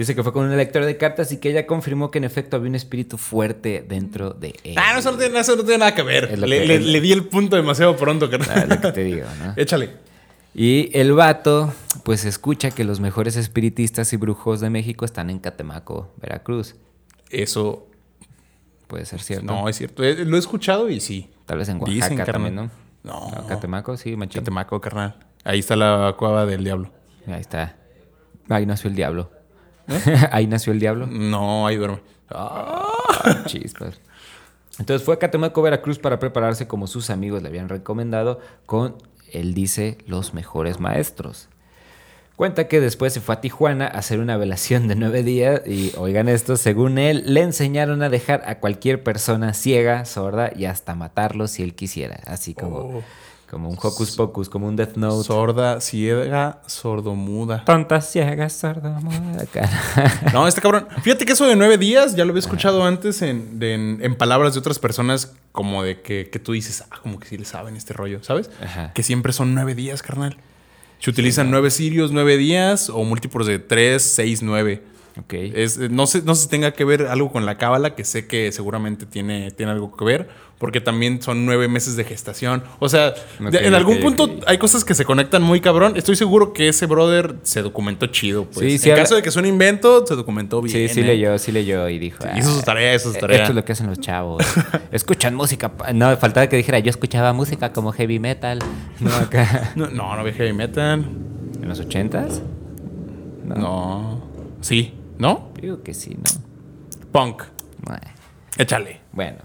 dice 0.03 0.15
que 0.15 0.23
fue 0.23 0.33
con 0.33 0.45
una 0.45 0.57
lectora 0.57 0.87
de 0.87 0.97
cartas 0.97 1.33
y 1.33 1.39
que 1.39 1.51
ella 1.51 1.67
confirmó 1.67 2.11
que 2.11 2.19
en 2.19 2.25
efecto 2.25 2.57
había 2.57 2.69
un 2.69 2.75
espíritu 2.75 3.19
fuerte 3.19 3.85
dentro 3.89 4.31
de 4.31 4.55
él. 4.65 4.75
Ah, 4.79 4.93
no, 4.93 4.99
eso 5.01 5.13
no 5.13 5.19
tiene, 5.19 5.39
eso 5.39 5.57
no 5.57 5.63
tiene 5.65 5.79
nada 5.79 5.95
que 5.95 6.03
ver. 6.03 6.39
Le, 6.39 6.47
que- 6.61 6.67
le- 6.67 6.75
es- 6.77 6.85
le 6.87 7.01
di 7.01 7.13
el 7.13 7.25
punto 7.25 7.57
demasiado 7.57 7.97
pronto, 7.97 8.27
Ah, 8.27 8.31
carnal. 8.31 8.69
lo 8.69 8.81
que 8.81 8.93
te 8.93 9.05
digo, 9.05 9.27
¿no? 9.45 9.55
Échale. 9.57 9.91
Y 10.55 10.91
el 10.99 11.13
vato, 11.15 11.73
pues 12.05 12.25
escucha 12.27 12.71
que 12.71 12.85
los 12.85 13.01
mejores 13.01 13.37
espiritistas 13.37 14.13
y 14.13 14.17
brujos 14.19 14.61
de 14.61 14.69
México 14.69 15.05
están 15.07 15.31
en 15.31 15.39
Catemaco, 15.39 16.13
Veracruz. 16.21 16.75
Eso 17.31 17.87
Puede 18.87 19.07
ser 19.07 19.21
cierto. 19.23 19.47
no 19.47 19.67
es 19.69 19.77
cierto. 19.77 20.05
Eh, 20.05 20.25
Lo 20.27 20.37
he 20.37 20.39
escuchado 20.39 20.91
y 20.91 21.01
sí. 21.01 21.31
Tal 21.47 21.57
vez 21.59 21.69
en 21.71 21.81
Oaxaca 21.81 22.25
también, 22.27 22.55
¿no? 22.55 22.71
No. 23.03 23.31
No, 23.35 23.47
Catemaco, 23.47 23.97
sí, 23.97 24.15
machín. 24.17 24.41
Catemaco, 24.43 24.81
carnal. 24.81 25.17
Ahí 25.45 25.59
está 25.61 25.75
la 25.75 26.15
cueva 26.19 26.45
del 26.45 26.63
diablo. 26.63 26.91
Ahí 27.27 27.41
está. 27.41 27.77
Ahí 28.51 28.67
nació 28.67 28.91
el 28.91 28.97
diablo. 28.97 29.31
¿Eh? 29.89 30.17
Ahí 30.33 30.47
nació 30.47 30.73
el 30.73 30.81
diablo. 30.81 31.07
No, 31.07 31.67
ahí 31.67 31.77
duerme. 31.77 32.01
Chispas. 33.47 34.01
Entonces 34.79 35.05
fue 35.05 35.15
a 35.15 35.19
Catemaco, 35.19 35.61
Veracruz 35.63 35.99
para 35.99 36.19
prepararse 36.19 36.67
como 36.67 36.87
sus 36.87 37.11
amigos 37.11 37.43
le 37.43 37.49
habían 37.49 37.69
recomendado 37.69 38.41
con, 38.65 38.97
él 39.31 39.55
dice, 39.55 39.99
los 40.07 40.33
mejores 40.33 40.81
maestros. 40.81 41.49
Cuenta 42.37 42.67
que 42.67 42.81
después 42.81 43.13
se 43.13 43.21
fue 43.21 43.35
a 43.35 43.41
Tijuana 43.43 43.85
a 43.87 43.99
hacer 43.99 44.19
una 44.19 44.39
velación 44.39 44.89
de 44.89 44.95
nueve 44.97 45.23
días 45.23 45.61
y, 45.67 45.93
oigan 45.99 46.29
esto, 46.29 46.57
según 46.57 46.97
él, 46.99 47.23
le 47.27 47.43
enseñaron 47.43 48.03
a 48.03 48.09
dejar 48.09 48.43
a 48.47 48.59
cualquier 48.59 49.03
persona 49.03 49.53
ciega, 49.53 50.07
sorda 50.07 50.51
y 50.57 50.65
hasta 50.65 50.95
matarlo 50.95 51.47
si 51.47 51.63
él 51.63 51.75
quisiera. 51.75 52.21
Así 52.27 52.55
como, 52.55 52.79
Oh. 52.79 53.03
Como 53.53 53.69
un 53.69 53.77
hocus 53.81 54.17
pocus, 54.17 54.49
como 54.49 54.67
un 54.67 54.77
death 54.77 54.97
note. 54.97 55.27
Sorda, 55.27 55.79
ciega, 55.83 56.63
sordomuda. 56.67 57.63
Tontas, 57.67 58.11
ciegas, 58.11 58.55
sorda, 58.55 58.99
muda, 59.01 59.45
cara. 59.53 59.71
No, 60.33 60.49
este 60.49 60.63
cabrón. 60.63 60.89
Fíjate 61.03 61.27
que 61.27 61.33
eso 61.35 61.47
de 61.47 61.55
nueve 61.55 61.77
días 61.77 62.17
ya 62.17 62.25
lo 62.25 62.31
había 62.31 62.41
escuchado 62.41 62.83
antes 62.85 63.21
en, 63.21 63.59
de- 63.59 63.75
en- 63.75 63.99
en 64.03 64.15
palabras 64.17 64.55
de 64.55 64.61
otras 64.61 64.79
personas, 64.79 65.35
como 65.53 65.83
de 65.83 66.01
que, 66.01 66.31
que 66.31 66.39
tú 66.39 66.53
dices, 66.53 66.83
ah, 66.91 66.99
como 67.03 67.19
que 67.21 67.29
sí 67.29 67.37
le 67.37 67.45
saben 67.45 67.77
este 67.77 67.93
rollo, 67.93 68.25
¿sabes? 68.25 68.49
Ajá. 68.65 68.93
Que 68.95 69.03
siempre 69.03 69.35
son 69.35 69.55
nueve 69.55 69.75
días, 69.75 70.03
carnal. 70.03 70.39
Se 70.99 71.11
utilizan 71.11 71.51
nueve 71.51 71.71
sirios, 71.71 72.11
nueve 72.11 72.39
días 72.39 72.89
o 72.89 73.05
múltiplos 73.05 73.47
de 73.47 73.59
tres, 73.59 74.03
seis, 74.03 74.41
nueve. 74.43 74.83
Ok. 75.19 75.35
Es, 75.35 75.77
eh, 75.79 75.89
no, 75.91 76.07
sé, 76.07 76.23
no 76.23 76.35
sé 76.35 76.45
si 76.45 76.49
tenga 76.49 76.73
que 76.73 76.85
ver 76.85 77.07
algo 77.07 77.31
con 77.31 77.45
la 77.45 77.59
cábala, 77.59 77.95
que 77.95 78.03
sé 78.05 78.27
que 78.27 78.51
seguramente 78.51 79.05
tiene, 79.05 79.51
tiene 79.51 79.73
algo 79.73 79.95
que 79.95 80.05
ver, 80.07 80.29
porque 80.59 80.81
también 80.81 81.21
son 81.21 81.45
nueve 81.45 81.69
meses 81.69 81.97
de 81.97 82.05
gestación. 82.05 82.63
O 82.79 82.89
sea, 82.89 83.13
de- 83.39 83.67
en 83.67 83.75
algún 83.75 83.99
punto 84.01 84.31
hay 84.47 84.57
cosas 84.57 84.85
que 84.87 84.95
se 84.95 85.05
conectan 85.05 85.43
muy 85.43 85.61
cabrón. 85.61 85.99
Estoy 85.99 86.17
seguro 86.17 86.55
que 86.55 86.69
ese 86.69 86.87
brother 86.87 87.35
se 87.43 87.61
documentó 87.61 88.07
chido. 88.07 88.45
Pues. 88.47 88.61
Sí, 88.61 88.79
sí, 88.79 88.89
en 88.89 88.93
habla- 88.95 89.03
caso 89.05 89.17
de 89.17 89.23
que 89.23 89.31
sea 89.31 89.43
un 89.43 89.49
invento, 89.49 90.07
se 90.07 90.15
documentó 90.15 90.63
bien. 90.63 90.89
Sí, 90.89 90.95
sí 90.95 91.01
¿eh? 91.01 91.05
leyó, 91.05 91.37
sí 91.39 91.53
leyó 91.53 91.87
y 91.91 91.99
dijo. 91.99 92.25
Hizo 92.35 92.51
su 92.55 92.61
"Ah, 92.61 92.65
tarea, 92.65 92.95
hizo 92.95 93.11
su 93.11 93.17
eh, 93.19 93.21
tarea". 93.21 93.37
Esto 93.39 93.51
es 93.51 93.57
lo 93.57 93.65
que 93.67 93.73
hacen 93.73 93.89
los 93.89 94.01
chavos. 94.01 94.43
Escuchan 94.93 95.35
música. 95.35 95.71
No, 95.93 96.17
faltaba 96.17 96.47
que 96.49 96.57
dijera, 96.57 96.79
yo 96.79 96.89
escuchaba 96.89 97.35
música 97.35 97.71
como 97.75 97.93
heavy 97.93 98.19
metal. 98.19 98.61
No, 99.01 99.15
acá. 99.15 99.73
No, 99.77 99.89
no, 99.91 100.17
no 100.17 100.25
ve 100.25 100.33
heavy 100.33 100.55
metal. 100.55 101.05
¿En 101.61 101.69
los 101.69 101.81
ochentas? 101.81 102.41
No. 103.45 104.23
Sí. 104.61 104.95
¿No? 105.23 105.51
Digo 105.61 105.83
que 105.85 105.95
sí, 105.95 106.17
¿no? 106.17 107.09
Punk. 107.13 107.45
Bueno. 107.85 108.03
Échale. 108.59 109.01
Bueno. 109.13 109.39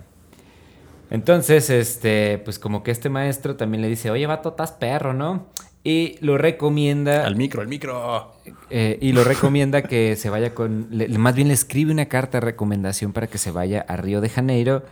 Entonces, 1.12 1.70
este, 1.70 2.40
pues 2.40 2.58
como 2.60 2.82
que 2.84 2.92
este 2.92 3.10
maestro 3.10 3.56
también 3.56 3.82
le 3.82 3.88
dice, 3.88 4.10
oye, 4.12 4.26
vato, 4.26 4.50
estás 4.50 4.72
perro, 4.72 5.13
¿no? 5.13 5.46
Y 5.84 6.18
lo 6.20 6.38
recomienda. 6.38 7.26
Al 7.26 7.36
micro, 7.36 7.62
al 7.62 7.68
micro. 7.68 8.34
Eh, 8.70 8.98
y 9.02 9.13
lo 9.13 9.24
recomienda 9.24 9.84
que 9.84 10.16
se 10.18 10.30
vaya 10.30 10.54
con. 10.56 10.88
le- 10.92 11.08
más 11.18 11.36
bien 11.36 11.48
le 11.48 11.54
escribe 11.54 11.92
una 11.94 12.08
carta 12.08 12.40
de 12.40 12.46
recomendación 12.46 13.13
para 13.13 13.28
que 13.28 13.38
se 13.38 13.52
vaya 13.52 13.86
a 13.88 13.96
Río 13.96 14.20
de 14.20 14.30
Janeiro 14.30 14.84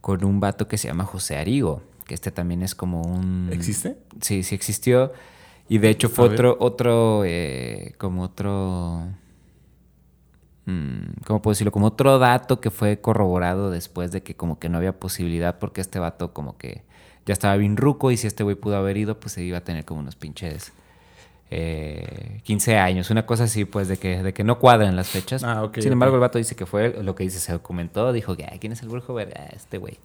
con 0.00 0.24
un 0.24 0.38
vato 0.40 0.66
que 0.68 0.78
se 0.78 0.86
llama 0.88 1.04
José 1.04 1.36
Arigo, 1.36 1.82
que 2.06 2.14
este 2.14 2.30
también 2.30 2.62
es 2.62 2.74
como 2.74 3.02
un... 3.02 3.50
¿Existe? 3.52 3.98
Sí, 4.22 4.42
sí 4.44 4.54
existió. 4.54 5.12
Y 5.68 5.76
de 5.78 5.90
hecho 5.90 6.08
fue 6.08 6.24
A 6.26 6.28
ver. 6.28 6.34
otro, 6.46 6.56
otro, 6.60 7.22
eh, 7.26 7.94
como 7.98 8.22
otro... 8.22 9.08
mm, 10.70 11.24
¿Cómo 11.26 11.42
puedo 11.42 11.52
decirlo? 11.52 11.72
Como 11.72 11.86
otro 11.86 12.18
dato 12.18 12.60
que 12.60 12.70
fue 12.70 13.00
corroborado 13.00 13.70
después 13.70 14.12
de 14.12 14.22
que 14.22 14.34
como 14.34 14.58
que 14.58 14.68
no 14.68 14.78
había 14.78 14.92
posibilidad 14.98 15.58
porque 15.58 15.80
este 15.80 15.98
vato 15.98 16.32
como 16.32 16.56
que 16.56 16.82
ya 17.26 17.32
estaba 17.32 17.56
bien 17.56 17.76
ruco 17.76 18.10
y 18.10 18.16
si 18.16 18.26
este 18.26 18.42
güey 18.42 18.56
pudo 18.56 18.76
haber 18.76 18.96
ido, 18.96 19.20
pues 19.20 19.32
se 19.32 19.42
iba 19.42 19.58
a 19.58 19.60
tener 19.64 19.84
como 19.84 20.00
unos 20.00 20.16
pinches 20.16 20.72
eh, 21.50 22.40
15 22.44 22.78
años, 22.78 23.10
una 23.10 23.26
cosa 23.26 23.44
así, 23.44 23.64
pues 23.64 23.88
de 23.88 23.96
que, 23.96 24.22
de 24.22 24.32
que 24.32 24.44
no 24.44 24.58
cuadran 24.58 24.94
las 24.96 25.08
fechas. 25.08 25.42
Ah, 25.42 25.68
Sin 25.78 25.92
embargo, 25.92 26.14
el 26.14 26.20
vato 26.20 26.38
dice 26.38 26.54
que 26.54 26.64
fue 26.64 27.02
lo 27.02 27.14
que 27.14 27.24
dice, 27.24 27.40
se 27.40 27.52
documentó, 27.52 28.12
dijo 28.12 28.36
que, 28.36 28.46
"Ay, 28.50 28.58
¿quién 28.58 28.72
es 28.72 28.82
el 28.82 28.88
brujo? 28.88 29.14
Verga, 29.14 29.46
este 29.52 29.78
güey. 29.78 29.98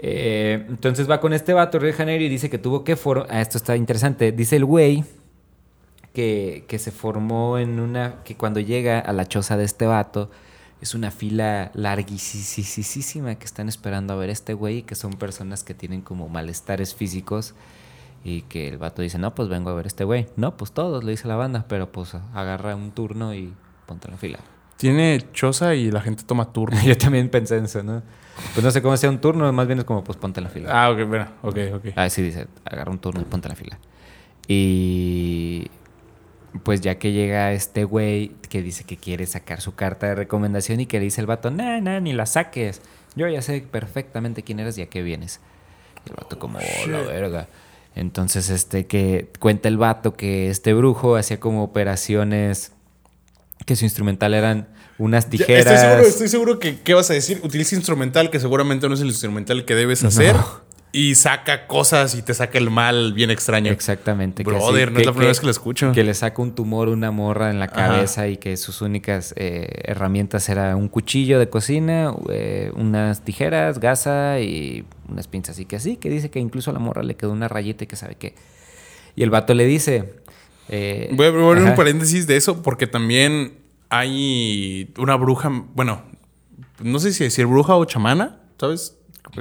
Eh, 0.00 0.64
entonces 0.68 1.10
va 1.10 1.20
con 1.20 1.32
este 1.32 1.52
vato, 1.54 1.78
de 1.78 1.92
Janeiro, 1.92 2.24
y 2.24 2.28
dice 2.28 2.48
que 2.50 2.58
tuvo 2.58 2.84
que 2.84 2.94
for 2.96 3.26
ah, 3.30 3.40
esto 3.40 3.58
está 3.58 3.74
interesante. 3.76 4.30
Dice 4.32 4.56
el 4.56 4.64
güey 4.64 5.04
que, 6.18 6.64
que 6.66 6.80
se 6.80 6.90
formó 6.90 7.58
en 7.58 7.78
una. 7.78 8.24
que 8.24 8.34
cuando 8.34 8.58
llega 8.58 8.98
a 8.98 9.12
la 9.12 9.28
choza 9.28 9.56
de 9.56 9.62
este 9.62 9.86
vato, 9.86 10.32
es 10.80 10.96
una 10.96 11.12
fila 11.12 11.70
larguísima 11.74 13.36
que 13.36 13.44
están 13.44 13.68
esperando 13.68 14.14
a 14.14 14.16
ver 14.16 14.30
a 14.30 14.32
este 14.32 14.52
güey, 14.52 14.82
que 14.82 14.96
son 14.96 15.12
personas 15.12 15.62
que 15.62 15.74
tienen 15.74 16.02
como 16.02 16.28
malestares 16.28 16.96
físicos. 16.96 17.54
Y 18.24 18.42
que 18.42 18.66
el 18.66 18.78
vato 18.78 19.00
dice, 19.00 19.16
no, 19.16 19.32
pues 19.32 19.48
vengo 19.48 19.70
a 19.70 19.74
ver 19.74 19.84
a 19.84 19.86
este 19.86 20.02
güey. 20.02 20.26
No, 20.34 20.56
pues 20.56 20.72
todos, 20.72 21.04
le 21.04 21.12
dice 21.12 21.28
la 21.28 21.36
banda, 21.36 21.66
pero 21.68 21.92
pues 21.92 22.16
agarra 22.34 22.74
un 22.74 22.90
turno 22.90 23.32
y 23.32 23.54
ponte 23.86 24.08
en 24.08 24.14
la 24.14 24.18
fila. 24.18 24.38
Tiene 24.76 25.24
choza 25.32 25.76
y 25.76 25.92
la 25.92 26.00
gente 26.00 26.24
toma 26.24 26.52
turno. 26.52 26.80
Yo 26.84 26.98
también 26.98 27.28
pensé 27.28 27.58
en 27.58 27.66
eso, 27.66 27.84
¿no? 27.84 28.02
Pues 28.54 28.64
no 28.64 28.72
sé 28.72 28.82
cómo 28.82 28.96
sea 28.96 29.08
un 29.08 29.20
turno, 29.20 29.52
más 29.52 29.68
bien 29.68 29.78
es 29.78 29.84
como, 29.84 30.02
pues 30.02 30.18
ponte 30.18 30.40
en 30.40 30.44
la 30.44 30.50
fila. 30.50 30.84
ah, 30.84 30.90
ok, 30.90 31.06
bueno, 31.06 31.28
ok, 31.42 31.58
ok. 31.74 31.84
Ah, 31.94 32.10
sí, 32.10 32.22
dice, 32.22 32.48
agarra 32.64 32.90
un 32.90 32.98
turno 32.98 33.20
y 33.20 33.24
ponte 33.24 33.46
en 33.46 33.50
la 33.50 33.56
fila. 33.56 33.78
Y 34.48 35.70
pues 36.62 36.80
ya 36.80 36.98
que 36.98 37.12
llega 37.12 37.52
este 37.52 37.84
güey 37.84 38.32
que 38.48 38.62
dice 38.62 38.84
que 38.84 38.96
quiere 38.96 39.26
sacar 39.26 39.60
su 39.60 39.74
carta 39.74 40.06
de 40.06 40.14
recomendación 40.14 40.80
y 40.80 40.86
que 40.86 40.98
le 40.98 41.04
dice 41.04 41.20
el 41.20 41.26
vato, 41.26 41.50
nah, 41.50 41.80
nah, 41.80 42.00
ni 42.00 42.12
la 42.12 42.26
saques. 42.26 42.80
Yo 43.16 43.28
ya 43.28 43.42
sé 43.42 43.64
perfectamente 43.70 44.42
quién 44.42 44.60
eres 44.60 44.78
y 44.78 44.82
a 44.82 44.86
qué 44.86 45.02
vienes. 45.02 45.40
Y 46.06 46.10
el 46.10 46.16
vato 46.16 46.38
como, 46.38 46.58
oh, 46.58 46.86
la 46.88 47.00
verga. 47.00 47.48
Entonces, 47.94 48.50
este, 48.50 48.86
que 48.86 49.30
cuenta 49.40 49.68
el 49.68 49.76
vato 49.76 50.14
que 50.14 50.50
este 50.50 50.72
brujo 50.74 51.16
hacía 51.16 51.40
como 51.40 51.64
operaciones 51.64 52.72
que 53.66 53.74
su 53.76 53.84
instrumental 53.84 54.34
eran 54.34 54.68
unas 54.98 55.24
Ya, 55.24 55.30
tijeras. 55.30 55.66
Estoy 55.66 55.78
seguro, 55.78 56.08
estoy 56.08 56.28
seguro 56.28 56.58
que 56.58 56.80
¿qué 56.80 56.94
vas 56.94 57.10
a 57.10 57.14
decir? 57.14 57.40
Utiliza 57.42 57.74
instrumental 57.74 58.30
que 58.30 58.40
seguramente 58.40 58.88
no 58.88 58.94
es 58.94 59.00
el 59.00 59.08
instrumental 59.08 59.64
que 59.64 59.74
debes 59.74 60.04
hacer. 60.04 60.36
Y 60.90 61.16
saca 61.16 61.66
cosas 61.66 62.14
y 62.14 62.22
te 62.22 62.32
saca 62.32 62.56
el 62.56 62.70
mal 62.70 63.12
bien 63.12 63.30
extraño. 63.30 63.70
Exactamente. 63.70 64.42
que 64.42 64.48
Brother, 64.50 64.88
así- 64.88 64.94
no 64.94 65.00
es 65.00 65.06
la 65.06 65.12
primera 65.12 65.28
vez 65.28 65.40
que 65.40 65.46
lo 65.46 65.50
escucho. 65.52 65.92
Que 65.92 66.02
le 66.02 66.14
saca 66.14 66.40
un 66.40 66.54
tumor, 66.54 66.88
una 66.88 67.10
morra 67.10 67.50
en 67.50 67.58
la 67.58 67.66
Ajá. 67.66 67.74
cabeza 67.74 68.26
y 68.28 68.38
que 68.38 68.56
sus 68.56 68.80
únicas 68.80 69.34
eh, 69.36 69.82
herramientas 69.84 70.48
era 70.48 70.74
un 70.76 70.88
cuchillo 70.88 71.38
de 71.38 71.50
cocina, 71.50 72.14
eh, 72.30 72.72
unas 72.74 73.22
tijeras, 73.22 73.80
gasa 73.80 74.40
y 74.40 74.86
unas 75.08 75.28
pinzas. 75.28 75.58
Y 75.58 75.66
que 75.66 75.76
así, 75.76 75.96
que 75.98 76.08
dice 76.08 76.30
que 76.30 76.38
incluso 76.40 76.70
a 76.70 76.72
la 76.74 76.80
morra 76.80 77.02
le 77.02 77.16
quedó 77.16 77.32
una 77.32 77.48
rayita 77.48 77.84
y 77.84 77.86
que 77.86 77.96
sabe 77.96 78.14
qué. 78.14 78.34
Y 79.14 79.22
el 79.22 79.30
vato 79.30 79.52
le 79.52 79.66
dice... 79.66 80.14
eh, 80.70 81.10
Voy 81.12 81.26
a 81.26 81.32
poner 81.32 81.64
un 81.64 81.74
paréntesis 81.74 82.26
de 82.26 82.36
eso 82.36 82.62
porque 82.62 82.86
también 82.86 83.58
hay 83.90 84.92
una 84.98 85.16
bruja, 85.16 85.50
bueno, 85.74 86.02
no 86.82 86.98
sé 86.98 87.12
si 87.12 87.24
decir 87.24 87.46
bruja 87.46 87.74
o 87.76 87.84
chamana, 87.84 88.40
¿sabes? 88.58 88.94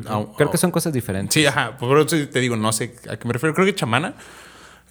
Ah, 0.08 0.26
Creo 0.38 0.50
que 0.50 0.58
ah, 0.58 0.60
son 0.60 0.71
cosas 0.71 0.93
diferentes. 0.93 1.34
Sí, 1.34 1.45
ajá, 1.45 1.78
por 1.78 1.97
eso 2.00 2.28
te 2.28 2.39
digo, 2.39 2.56
no 2.56 2.71
sé 2.73 2.95
a 3.10 3.17
qué 3.17 3.28
me 3.28 3.34
refiero, 3.34 3.54
creo 3.56 3.65
que 3.65 3.76
chamana. 3.76 4.13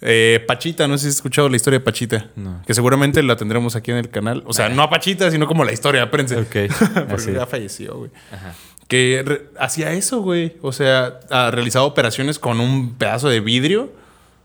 Eh, 0.01 0.43
Pachita, 0.47 0.87
no 0.87 0.97
sé 0.97 1.03
si 1.03 1.07
has 1.09 1.15
escuchado 1.15 1.49
la 1.49 1.55
historia 1.55 1.79
de 1.79 1.85
Pachita. 1.85 2.27
No. 2.35 2.61
Que 2.67 2.73
seguramente 2.73 3.23
la 3.23 3.35
tendremos 3.35 3.75
aquí 3.75 3.91
en 3.91 3.97
el 3.97 4.09
canal. 4.09 4.43
O 4.45 4.53
sea, 4.53 4.69
no 4.69 4.83
a 4.83 4.89
Pachita, 4.89 5.31
sino 5.31 5.47
como 5.47 5.63
la 5.63 5.73
historia, 5.73 6.03
espérense. 6.03 6.37
Ok, 6.37 6.71
Porque 6.93 7.13
así. 7.13 7.33
ya 7.33 7.45
falleció, 7.47 7.97
güey. 7.97 8.11
Ajá. 8.31 8.53
Que 8.87 9.47
hacía 9.59 9.91
eso, 9.93 10.21
güey. 10.21 10.55
O 10.61 10.71
sea, 10.71 11.19
ha 11.29 11.51
realizado 11.51 11.85
operaciones 11.85 12.39
con 12.39 12.59
un 12.59 12.93
pedazo 12.95 13.27
de 13.27 13.39
vidrio 13.39 13.91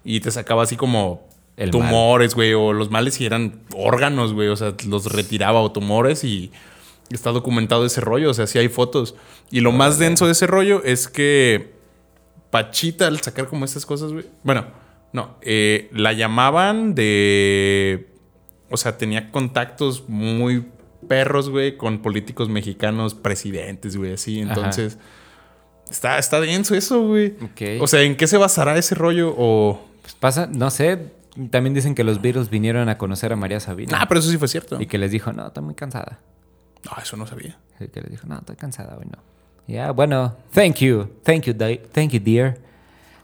y 0.04 0.20
te 0.20 0.30
sacaba 0.30 0.62
así 0.64 0.76
como 0.76 1.28
El 1.56 1.70
tumores, 1.70 2.34
güey, 2.34 2.52
o 2.54 2.72
los 2.72 2.90
males 2.90 3.20
y 3.20 3.26
eran 3.26 3.60
órganos, 3.76 4.32
güey. 4.32 4.48
O 4.48 4.56
sea, 4.56 4.74
los 4.88 5.12
retiraba 5.12 5.60
o 5.60 5.70
tumores 5.70 6.24
y 6.24 6.50
está 7.14 7.30
documentado 7.30 7.84
ese 7.84 8.00
rollo. 8.00 8.30
O 8.30 8.34
sea, 8.34 8.46
sí 8.46 8.58
hay 8.58 8.68
fotos. 8.68 9.14
Y 9.50 9.60
lo 9.60 9.72
más 9.72 9.98
denso 9.98 10.26
de 10.26 10.32
ese 10.32 10.46
rollo 10.46 10.82
es 10.84 11.08
que 11.08 11.72
Pachita, 12.50 13.06
al 13.06 13.20
sacar 13.20 13.48
como 13.48 13.64
estas 13.64 13.86
cosas, 13.86 14.12
güey. 14.12 14.26
Bueno, 14.42 14.66
no. 15.12 15.36
eh, 15.42 15.88
la 15.92 16.12
llamaban 16.12 16.94
de. 16.94 18.08
O 18.70 18.76
sea, 18.76 18.96
tenía 18.96 19.30
contactos 19.30 20.08
muy 20.08 20.66
perros, 21.08 21.50
güey, 21.50 21.76
con 21.76 22.00
políticos 22.00 22.48
mexicanos, 22.48 23.14
presidentes, 23.14 23.96
güey, 23.96 24.14
así. 24.14 24.42
Ajá. 24.42 24.54
Entonces. 24.54 24.98
Está, 25.90 26.18
está 26.18 26.40
denso 26.40 26.74
eso, 26.74 27.06
güey. 27.06 27.34
O 27.80 27.86
sea, 27.86 28.02
¿en 28.02 28.16
qué 28.16 28.26
se 28.26 28.38
basará 28.38 28.76
ese 28.78 28.94
rollo? 28.94 29.34
O. 29.36 29.86
Pues 30.00 30.14
pasa, 30.14 30.46
no 30.46 30.70
sé, 30.70 31.12
también 31.50 31.74
dicen 31.74 31.94
que 31.94 32.04
los 32.04 32.20
Beatles 32.20 32.50
vinieron 32.50 32.88
a 32.88 32.98
conocer 32.98 33.32
a 33.32 33.36
María 33.36 33.60
Sabina. 33.60 33.98
Ah, 34.00 34.08
pero 34.08 34.20
eso 34.20 34.30
sí 34.30 34.36
fue 34.36 34.48
cierto. 34.48 34.80
Y 34.80 34.86
que 34.86 34.98
les 34.98 35.10
dijo, 35.10 35.32
no, 35.32 35.46
estoy 35.46 35.62
muy 35.62 35.74
cansada. 35.74 36.18
No, 36.84 36.92
eso 37.02 37.16
no 37.16 37.26
sabía. 37.26 37.58
Y 37.80 37.88
que 37.88 38.00
les 38.00 38.10
dijo, 38.10 38.26
no, 38.26 38.38
estoy 38.38 38.56
cansada 38.56 38.96
hoy, 38.98 39.06
no. 39.06 39.18
Ya, 39.68 39.92
bueno, 39.92 40.36
thank 40.52 40.76
you, 40.76 41.08
thank 41.22 41.44
you, 41.44 41.54
thank 41.92 42.10
you, 42.10 42.20
dear. 42.20 42.58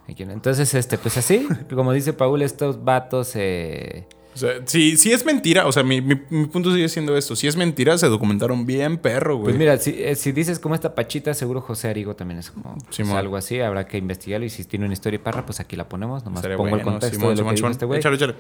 Entonces, 0.06 0.72
este, 0.74 0.96
pues 0.98 1.16
así, 1.18 1.46
como 1.74 1.92
dice 1.92 2.12
Paul, 2.12 2.40
estos 2.42 2.82
vatos, 2.82 3.32
eh, 3.34 4.06
O 4.34 4.38
sea, 4.38 4.52
si, 4.64 4.96
si 4.96 5.12
es 5.12 5.24
mentira, 5.26 5.66
o 5.66 5.72
sea, 5.72 5.82
mi, 5.82 6.00
mi- 6.00 6.22
mi 6.30 6.46
punto 6.46 6.72
sigue 6.72 6.88
siendo 6.88 7.14
esto. 7.16 7.36
Si 7.36 7.46
es 7.46 7.56
mentira, 7.56 7.98
se 7.98 8.06
documentaron 8.06 8.64
bien, 8.64 8.96
perro, 8.98 9.34
güey. 9.36 9.44
pues 9.46 9.56
mira, 9.58 9.76
si, 9.76 9.90
eh, 10.02 10.14
si 10.14 10.32
dices 10.32 10.58
como 10.60 10.74
esta 10.74 10.94
pachita, 10.94 11.34
seguro 11.34 11.60
José 11.60 11.88
Arigo 11.88 12.16
también 12.16 12.38
es 12.38 12.50
como 12.50 12.76
pues, 12.86 13.10
algo 13.10 13.36
así, 13.36 13.60
habrá 13.60 13.86
que 13.86 13.98
investigarlo 13.98 14.46
y 14.46 14.50
si 14.50 14.64
tiene 14.64 14.86
una 14.86 14.94
historia 14.94 15.22
parra, 15.22 15.44
pues 15.44 15.60
aquí 15.60 15.76
la 15.76 15.88
ponemos, 15.88 16.24
nomás 16.24 16.38
Estaría 16.38 16.56
pongo 16.56 16.68
el 16.68 16.74
bueno, 16.84 16.92
contexto 16.92 17.16
Simón, 17.18 17.30
de 17.34 17.34
lo 17.34 17.36
Simón, 17.38 17.50
que 17.50 17.56
dijo 17.56 17.58
Simón. 17.58 17.72
este 17.72 17.84
güey. 17.86 17.98
Échale, 17.98 18.16
échale. 18.16 18.34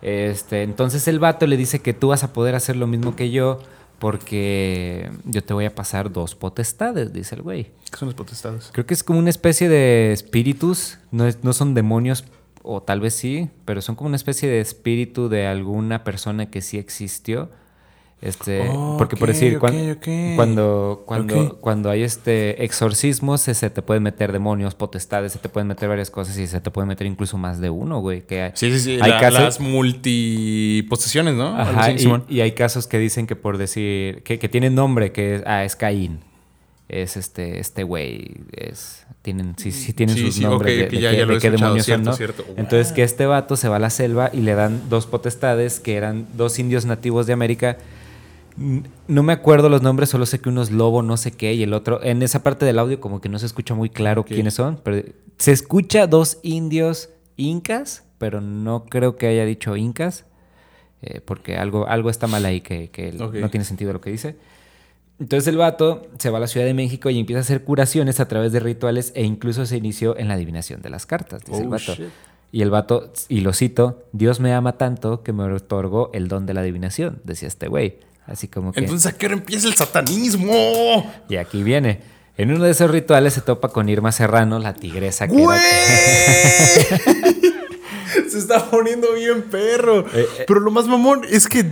Este, 0.00 0.62
entonces 0.62 1.08
el 1.08 1.18
vato 1.18 1.46
le 1.48 1.56
dice 1.56 1.80
que 1.80 1.92
tú 1.94 2.08
vas 2.08 2.22
a 2.22 2.32
poder 2.32 2.54
hacer 2.54 2.76
lo 2.76 2.86
mismo 2.86 3.16
que 3.16 3.30
yo 3.32 3.58
porque 3.98 5.10
yo 5.24 5.42
te 5.42 5.54
voy 5.54 5.64
a 5.64 5.74
pasar 5.74 6.12
dos 6.12 6.34
potestades, 6.34 7.12
dice 7.12 7.34
el 7.34 7.42
güey. 7.42 7.64
¿Qué 7.90 7.96
son 7.96 8.08
las 8.08 8.14
potestades? 8.14 8.70
Creo 8.72 8.86
que 8.86 8.94
es 8.94 9.02
como 9.04 9.18
una 9.18 9.30
especie 9.30 9.68
de 9.68 10.12
espíritus, 10.12 10.98
no, 11.10 11.26
es- 11.26 11.38
no 11.42 11.52
son 11.52 11.74
demonios, 11.74 12.24
o 12.62 12.82
tal 12.82 13.00
vez 13.00 13.14
sí, 13.14 13.48
pero 13.64 13.80
son 13.80 13.94
como 13.96 14.08
una 14.08 14.16
especie 14.16 14.48
de 14.48 14.60
espíritu 14.60 15.28
de 15.28 15.46
alguna 15.46 16.04
persona 16.04 16.46
que 16.50 16.60
sí 16.60 16.78
existió. 16.78 17.50
Este, 18.20 18.68
Oh, 18.70 18.96
porque 18.98 19.16
por 19.16 19.28
decir, 19.28 19.54
ok, 19.56 19.60
cuan- 19.60 19.90
ok. 19.92 20.34
cuando, 20.34 21.02
cuando, 21.06 21.58
cuando 21.60 21.88
hay 21.88 22.02
este 22.02 22.64
exorcismos, 22.64 23.40
se, 23.42 23.54
se 23.54 23.70
te 23.70 23.80
pueden 23.80 24.02
meter 24.02 24.32
demonios, 24.32 24.74
potestades, 24.74 25.32
se 25.32 25.38
te 25.38 25.48
pueden 25.48 25.68
meter 25.68 25.88
varias 25.88 26.10
cosas 26.10 26.36
y 26.36 26.48
se 26.48 26.60
te 26.60 26.70
pueden 26.72 26.88
meter 26.88 27.06
incluso 27.06 27.38
más 27.38 27.60
de 27.60 27.70
uno, 27.70 28.00
güey. 28.00 28.22
Que 28.22 28.42
hay, 28.42 28.50
Sí, 28.54 28.72
sí, 28.72 28.80
sí. 28.80 28.98
hay 29.00 29.10
la- 29.10 29.20
casos- 29.20 29.40
Las 29.44 29.60
multiposesiones, 29.60 31.34
¿no? 31.34 31.56
Ajá, 31.56 31.92
y, 31.92 32.08
y 32.28 32.40
hay 32.40 32.52
casos 32.52 32.86
que 32.86 32.98
dicen 32.98 33.26
que 33.26 33.36
por 33.36 33.56
decir, 33.58 34.22
que, 34.24 34.38
que 34.38 34.48
tienen 34.48 34.74
nombre, 34.74 35.12
que 35.12 35.36
es, 35.36 35.42
ah, 35.46 35.64
es 35.64 35.76
Caín. 35.76 36.20
Es 36.88 37.18
este, 37.18 37.60
este 37.60 37.82
güey, 37.82 38.32
es, 38.50 39.06
tienen, 39.20 39.54
sí, 39.58 39.72
sí 39.72 39.92
tienen 39.92 40.16
Sí, 40.16 40.22
sus 40.24 40.36
sí, 40.36 40.42
nombres 40.44 40.76
de, 40.78 40.88
que 40.88 40.98
ya- 41.00 41.12
ya 41.12 41.26
de 41.26 41.38
qué 41.38 41.50
demonios 41.50 41.84
son, 41.84 42.02
cierto, 42.02 42.10
¿no? 42.10 42.16
cierto. 42.16 42.44
Entonces 42.56 42.92
que 42.94 43.02
este 43.02 43.26
vato 43.26 43.56
se 43.56 43.68
va 43.68 43.76
a 43.76 43.78
la 43.78 43.90
selva 43.90 44.30
y 44.32 44.38
le 44.40 44.54
dan 44.54 44.88
dos 44.88 45.06
potestades 45.06 45.80
que 45.80 45.96
eran 45.96 46.26
dos 46.34 46.58
indios 46.58 46.86
nativos 46.86 47.26
de 47.26 47.34
América. 47.34 47.76
No 49.06 49.22
me 49.22 49.32
acuerdo 49.32 49.68
los 49.68 49.82
nombres, 49.82 50.08
solo 50.08 50.26
sé 50.26 50.40
que 50.40 50.48
uno 50.48 50.62
es 50.62 50.70
lobo, 50.70 51.02
no 51.02 51.16
sé 51.16 51.32
qué, 51.32 51.54
y 51.54 51.62
el 51.62 51.72
otro, 51.72 52.02
en 52.02 52.22
esa 52.22 52.42
parte 52.42 52.66
del 52.66 52.78
audio 52.78 53.00
como 53.00 53.20
que 53.20 53.28
no 53.28 53.38
se 53.38 53.46
escucha 53.46 53.74
muy 53.74 53.88
claro 53.88 54.24
quiénes 54.24 54.54
son, 54.54 54.80
pero 54.82 55.06
se 55.36 55.52
escucha 55.52 56.06
dos 56.06 56.38
indios 56.42 57.10
incas, 57.36 58.04
pero 58.18 58.40
no 58.40 58.86
creo 58.86 59.16
que 59.16 59.28
haya 59.28 59.44
dicho 59.44 59.76
incas, 59.76 60.24
eh, 61.02 61.20
porque 61.24 61.56
algo, 61.56 61.86
algo 61.86 62.10
está 62.10 62.26
mal 62.26 62.44
ahí 62.44 62.60
que, 62.60 62.90
no 63.16 63.50
tiene 63.50 63.64
sentido 63.64 63.92
lo 63.92 64.00
que 64.00 64.10
dice. 64.10 64.36
Entonces 65.20 65.48
el 65.48 65.56
vato 65.56 66.06
se 66.18 66.30
va 66.30 66.38
a 66.38 66.40
la 66.40 66.46
Ciudad 66.46 66.66
de 66.66 66.74
México 66.74 67.10
y 67.10 67.18
empieza 67.18 67.38
a 67.38 67.42
hacer 67.42 67.64
curaciones 67.64 68.20
a 68.20 68.28
través 68.28 68.52
de 68.52 68.60
rituales 68.60 69.12
e 69.16 69.24
incluso 69.24 69.66
se 69.66 69.76
inició 69.76 70.16
en 70.16 70.28
la 70.28 70.34
adivinación 70.34 70.80
de 70.80 70.90
las 70.90 71.06
cartas, 71.06 71.44
dice 71.44 71.62
el 71.62 71.66
Oh, 71.66 71.70
vato. 71.70 71.94
shit. 71.94 72.08
Y 72.50 72.62
el 72.62 72.70
vato, 72.70 73.12
y 73.28 73.40
lo 73.40 73.52
cito, 73.52 74.04
Dios 74.12 74.40
me 74.40 74.54
ama 74.54 74.78
tanto 74.78 75.22
que 75.22 75.32
me 75.32 75.44
otorgó 75.44 76.10
el 76.14 76.28
don 76.28 76.46
de 76.46 76.54
la 76.54 76.60
adivinación, 76.60 77.20
decía 77.24 77.46
este 77.48 77.68
güey. 77.68 77.98
Así 78.28 78.46
como 78.46 78.72
que... 78.72 78.80
Entonces, 78.80 79.12
¿a 79.12 79.16
qué 79.16 79.26
hora 79.26 79.34
empieza 79.36 79.66
el 79.66 79.74
satanismo? 79.74 81.10
Y 81.28 81.36
aquí 81.36 81.62
viene. 81.62 82.00
En 82.36 82.52
uno 82.52 82.64
de 82.64 82.70
esos 82.70 82.90
rituales 82.90 83.34
se 83.34 83.40
topa 83.40 83.70
con 83.70 83.88
Irma 83.88 84.12
Serrano, 84.12 84.58
la 84.58 84.74
tigresa 84.74 85.26
que 85.26 85.34
¡Güey! 85.34 85.58
se 88.30 88.38
está 88.38 88.70
poniendo 88.70 89.12
bien 89.14 89.42
perro. 89.42 90.04
Eh, 90.12 90.26
Pero 90.46 90.60
lo 90.60 90.70
más 90.70 90.86
mamón 90.86 91.22
es 91.28 91.48
que. 91.48 91.64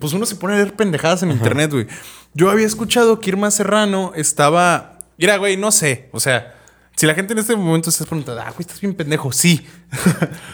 Pues 0.00 0.12
uno 0.12 0.26
se 0.26 0.36
pone 0.36 0.54
a 0.54 0.56
leer 0.56 0.74
pendejadas 0.74 1.22
en 1.22 1.30
internet, 1.30 1.70
güey. 1.70 1.86
Yo 2.34 2.50
había 2.50 2.66
escuchado 2.66 3.20
que 3.20 3.30
Irma 3.30 3.50
Serrano 3.50 4.12
estaba. 4.16 4.98
Mira, 5.16 5.36
güey, 5.36 5.56
no 5.56 5.70
sé. 5.70 6.08
O 6.12 6.20
sea, 6.20 6.54
Si 6.96 7.06
la 7.06 7.14
gente 7.14 7.32
en 7.32 7.38
este 7.38 7.54
momento 7.54 7.90
se 7.90 8.02
está 8.02 8.08
preguntando, 8.10 8.42
ah, 8.42 8.50
güey, 8.50 8.60
estás 8.60 8.80
bien 8.80 8.94
pendejo. 8.94 9.30
Sí. 9.32 9.64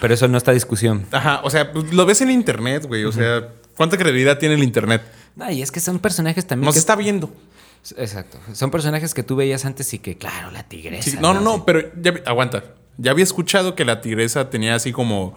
Pero 0.01 0.13
eso 0.13 0.29
no 0.29 0.37
está 0.37 0.53
discusión. 0.53 1.07
Ajá, 1.11 1.41
o 1.43 1.51
sea, 1.51 1.73
pues, 1.73 1.93
lo 1.95 2.05
ves 2.05 2.21
en 2.21 2.31
internet, 2.31 2.85
güey. 2.87 3.05
O 3.05 3.13
sea, 3.13 3.49
¿cuánta 3.77 3.97
credibilidad 3.97 4.39
tiene 4.39 4.55
el 4.55 4.63
internet? 4.63 5.03
No, 5.37 5.51
y 5.51 5.63
es 5.63 5.71
que 5.71 5.81
son 5.81 5.99
personajes 5.99 6.47
también. 6.47 6.67
Nos 6.67 6.75
que- 6.75 6.79
está 6.81 6.97
viendo. 6.97 7.31
Exacto. 7.97 8.39
Son 8.55 8.71
personajes 8.71 9.13
que 9.13 9.23
tú 9.23 9.37
veías 9.37 9.65
antes 9.65 9.93
y 9.93 9.99
que, 9.99 10.17
claro, 10.17 10.51
la 10.51 10.63
tigresa. 10.63 11.11
Sí, 11.11 11.17
no, 11.21 11.35
no, 11.35 11.41
no, 11.41 11.65
pero 11.67 11.91
ya 12.01 12.15
aguanta. 12.25 12.65
Ya 12.97 13.11
había 13.11 13.25
escuchado 13.25 13.75
que 13.75 13.85
la 13.85 14.01
tigresa 14.01 14.49
tenía 14.49 14.75
así 14.75 14.93
como, 14.93 15.37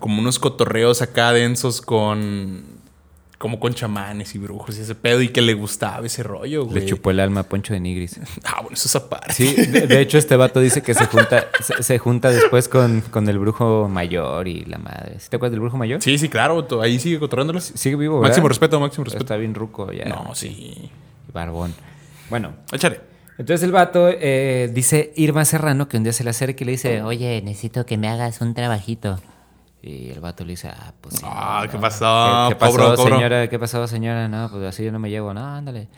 como 0.00 0.20
unos 0.20 0.38
cotorreos 0.38 1.02
acá 1.02 1.32
densos 1.32 1.80
con. 1.80 2.64
Como 3.44 3.60
con 3.60 3.74
chamanes 3.74 4.34
y 4.34 4.38
brujos 4.38 4.78
y 4.78 4.80
ese 4.80 4.94
pedo 4.94 5.20
y 5.20 5.28
que 5.28 5.42
le 5.42 5.52
gustaba 5.52 6.06
ese 6.06 6.22
rollo, 6.22 6.64
güey. 6.64 6.80
Le 6.80 6.86
chupó 6.86 7.10
el 7.10 7.20
alma 7.20 7.40
a 7.40 7.42
Poncho 7.42 7.74
de 7.74 7.80
Nigris. 7.80 8.18
Ah, 8.42 8.62
bueno, 8.62 8.70
eso 8.72 8.88
es 8.88 8.96
aparte. 8.96 9.34
Sí, 9.34 9.54
de, 9.54 9.86
de 9.86 10.00
hecho 10.00 10.16
este 10.16 10.34
vato 10.36 10.60
dice 10.60 10.80
que 10.82 10.94
se 10.94 11.04
junta, 11.04 11.48
se, 11.60 11.82
se 11.82 11.98
junta 11.98 12.30
después 12.30 12.68
con, 12.70 13.02
con 13.02 13.28
el 13.28 13.38
brujo 13.38 13.86
mayor 13.86 14.48
y 14.48 14.64
la 14.64 14.78
madre. 14.78 15.20
¿Sí 15.20 15.28
¿Te 15.28 15.36
acuerdas 15.36 15.50
del 15.52 15.60
brujo 15.60 15.76
mayor? 15.76 16.00
Sí, 16.00 16.16
sí, 16.16 16.30
claro. 16.30 16.66
Ahí 16.80 16.98
sigue 16.98 17.18
cotorreándolos. 17.18 17.64
Sigue 17.74 17.96
vivo, 17.96 18.14
¿verdad? 18.14 18.30
Máximo 18.30 18.48
respeto, 18.48 18.80
máximo 18.80 19.04
respeto. 19.04 19.24
Está 19.24 19.36
bien 19.36 19.54
ruco 19.54 19.92
ya. 19.92 20.06
No, 20.06 20.34
sí. 20.34 20.90
Barbón. 21.30 21.74
Bueno, 22.30 22.54
Échale. 22.72 23.02
entonces 23.36 23.62
el 23.62 23.72
vato 23.72 24.08
eh, 24.08 24.70
dice 24.72 25.12
Irma 25.16 25.44
Serrano 25.44 25.86
que 25.86 25.98
un 25.98 26.02
día 26.04 26.14
se 26.14 26.24
le 26.24 26.30
acerca 26.30 26.64
y 26.64 26.64
le 26.64 26.72
dice, 26.72 27.02
Oye, 27.02 27.42
necesito 27.44 27.84
que 27.84 27.98
me 27.98 28.08
hagas 28.08 28.40
un 28.40 28.54
trabajito. 28.54 29.20
Y 29.86 30.10
el 30.10 30.20
vato 30.20 30.44
le 30.44 30.52
dice, 30.52 30.68
ah, 30.68 30.94
pues 31.00 31.16
sí. 31.16 31.26
Ah, 31.28 31.66
¿qué 31.70 31.76
no, 31.76 31.80
pasó? 31.82 32.46
¿Qué, 32.48 32.54
qué 32.54 32.58
pasó, 32.58 32.72
Cobro, 32.78 32.96
señora? 32.96 33.48
¿Qué 33.48 33.58
pasó, 33.58 33.86
señora? 33.86 34.28
No, 34.28 34.48
pues 34.50 34.64
así 34.64 34.82
yo 34.82 34.90
no 34.92 34.98
me 34.98 35.10
llevo, 35.10 35.34
no, 35.34 35.44
ándale. 35.46 35.88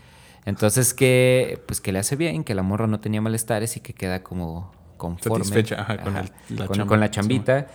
Entonces 0.44 0.92
que, 0.92 1.62
pues 1.66 1.80
que 1.80 1.92
le 1.92 2.00
hace 2.00 2.16
bien, 2.16 2.42
que 2.42 2.54
la 2.56 2.62
morra 2.62 2.88
no 2.88 2.98
tenía 2.98 3.20
malestares 3.20 3.76
y 3.76 3.80
que 3.80 3.92
queda 3.94 4.24
como 4.24 4.72
conforme. 4.96 5.44
Satisfecha, 5.44 5.82
ajá, 5.82 5.98
con 5.98 6.16
el- 6.16 6.32
la 6.48 6.66
con, 6.66 6.76
chamba, 6.76 6.88
con 6.88 7.00
la 7.00 7.10
chambita. 7.10 7.66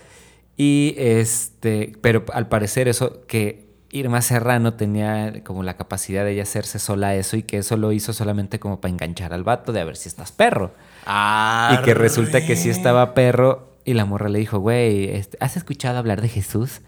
Y 0.57 0.95
este, 0.97 1.93
pero 2.01 2.25
al 2.33 2.47
parecer 2.49 2.89
eso, 2.89 3.25
que 3.25 3.71
Irma 3.91 4.21
Serrano 4.21 4.73
tenía 4.73 5.43
como 5.45 5.63
la 5.63 5.75
capacidad 5.75 6.23
de 6.25 6.31
ella 6.33 6.43
hacerse 6.43 6.77
sola 6.79 7.15
eso 7.15 7.37
y 7.37 7.43
que 7.43 7.57
eso 7.59 7.77
lo 7.77 7.91
hizo 7.93 8.13
solamente 8.13 8.59
como 8.59 8.79
para 8.81 8.91
enganchar 8.91 9.33
al 9.33 9.43
vato 9.43 9.71
de 9.71 9.81
a 9.81 9.85
ver 9.85 9.95
si 9.95 10.09
estás 10.09 10.31
perro. 10.31 10.71
Ah, 11.05 11.77
Y 11.79 11.83
que 11.83 11.93
resulta 11.93 12.45
que 12.45 12.55
sí 12.55 12.69
estaba 12.69 13.13
perro 13.13 13.70
y 13.85 13.93
la 13.93 14.05
morra 14.05 14.29
le 14.29 14.39
dijo, 14.39 14.59
güey, 14.59 15.09
este, 15.09 15.37
¿has 15.39 15.57
escuchado 15.57 15.97
hablar 15.97 16.21
de 16.21 16.29
Jesús? 16.29 16.81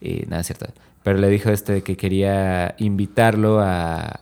Y 0.00 0.24
nada, 0.28 0.40
es 0.40 0.46
cierto. 0.48 0.66
Pero 1.02 1.18
le 1.18 1.28
dijo 1.28 1.50
este 1.50 1.82
que 1.82 1.96
quería 1.96 2.74
invitarlo 2.78 3.60
a, 3.60 4.20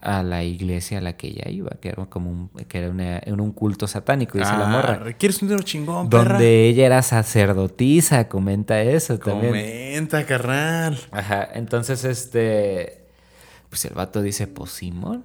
a 0.00 0.22
la 0.22 0.44
iglesia 0.44 0.98
a 0.98 1.00
la 1.00 1.14
que 1.16 1.28
ella 1.28 1.50
iba, 1.50 1.70
que 1.80 1.88
era 1.90 2.06
como 2.06 2.30
un, 2.30 2.48
que 2.68 2.78
era 2.78 2.90
una- 2.90 3.20
un 3.26 3.52
culto 3.52 3.86
satánico, 3.86 4.38
dice 4.38 4.50
la 4.52 4.66
morra. 4.66 5.02
Ah, 5.06 5.12
¿Quieres 5.18 5.42
un 5.42 5.48
dinero 5.48 5.62
chingón, 5.64 6.08
perra? 6.08 6.34
Donde 6.34 6.68
ella 6.68 6.86
era 6.86 7.02
sacerdotisa, 7.02 8.28
comenta 8.28 8.80
eso 8.82 9.18
también. 9.18 9.48
Comenta, 9.52 10.24
carnal. 10.26 10.98
Ajá, 11.10 11.48
entonces 11.54 12.04
este, 12.04 13.04
pues 13.68 13.84
el 13.84 13.94
vato 13.94 14.22
dice, 14.22 14.46
pues 14.46 14.70
Simón. 14.72 15.24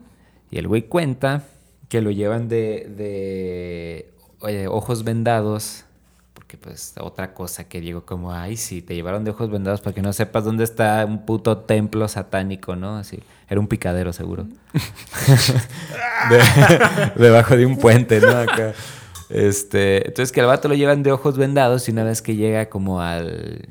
Y 0.49 0.57
el 0.57 0.67
güey 0.67 0.83
cuenta 0.83 1.43
que 1.87 2.01
lo 2.01 2.11
llevan 2.11 2.47
de, 2.49 2.89
de 2.97 4.13
oye, 4.39 4.67
ojos 4.67 5.03
vendados, 5.03 5.85
porque 6.51 6.57
pues 6.57 6.93
otra 6.99 7.33
cosa 7.33 7.63
que 7.63 7.79
digo 7.79 8.05
como, 8.05 8.33
ay, 8.33 8.57
sí, 8.57 8.81
te 8.81 8.93
llevaron 8.93 9.23
de 9.23 9.31
ojos 9.31 9.49
vendados 9.49 9.79
para 9.79 9.93
que 9.93 10.01
no 10.01 10.11
sepas 10.11 10.43
dónde 10.43 10.65
está 10.65 11.05
un 11.05 11.25
puto 11.25 11.59
templo 11.59 12.09
satánico, 12.09 12.75
¿no? 12.75 12.97
Así, 12.97 13.19
era 13.47 13.57
un 13.57 13.67
picadero 13.67 14.11
seguro. 14.11 14.47
De- 16.29 17.11
debajo 17.15 17.55
de 17.55 17.65
un 17.65 17.77
puente, 17.77 18.19
¿no? 18.19 18.31
Acá. 18.31 18.73
Este, 19.29 19.99
entonces 20.07 20.33
que 20.33 20.41
el 20.41 20.45
vato 20.47 20.67
lo 20.67 20.75
llevan 20.75 21.03
de 21.03 21.13
ojos 21.13 21.37
vendados 21.37 21.87
y 21.87 21.91
una 21.91 22.03
vez 22.03 22.21
que 22.21 22.35
llega 22.35 22.67
como 22.67 22.99
al 23.01 23.69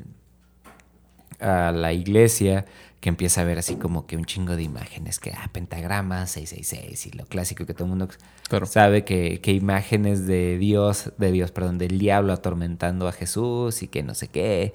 a 1.39 1.71
la 1.71 1.93
iglesia 1.93 2.65
que 3.01 3.09
empieza 3.09 3.41
a 3.41 3.43
ver 3.43 3.57
así 3.57 3.75
como 3.75 4.05
que 4.05 4.15
un 4.15 4.25
chingo 4.25 4.55
de 4.55 4.63
imágenes, 4.63 5.19
que 5.19 5.31
ah, 5.31 5.49
pentagrama, 5.51 6.25
666 6.27 7.07
y 7.07 7.17
lo 7.17 7.25
clásico 7.25 7.65
que 7.65 7.73
todo 7.73 7.85
el 7.85 7.89
mundo 7.89 8.07
Claro. 8.47 8.65
sabe 8.67 9.03
que, 9.03 9.41
que 9.41 9.51
imágenes 9.53 10.27
de 10.27 10.57
Dios, 10.59 11.11
de 11.17 11.31
Dios, 11.31 11.51
perdón, 11.51 11.77
del 11.79 11.97
diablo 11.99 12.31
atormentando 12.31 13.07
a 13.07 13.11
Jesús 13.11 13.81
y 13.83 13.87
que 13.87 14.03
no 14.03 14.13
sé 14.13 14.27
qué. 14.29 14.73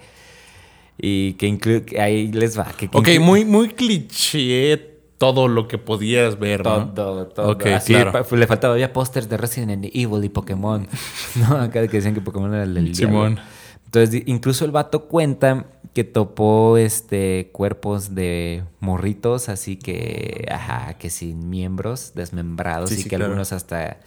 Y 0.98 1.34
que 1.34 1.46
incluye, 1.46 2.00
ahí 2.00 2.32
les 2.32 2.58
va. 2.58 2.64
Que, 2.76 2.88
que 2.88 2.96
Ok, 2.98 3.06
inclu- 3.08 3.20
muy, 3.20 3.44
muy 3.44 3.68
cliché 3.68 4.94
todo 5.18 5.46
lo 5.48 5.68
que 5.68 5.78
podías 5.78 6.38
ver, 6.38 6.64
¿no? 6.64 6.92
todo, 6.94 7.26
todo. 7.28 7.52
Ok, 7.52 7.66
Así, 7.66 7.92
claro. 7.94 8.24
le 8.36 8.46
faltaba, 8.46 8.74
había 8.74 8.92
pósters 8.92 9.28
de 9.28 9.36
Resident 9.36 9.84
Evil 9.94 10.24
y 10.24 10.28
Pokémon. 10.30 10.88
¿no? 11.36 11.56
Acá 11.58 11.86
que 11.86 11.96
decían 11.98 12.14
que 12.14 12.20
Pokémon 12.20 12.52
era 12.52 12.64
el 12.64 12.74
del 12.74 12.94
Simón. 12.94 13.34
diablo. 13.36 13.55
Entonces, 13.96 14.22
incluso 14.26 14.64
el 14.64 14.70
vato 14.72 15.06
cuenta 15.06 15.66
que 15.94 16.04
topó 16.04 16.76
este 16.76 17.48
cuerpos 17.52 18.14
de 18.14 18.64
morritos, 18.80 19.48
así 19.48 19.76
que, 19.76 20.46
ajá, 20.50 20.94
que 20.98 21.08
sin 21.08 21.48
miembros, 21.48 22.12
desmembrados, 22.14 22.90
Sí, 22.90 22.96
y 22.96 22.98
sí, 22.98 23.02
que 23.04 23.10
claro. 23.10 23.24
algunos 23.26 23.52
hasta 23.52 23.98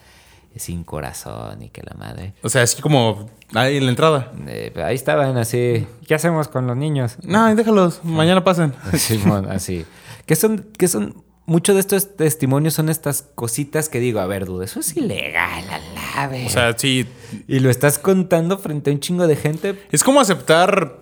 sin 0.56 0.84
corazón 0.84 1.64
y 1.64 1.70
que 1.70 1.82
la 1.82 1.96
madre. 1.98 2.34
O 2.44 2.50
sea, 2.50 2.64
así 2.64 2.82
como 2.82 3.30
ahí 3.56 3.78
en 3.78 3.86
la 3.86 3.92
entrada. 3.92 4.32
Eh, 4.48 4.74
ahí 4.84 4.96
estaban 4.96 5.38
así. 5.38 5.88
¿Qué 6.08 6.14
hacemos 6.14 6.48
con 6.48 6.68
los 6.68 6.78
niños? 6.78 7.18
No, 7.24 7.54
déjalos, 7.56 8.02
mañana 8.04 8.44
pasan. 8.44 8.76
Simón, 8.94 9.46
así. 9.52 9.86
Que 10.26 10.36
son, 10.36 10.68
que 10.78 10.88
son, 10.88 11.24
muchos 11.46 11.76
de 11.76 11.82
estos 11.82 12.16
testimonios 12.16 12.76
son 12.76 12.90
estas 12.90 13.24
cositas 13.34 13.90
que 13.90 14.00
digo, 14.00 14.20
a 14.20 14.28
ver, 14.28 14.46
dude, 14.46 14.66
eso 14.66 14.80
es 14.82 14.96
ilegal, 14.96 15.64
a 15.70 15.80
la 15.80 15.99
O 16.46 16.50
sea, 16.50 16.78
sí. 16.78 17.06
y 17.48 17.60
lo 17.60 17.70
estás 17.70 18.00
contando 18.00 18.58
frente 18.58 18.90
a 18.90 18.94
un 18.94 19.00
chingo 19.00 19.28
de 19.28 19.36
gente. 19.36 19.76
Es 19.92 20.04
como 20.04 20.20
aceptar 20.22 21.00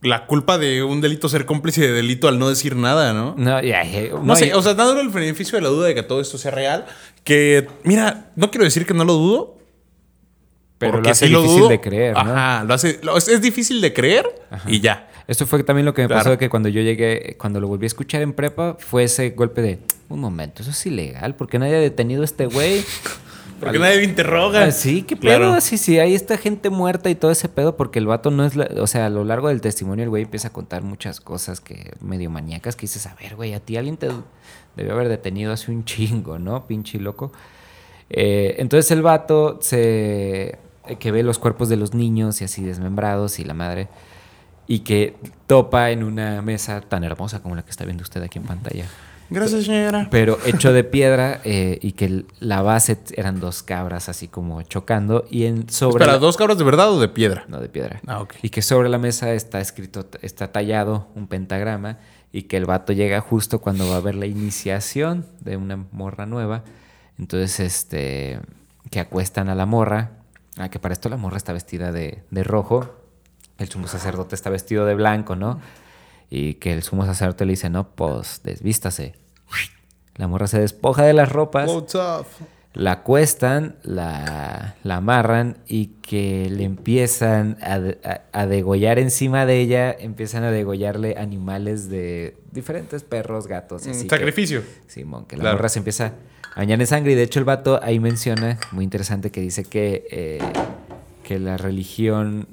la 0.00 0.26
culpa 0.26 0.58
de 0.58 0.82
un 0.82 1.00
delito, 1.00 1.28
ser 1.28 1.46
cómplice 1.46 1.80
de 1.80 1.92
delito 1.92 2.28
al 2.28 2.38
no 2.38 2.48
decir 2.48 2.76
nada, 2.76 3.12
¿no? 3.14 3.34
No, 3.38 3.62
ya, 3.62 3.82
eh, 3.82 4.10
No, 4.12 4.22
no, 4.22 4.36
sé, 4.36 4.52
o 4.54 4.60
sea, 4.62 4.74
dándole 4.74 5.00
el 5.00 5.08
beneficio 5.08 5.56
de 5.56 5.62
la 5.62 5.68
duda 5.70 5.86
de 5.86 5.94
que 5.94 6.02
todo 6.02 6.20
esto 6.20 6.36
sea 6.36 6.50
real, 6.50 6.84
que, 7.24 7.66
mira, 7.84 8.30
no 8.36 8.50
quiero 8.50 8.64
decir 8.64 8.84
que 8.84 8.92
no 8.92 9.04
lo 9.04 9.14
dudo, 9.14 9.58
pero 10.78 10.92
porque 10.92 11.08
lo 11.08 11.12
hace 11.12 11.26
sí 11.26 11.32
lo 11.32 11.40
difícil 11.40 11.60
dudo. 11.60 11.68
de 11.70 11.80
creer, 11.80 12.12
¿no? 12.14 12.20
Ajá, 12.20 12.64
lo 12.64 12.74
hace, 12.74 13.00
lo- 13.02 13.16
es, 13.16 13.28
es 13.28 13.40
difícil 13.40 13.80
de 13.80 13.92
creer 13.94 14.26
y 14.66 14.80
ya. 14.80 15.08
Esto 15.26 15.46
fue 15.46 15.62
también 15.64 15.86
lo 15.86 15.94
que 15.94 16.02
me 16.02 16.08
Claro. 16.08 16.22
pasó 16.22 16.38
que 16.38 16.50
cuando 16.50 16.68
yo 16.68 16.82
llegué, 16.82 17.36
cuando 17.38 17.58
lo 17.58 17.66
volví 17.66 17.84
a 17.84 17.88
escuchar 17.88 18.20
en 18.20 18.34
prepa, 18.34 18.76
fue 18.78 19.04
ese 19.04 19.30
golpe 19.30 19.62
de, 19.62 19.78
un 20.10 20.20
momento, 20.20 20.60
eso 20.60 20.70
es 20.70 20.84
ilegal, 20.84 21.34
porque 21.34 21.58
nadie 21.58 21.76
ha 21.76 21.80
detenido 21.80 22.20
a 22.20 22.24
este 22.26 22.44
güey. 22.44 22.84
Porque 23.60 23.78
nadie 23.78 23.98
me 23.98 24.04
interroga. 24.04 24.64
Ah, 24.64 24.70
sí, 24.70 25.02
qué 25.02 25.16
Claro. 25.16 25.52
pedo. 25.52 25.60
Sí, 25.60 25.78
sí, 25.78 25.98
ahí 25.98 26.14
está 26.14 26.36
gente 26.36 26.70
muerta 26.70 27.08
y 27.10 27.14
todo 27.14 27.30
ese 27.30 27.48
pedo, 27.48 27.76
porque 27.76 27.98
el 27.98 28.06
vato 28.06 28.30
no 28.30 28.44
es. 28.44 28.56
la- 28.56 28.68
o 28.80 28.86
sea, 28.86 29.06
a 29.06 29.10
lo 29.10 29.24
largo 29.24 29.48
del 29.48 29.60
testimonio, 29.60 30.02
el 30.04 30.10
güey 30.10 30.24
empieza 30.24 30.48
a 30.48 30.52
contar 30.52 30.82
muchas 30.82 31.20
cosas 31.20 31.60
que 31.60 31.92
medio 32.00 32.30
maníacas 32.30 32.76
que 32.76 32.82
dices, 32.82 33.06
a 33.06 33.14
ver, 33.14 33.36
güey, 33.36 33.54
a 33.54 33.60
ti 33.60 33.76
alguien 33.76 33.96
te 33.96 34.08
debió 34.76 34.92
haber 34.94 35.08
detenido 35.08 35.52
hace 35.52 35.70
un 35.70 35.84
chingo, 35.84 36.38
¿no? 36.38 36.66
Pinche 36.66 36.98
loco. 36.98 37.32
Eh, 38.10 38.56
entonces 38.58 38.90
el 38.90 39.02
vato 39.02 39.58
se. 39.62 40.58
eh, 40.86 40.96
que 40.98 41.10
ve 41.12 41.22
los 41.22 41.38
cuerpos 41.38 41.70
de 41.70 41.76
los 41.76 41.94
niños 41.94 42.42
y 42.42 42.44
así 42.44 42.62
desmembrados 42.62 43.38
y 43.38 43.44
la 43.44 43.54
madre. 43.54 43.88
Y 44.66 44.80
que 44.80 45.14
topa 45.46 45.90
en 45.90 46.02
una 46.04 46.40
mesa 46.42 46.80
tan 46.82 47.04
hermosa 47.04 47.40
como 47.42 47.54
la 47.54 47.62
que 47.64 47.70
está 47.70 47.84
viendo 47.84 48.02
usted 48.02 48.22
aquí 48.22 48.38
en 48.38 48.44
pantalla 48.44 48.84
Gracias, 49.30 49.64
señora. 49.64 50.08
pero 50.10 50.38
hecho 50.44 50.72
de 50.72 50.84
piedra 50.84 51.40
eh, 51.44 51.78
y 51.82 51.92
que 51.92 52.24
la 52.40 52.62
base 52.62 52.98
eran 53.16 53.40
dos 53.40 53.62
cabras 53.62 54.08
así 54.08 54.28
como 54.28 54.62
chocando 54.62 55.24
y 55.30 55.44
en 55.44 55.68
sobre 55.70 55.96
Espera, 56.04 56.12
la- 56.12 56.18
¿dos 56.18 56.36
cabras 56.36 56.58
de 56.58 56.64
verdad 56.64 56.92
o 56.92 57.00
de 57.00 57.08
piedra? 57.08 57.44
no 57.48 57.58
de 57.60 57.68
piedra 57.68 58.00
Ah, 58.06 58.20
ok. 58.20 58.34
y 58.42 58.50
que 58.50 58.62
sobre 58.62 58.88
la 58.88 58.98
mesa 58.98 59.32
está 59.32 59.60
escrito 59.60 60.06
está 60.22 60.52
tallado 60.52 61.08
un 61.14 61.26
pentagrama 61.26 61.98
y 62.32 62.42
que 62.42 62.56
el 62.56 62.66
vato 62.66 62.92
llega 62.92 63.20
justo 63.20 63.60
cuando 63.60 63.88
va 63.88 63.94
a 63.94 63.98
haber 63.98 64.14
la 64.14 64.26
iniciación 64.26 65.24
de 65.40 65.56
una 65.56 65.76
morra 65.92 66.26
nueva 66.26 66.62
entonces 67.18 67.60
este 67.60 68.40
que 68.90 69.00
acuestan 69.00 69.48
a 69.48 69.54
la 69.54 69.66
morra 69.66 70.10
ah, 70.58 70.68
que 70.68 70.78
para 70.78 70.92
esto 70.92 71.08
la 71.08 71.16
morra 71.16 71.38
está 71.38 71.52
vestida 71.52 71.92
de, 71.92 72.22
de 72.30 72.44
rojo 72.44 72.90
el 73.58 73.68
sumo 73.68 73.86
sacerdote 73.88 74.34
está 74.34 74.50
vestido 74.50 74.84
de 74.84 74.94
blanco 74.94 75.34
no 75.34 75.60
y 76.30 76.54
que 76.54 76.72
el 76.72 76.82
sumo 76.82 77.04
sacerdote 77.06 77.44
le 77.46 77.52
dice 77.52 77.70
no 77.70 77.88
pues 77.94 78.40
desvístase 78.44 79.14
la 80.16 80.28
morra 80.28 80.46
se 80.46 80.60
despoja 80.60 81.04
de 81.04 81.12
las 81.12 81.30
ropas 81.30 81.70
la 82.72 82.90
acuestan, 82.90 83.76
la, 83.84 84.74
la 84.82 84.96
amarran 84.96 85.58
y 85.68 85.86
que 86.02 86.48
le 86.50 86.64
empiezan 86.64 87.56
a, 87.62 87.74
a- 88.08 88.22
a 88.32 88.46
degollar 88.48 88.98
encima 88.98 89.46
de 89.46 89.60
ella, 89.60 89.92
empiezan 89.96 90.42
a 90.42 90.50
degollarle 90.50 91.14
animales 91.16 91.88
de 91.88 92.36
diferentes 92.50 93.04
perros, 93.04 93.46
gatos. 93.46 93.86
y 93.86 93.90
así 93.90 94.00
Mm, 94.00 94.08
que- 94.08 94.16
Sacrificio. 94.16 94.62
Simón, 94.88 95.24
que 95.26 95.36
la 95.36 95.42
Claro. 95.42 95.56
morra 95.58 95.68
se 95.68 95.78
empieza 95.78 96.14
a 96.52 96.56
bañar 96.58 96.80
en 96.80 96.86
sangre 96.88 97.12
y 97.12 97.14
de 97.14 97.22
hecho 97.22 97.38
el 97.38 97.44
vato 97.44 97.78
ahí 97.80 98.00
menciona, 98.00 98.58
muy 98.72 98.82
interesante, 98.82 99.30
que 99.30 99.40
dice 99.40 99.62
que, 99.62 100.08
eh, 100.10 100.38
que 101.22 101.38
la 101.38 101.56
religión, 101.56 102.48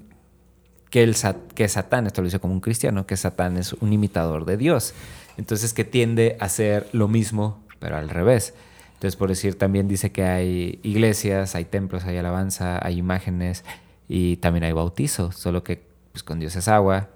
que, 0.91 1.01
el, 1.01 1.15
que 1.55 1.67
Satán, 1.67 2.05
esto 2.05 2.21
lo 2.21 2.25
dice 2.25 2.39
como 2.39 2.53
un 2.53 2.59
cristiano, 2.59 3.07
que 3.07 3.17
Satán 3.17 3.57
es 3.57 3.73
un 3.73 3.91
imitador 3.93 4.45
de 4.45 4.57
Dios. 4.57 4.93
Entonces 5.37 5.73
que 5.73 5.83
tiende 5.83 6.37
a 6.39 6.45
hacer 6.45 6.87
lo 6.91 7.07
mismo, 7.07 7.63
pero 7.79 7.97
al 7.97 8.09
revés. 8.09 8.53
Entonces, 8.93 9.15
por 9.15 9.29
decir, 9.29 9.57
también 9.57 9.87
dice 9.87 10.11
que 10.11 10.23
hay 10.23 10.79
iglesias, 10.83 11.55
hay 11.55 11.65
templos, 11.65 12.03
hay 12.03 12.17
alabanza, 12.17 12.85
hay 12.85 12.99
imágenes 12.99 13.63
y 14.07 14.35
también 14.37 14.65
hay 14.65 14.73
bautizo, 14.73 15.31
solo 15.31 15.63
que 15.63 15.81
pues, 16.11 16.21
con 16.21 16.39
Dios 16.39 16.55
es 16.55 16.67
agua, 16.67 17.09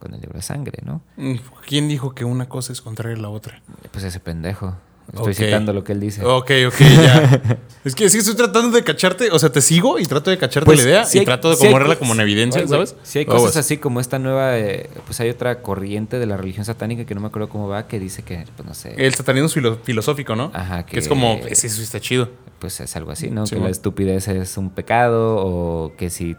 con 0.00 0.14
el 0.14 0.20
libro 0.20 0.38
es 0.38 0.46
sangre, 0.46 0.82
¿no? 0.84 1.02
Mm, 1.16 1.36
¿Quién 1.68 1.88
dijo 1.88 2.14
que 2.14 2.24
una 2.24 2.48
cosa 2.48 2.72
es 2.72 2.80
contraria 2.80 3.16
a 3.16 3.20
la 3.20 3.28
otra? 3.28 3.62
Pues 3.92 4.02
ese 4.02 4.18
pendejo. 4.18 4.74
Estoy 5.12 5.34
citando 5.34 5.72
lo 5.72 5.82
que 5.82 5.92
él 5.92 6.00
dice. 6.00 6.24
Ok, 6.24 6.50
ok, 6.68 6.74
ya. 6.78 7.58
es 7.84 7.94
que 7.96 8.08
sí 8.08 8.18
estoy 8.18 8.34
tratando 8.36 8.76
de 8.76 8.84
cacharte, 8.84 9.30
o 9.32 9.38
sea, 9.38 9.50
te 9.50 9.60
sigo 9.60 9.98
y 9.98 10.04
trato 10.04 10.30
de 10.30 10.38
cacharte 10.38 10.64
Pues, 10.66 10.84
la 10.84 10.88
idea 10.90 11.04
sí 11.04 11.16
y 11.16 11.20
hay- 11.20 11.24
trato 11.24 11.50
de 11.50 11.56
sí 11.56 11.66
hay 11.66 11.72
ponerla 11.72 11.94
co- 11.96 12.00
como 12.00 12.14
en 12.14 12.20
evidencia, 12.20 12.60
Oye, 12.60 12.68
¿sabes? 12.68 12.94
Sí 13.02 13.18
hay 13.18 13.24
Aguas. 13.24 13.40
cosas 13.42 13.56
así 13.58 13.76
como 13.78 13.98
esta 14.00 14.18
nueva, 14.20 14.56
eh, 14.58 14.88
pues 15.06 15.18
hay 15.20 15.28
otra 15.30 15.62
corriente 15.62 16.18
de 16.18 16.26
la 16.26 16.36
religión 16.36 16.64
satánica 16.64 17.04
que 17.06 17.14
no 17.14 17.20
me 17.20 17.26
acuerdo 17.26 17.48
cómo 17.48 17.66
va, 17.68 17.88
que 17.88 17.98
dice 17.98 18.22
que, 18.22 18.44
pues 18.56 18.68
no 18.68 18.74
sé, 18.74 18.94
El 18.96 19.12
satanismo 19.14 19.48
filo- 19.48 19.78
filosófico, 19.82 20.36
¿no? 20.36 20.50
Ajá, 20.54 20.84
que... 20.86 20.98
es 20.98 21.04
que- 21.04 21.08
como, 21.08 21.40
ese 21.48 21.66
eso 21.66 21.82
está 21.82 21.98
chido. 22.00 22.28
pues 22.60 22.78
es 22.80 22.94
algo 22.94 23.10
así, 23.10 23.30
¿no? 23.30 23.46
Sí, 23.46 23.56
que 23.56 23.60
la 23.62 23.70
estupidez 23.70 24.28
es 24.28 24.56
un 24.58 24.70
pecado 24.70 25.36
o 25.38 25.92
que 25.96 26.08
si, 26.10 26.36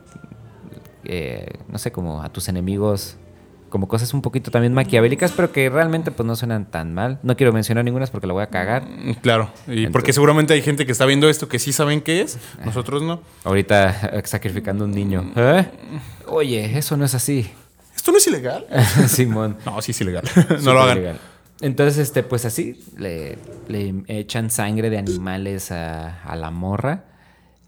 eh, 1.04 1.48
no 1.68 1.78
sé, 1.78 1.92
como 1.92 2.22
a 2.22 2.30
tus 2.30 2.48
enemigos, 2.48 3.18
como 3.72 3.88
cosas 3.88 4.14
un 4.14 4.22
poquito 4.22 4.52
también 4.52 4.76
maquiavélicas, 4.76 5.32
pero 5.32 5.52
que 5.52 5.68
realmente 5.72 6.12
pues 6.12 6.28
no 6.28 6.36
suenan 6.36 6.70
tan 6.70 6.94
mal. 6.94 7.18
No 7.24 7.36
quiero 7.36 7.52
mencionar 7.54 7.84
ninguna 7.84 8.06
porque 8.06 8.28
la 8.28 8.34
voy 8.34 8.44
a 8.44 8.48
cagar. 8.48 8.84
Mm, 8.84 9.14
Claro, 9.22 9.50
y 9.68 9.88
porque 9.88 10.14
seguramente 10.14 10.54
hay 10.54 10.62
gente 10.62 10.86
que 10.86 10.92
está 10.92 11.06
viendo 11.08 11.28
esto 11.30 11.48
que 11.48 11.58
sí 11.58 11.74
saben 11.74 12.02
qué 12.02 12.22
es, 12.22 12.38
nosotros 12.64 13.02
no. 13.02 13.22
Ahorita 13.44 14.22
sacrificando 14.26 14.86
un 14.86 14.92
niño. 14.92 15.32
¿Eh? 15.36 15.66
Oye, 16.28 16.78
eso 16.78 16.96
no 16.98 17.06
es 17.06 17.16
así. 17.16 17.50
¿Esto 17.96 18.12
no 18.12 18.18
es 18.20 18.28
ilegal? 18.28 18.68
Simón. 19.08 19.58
No, 19.66 19.82
sí 19.82 19.92
es 19.92 20.02
ilegal. 20.02 20.24
no 20.64 20.74
lo 20.74 20.82
hagan. 20.82 21.18
Entonces, 21.62 21.98
este, 22.00 22.24
pues 22.24 22.46
así, 22.46 22.84
le, 22.98 23.38
le 23.68 24.04
echan 24.08 24.50
sangre 24.50 24.90
de 24.90 24.98
animales 24.98 25.72
a, 25.72 26.22
a 26.24 26.36
la 26.36 26.50
morra 26.52 27.06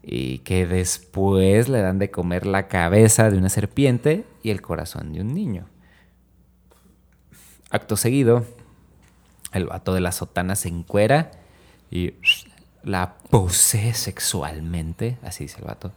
y 0.02 0.38
que 0.38 0.66
después 0.66 1.68
le 1.68 1.80
dan 1.80 1.98
de 1.98 2.10
comer 2.10 2.44
la 2.46 2.66
cabeza 2.66 3.30
de 3.30 3.38
una 3.38 3.48
serpiente 3.48 4.24
y 4.42 4.50
el 4.50 4.60
corazón 4.60 5.12
de 5.12 5.20
un 5.20 5.32
niño. 5.32 5.66
Acto 7.74 7.96
seguido, 7.96 8.44
el 9.52 9.66
vato 9.66 9.94
de 9.94 10.00
la 10.00 10.12
sotana 10.12 10.54
se 10.54 10.68
encuera 10.68 11.32
y 11.90 12.12
la 12.84 13.14
posee 13.30 13.94
sexualmente, 13.94 15.18
así 15.22 15.44
dice 15.44 15.56
el 15.58 15.64
vato. 15.64 15.90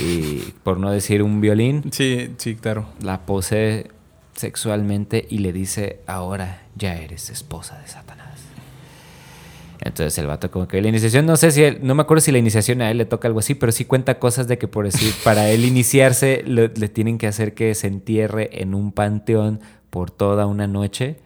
Y 0.00 0.38
por 0.62 0.78
no 0.78 0.90
decir 0.90 1.22
un 1.22 1.40
violín, 1.42 1.84
Sí, 1.92 2.32
sí, 2.38 2.54
claro. 2.56 2.86
la 3.02 3.26
posee 3.26 3.88
sexualmente 4.34 5.26
y 5.28 5.38
le 5.38 5.52
dice, 5.52 6.00
ahora 6.06 6.62
ya 6.76 6.94
eres 6.96 7.28
esposa 7.28 7.78
de 7.78 7.88
Satanás. 7.88 8.40
Entonces 9.80 10.16
el 10.18 10.26
vato 10.26 10.50
como 10.50 10.66
que 10.66 10.80
la 10.80 10.88
iniciación, 10.88 11.26
no 11.26 11.36
sé 11.36 11.50
si, 11.50 11.62
él- 11.62 11.78
no 11.82 11.94
me 11.94 12.02
acuerdo 12.02 12.22
si 12.22 12.32
la 12.32 12.38
iniciación 12.38 12.80
a 12.80 12.90
él 12.90 12.96
le 12.98 13.04
toca 13.04 13.28
algo 13.28 13.40
así, 13.40 13.54
pero 13.54 13.70
sí 13.70 13.84
cuenta 13.84 14.18
cosas 14.18 14.48
de 14.48 14.56
que 14.58 14.66
por 14.66 14.86
decir, 14.86 15.12
para 15.22 15.50
él 15.50 15.64
iniciarse 15.66 16.42
le, 16.46 16.68
le 16.68 16.88
tienen 16.88 17.18
que 17.18 17.26
hacer 17.26 17.52
que 17.54 17.74
se 17.74 17.86
entierre 17.86 18.62
en 18.62 18.74
un 18.74 18.90
panteón 18.92 19.60
por 19.96 20.10
toda 20.10 20.44
una 20.44 20.66
noche. 20.66 21.16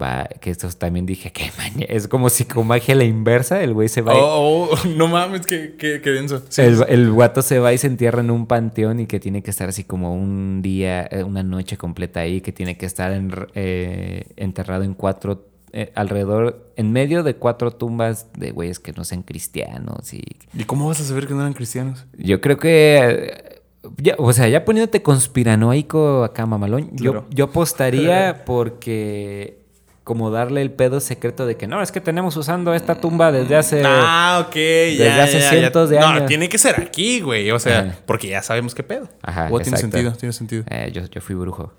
Va, 0.00 0.24
que 0.40 0.50
esto 0.50 0.66
también 0.70 1.04
dije 1.04 1.30
que 1.30 1.50
es 1.88 2.08
como 2.08 2.30
psicomagia 2.30 2.94
a 2.94 2.96
la 2.98 3.04
inversa, 3.04 3.62
el 3.62 3.74
güey 3.74 3.88
se 3.88 4.00
va 4.00 4.14
Oh, 4.14 4.70
oh, 4.72 4.88
no 4.96 5.08
mames, 5.08 5.46
qué, 5.46 5.74
qué, 5.78 6.00
qué 6.02 6.10
denso. 6.10 6.42
Sí. 6.48 6.62
el, 6.62 6.84
el 6.88 7.10
guato 7.10 7.42
se 7.42 7.58
va 7.58 7.72
y 7.74 7.78
se 7.78 7.86
entierra 7.86 8.20
en 8.20 8.30
un 8.30 8.46
panteón 8.46 9.00
y 9.00 9.06
que 9.06 9.20
tiene 9.20 9.42
que 9.42 9.50
estar 9.50 9.68
así 9.68 9.84
como 9.84 10.14
un 10.14 10.62
día, 10.62 11.06
eh, 11.10 11.22
una 11.22 11.42
noche 11.42 11.76
completa 11.76 12.20
ahí, 12.20 12.40
que 12.40 12.52
tiene 12.52 12.78
que 12.78 12.86
estar 12.86 13.12
en- 13.12 13.32
eh, 13.54 14.24
enterrado 14.36 14.84
en 14.84 14.94
cuatro, 14.94 15.46
eh, 15.72 15.90
alrededor, 15.94 16.70
en 16.76 16.92
medio 16.92 17.22
de 17.22 17.36
cuatro 17.36 17.70
tumbas 17.72 18.26
de 18.38 18.52
güeyes 18.52 18.78
que 18.80 18.92
no 18.92 19.04
sean 19.04 19.22
cristianos. 19.22 20.14
Y 20.14 20.22
¿Y 20.54 20.64
cómo 20.64 20.86
vas 20.88 21.00
a 21.00 21.04
saber 21.04 21.26
que 21.26 21.34
no 21.34 21.40
eran 21.40 21.52
cristianos? 21.54 22.06
yo 22.16 22.40
creo 22.40 22.56
que, 22.58 23.47
ya, 23.96 24.14
o 24.18 24.32
sea, 24.32 24.48
ya 24.48 24.64
poniéndote 24.64 25.02
conspiranoico 25.02 26.24
acá, 26.24 26.46
mamalón, 26.46 26.84
Claro. 26.96 27.24
yo, 27.30 27.36
yo 27.36 27.44
apostaría 27.46 28.44
porque 28.46 29.58
como 30.04 30.30
darle 30.30 30.62
el 30.62 30.70
pedo 30.70 31.00
secreto 31.00 31.44
de 31.46 31.56
que 31.58 31.66
no, 31.66 31.82
es 31.82 31.92
que 31.92 32.00
tenemos 32.00 32.34
usando 32.38 32.72
esta 32.72 32.94
tumba 32.98 33.30
desde 33.30 33.56
hace... 33.56 33.82
ah, 33.84 34.42
ok, 34.48 34.54
ya. 34.54 34.60
desde 35.04 35.20
hace 35.20 35.32
ya, 35.34 35.38
ya. 35.40 35.50
cientos 35.50 35.90
de 35.90 35.98
No, 36.00 36.06
años. 36.06 36.26
tiene 36.26 36.48
que 36.48 36.56
ser 36.56 36.80
aquí, 36.80 37.20
güey. 37.20 37.50
O 37.50 37.58
sea, 37.58 37.80
Ajá. 37.80 37.98
porque 38.06 38.28
ya 38.28 38.42
sabemos 38.42 38.74
qué 38.74 38.82
pedo. 38.82 39.06
Ajá, 39.20 39.48
Oh, 39.50 39.60
tiene 39.60 39.76
sentido, 39.76 40.12
tiene 40.12 40.32
sentido. 40.32 40.64
Eh, 40.70 40.90
yo, 40.94 41.02
yo 41.10 41.20
fui 41.20 41.34
brujo. 41.34 41.74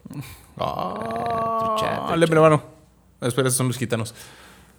Ah, 0.57 0.93
trucha, 1.77 1.97
trucha. 2.01 2.15
le- 2.17 2.25
hermano. 2.25 2.61
Espera, 3.21 3.49
son 3.49 3.67
los 3.67 3.77
gitanos. 3.77 4.13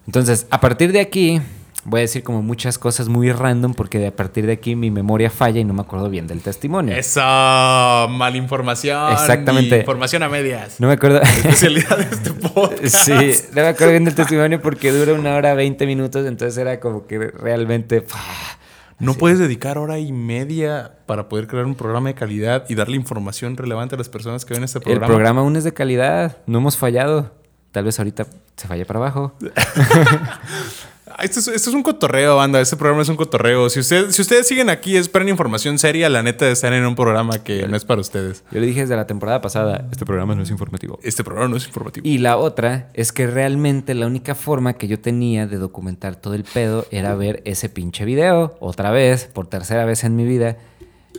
Entonces, 0.07 0.47
a 0.51 0.61
partir 0.61 0.93
de 0.93 1.01
aquí, 1.01 1.41
voy 1.85 2.01
a 2.01 2.03
decir 2.03 2.22
como 2.22 2.43
muchas 2.43 2.78
cosas 2.78 3.09
muy 3.09 3.33
random 3.33 3.74
porque 3.74 3.99
de 3.99 4.09
a 4.09 4.16
partir 4.16 4.47
de 4.47 4.53
aquí 4.53 4.76
mi 4.76 4.91
memoria 4.91 5.31
falla 5.31 5.61
y 5.61 5.64
no 5.64 5.72
me 5.74 5.83
acuerdo 5.83 6.11
bien 6.11 6.26
del 6.26 6.41
testimonio. 6.43 6.95
Eso, 6.95 7.20
mala 7.20 8.37
información. 8.37 9.12
Exactamente. 9.12 9.78
Información 9.78 10.22
a 10.22 10.28
medias. 10.28 10.78
No 10.81 10.89
me 10.89 10.95
acuerdo. 10.95 11.20
Especialidad 11.22 11.97
de 11.99 12.05
este 12.05 12.31
podcast. 12.49 12.97
sí, 12.97 13.33
no 13.55 13.62
me 13.62 13.68
acuerdo 13.68 13.93
bien 13.93 14.05
del 14.05 14.14
testimonio 14.14 14.61
porque 14.61 14.93
dura 14.93 15.14
una 15.14 15.35
hora 15.35 15.55
20 15.55 15.87
minutos, 15.87 16.26
entonces 16.26 16.57
era 16.59 16.81
como 16.81 17.07
que 17.07 17.18
realmente... 17.18 18.05
No 18.99 19.14
puedes 19.14 19.39
dedicar 19.39 19.78
hora 19.78 19.99
y 19.99 20.12
media 20.12 20.93
para 21.07 21.31
poder 21.31 21.47
crear 21.47 21.64
un 21.64 21.74
programa 21.74 22.11
de 22.11 22.14
calidad 22.14 22.66
y 22.68 22.74
darle 22.74 22.97
información 22.97 23.57
relevante 23.57 23.95
a 23.95 23.99
las 23.99 24.11
personas 24.11 24.45
que 24.45 24.53
ven 24.53 24.62
este 24.62 24.76
El 24.78 24.83
programa. 24.85 25.07
programa 25.07 25.41
aún 25.41 25.57
es 25.57 25.64
de 25.64 25.72
calidad, 25.72 26.37
no 26.47 26.59
hemos 26.59 26.76
fallado. 26.76 27.33
Tal 27.72 27.85
vez 27.85 27.99
ahorita 27.99 28.26
se 28.57 28.68
falle 28.68 28.85
para 28.85 28.99
abajo. 28.99 29.33
Ah, 31.20 31.24
Esto 31.24 31.40
es, 31.40 31.48
esto 31.48 31.68
es 31.68 31.76
un 31.76 31.82
cotorreo, 31.82 32.36
banda. 32.36 32.62
Este 32.62 32.76
programa 32.76 33.02
es 33.02 33.08
un 33.10 33.16
cotorreo. 33.16 33.68
Si, 33.68 33.80
usted, 33.80 34.10
si 34.10 34.22
ustedes 34.22 34.48
siguen 34.48 34.70
aquí, 34.70 34.96
esperen 34.96 35.28
información 35.28 35.78
seria. 35.78 36.08
La 36.08 36.22
neta 36.22 36.46
de 36.46 36.52
estar 36.52 36.72
en 36.72 36.86
un 36.86 36.94
programa 36.94 37.44
que 37.44 37.68
no 37.68 37.76
es 37.76 37.84
para 37.84 38.00
ustedes. 38.00 38.42
Yo 38.50 38.58
le 38.58 38.66
dije 38.66 38.80
desde 38.80 38.96
la 38.96 39.06
temporada 39.06 39.42
pasada, 39.42 39.86
este 39.92 40.06
programa 40.06 40.34
no 40.34 40.42
es 40.42 40.50
informativo. 40.50 40.98
Este 41.02 41.22
programa 41.22 41.48
no 41.48 41.56
es 41.58 41.66
informativo. 41.66 42.08
Y 42.08 42.16
la 42.18 42.38
otra 42.38 42.88
es 42.94 43.12
que 43.12 43.26
realmente 43.26 43.92
la 43.92 44.06
única 44.06 44.34
forma 44.34 44.72
que 44.72 44.88
yo 44.88 44.98
tenía 44.98 45.46
de 45.46 45.58
documentar 45.58 46.16
todo 46.16 46.32
el 46.32 46.44
pedo 46.44 46.86
era 46.90 47.14
ver 47.14 47.42
ese 47.44 47.68
pinche 47.68 48.06
video 48.06 48.56
otra 48.58 48.90
vez, 48.90 49.26
por 49.26 49.46
tercera 49.46 49.84
vez 49.84 50.04
en 50.04 50.16
mi 50.16 50.24
vida. 50.24 50.56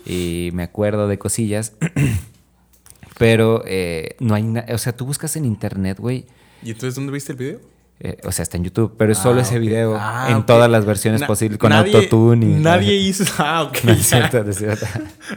Y 0.04 0.50
me 0.54 0.64
acuerdo 0.64 1.08
de 1.08 1.20
cosillas. 1.20 1.74
Pero 3.20 3.64
eh, 3.68 4.16
no 4.20 4.34
hay 4.34 4.42
nada. 4.42 4.74
O 4.74 4.80
sea, 4.80 4.98
tú 4.98 5.06
buscas 5.06 5.36
en 5.36 5.46
internet, 5.46 6.00
güey. 6.00 6.26
¿Y 6.64 6.72
entonces 6.72 6.96
dónde 6.96 7.12
viste 7.12 7.34
el 7.34 7.38
video? 7.38 7.71
Eh, 8.04 8.18
o 8.24 8.32
sea, 8.32 8.42
está 8.44 8.58
en 8.58 8.64
YouTube, 8.64 8.96
pero 8.98 9.12
es 9.12 9.18
solo 9.20 9.40
Ah, 9.40 9.44
ese 9.44 9.60
video 9.60 9.96
Ah, 10.00 10.28
en 10.32 10.46
todas 10.46 10.70
las 10.70 10.86
versiones 10.86 11.22
Na- 11.22 11.28
posibles, 11.28 11.60
con 11.60 11.72
nadie- 11.72 11.96
autotune. 11.96 12.46
y- 12.46 12.60
Nadie 12.60 12.96
hizo. 12.96 13.24
Ah, 13.38 13.64
ok. 13.64 13.78
No 13.84 13.92
es 13.92 14.08
cierto, 14.08 14.50
es 14.50 14.58
cierto. 14.58 14.86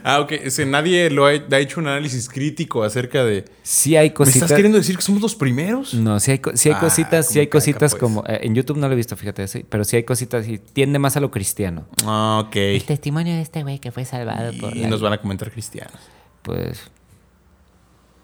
Ah, 0.02 0.20
ok. 0.20 0.32
Nadie 0.66 1.10
lo 1.10 1.26
ha, 1.26 1.30
ha 1.30 1.58
hecho 1.58 1.80
un 1.80 1.88
análisis 1.88 2.28
crítico 2.28 2.82
acerca 2.82 3.22
de. 3.24 3.44
Sí 3.62 3.96
hay 3.96 4.08
¿Me 4.08 4.14
cositas. 4.14 4.42
estás 4.42 4.56
queriendo 4.56 4.78
decir 4.78 4.96
que 4.96 5.02
somos 5.02 5.20
los 5.20 5.34
primeros? 5.34 5.92
No, 5.94 6.18
sí 6.20 6.30
hay, 6.30 6.40
sí 6.54 6.70
hay 6.70 6.74
Ah, 6.76 6.80
cositas, 6.80 7.28
sí 7.28 7.38
hay 7.38 7.46
caca, 7.48 7.58
cositas 7.58 7.92
pues. 7.92 8.00
como... 8.00 8.24
eh, 8.26 8.40
en 8.42 8.54
YouTube 8.54 8.78
no 8.78 8.86
lo 8.88 8.94
he 8.94 8.96
visto, 8.96 9.16
fíjate, 9.16 9.46
sí, 9.46 9.64
pero 9.68 9.84
sí 9.84 9.96
hay 9.96 10.04
cositas 10.04 10.46
y 10.48 10.58
tiende 10.58 10.98
más 10.98 11.16
a 11.16 11.20
lo 11.20 11.30
cristiano. 11.30 11.86
Ah, 12.04 12.42
ok. 12.46 12.56
El 12.56 12.84
testimonio 12.84 13.34
de 13.34 13.42
este 13.42 13.62
güey 13.62 13.78
que 13.78 13.92
fue 13.92 14.04
salvado 14.04 14.52
por 14.60 14.74
Y 14.76 14.80
la... 14.80 14.88
nos 14.88 15.00
van 15.02 15.12
a 15.12 15.18
comentar 15.18 15.50
cristianos. 15.50 15.94
Pues... 16.42 16.80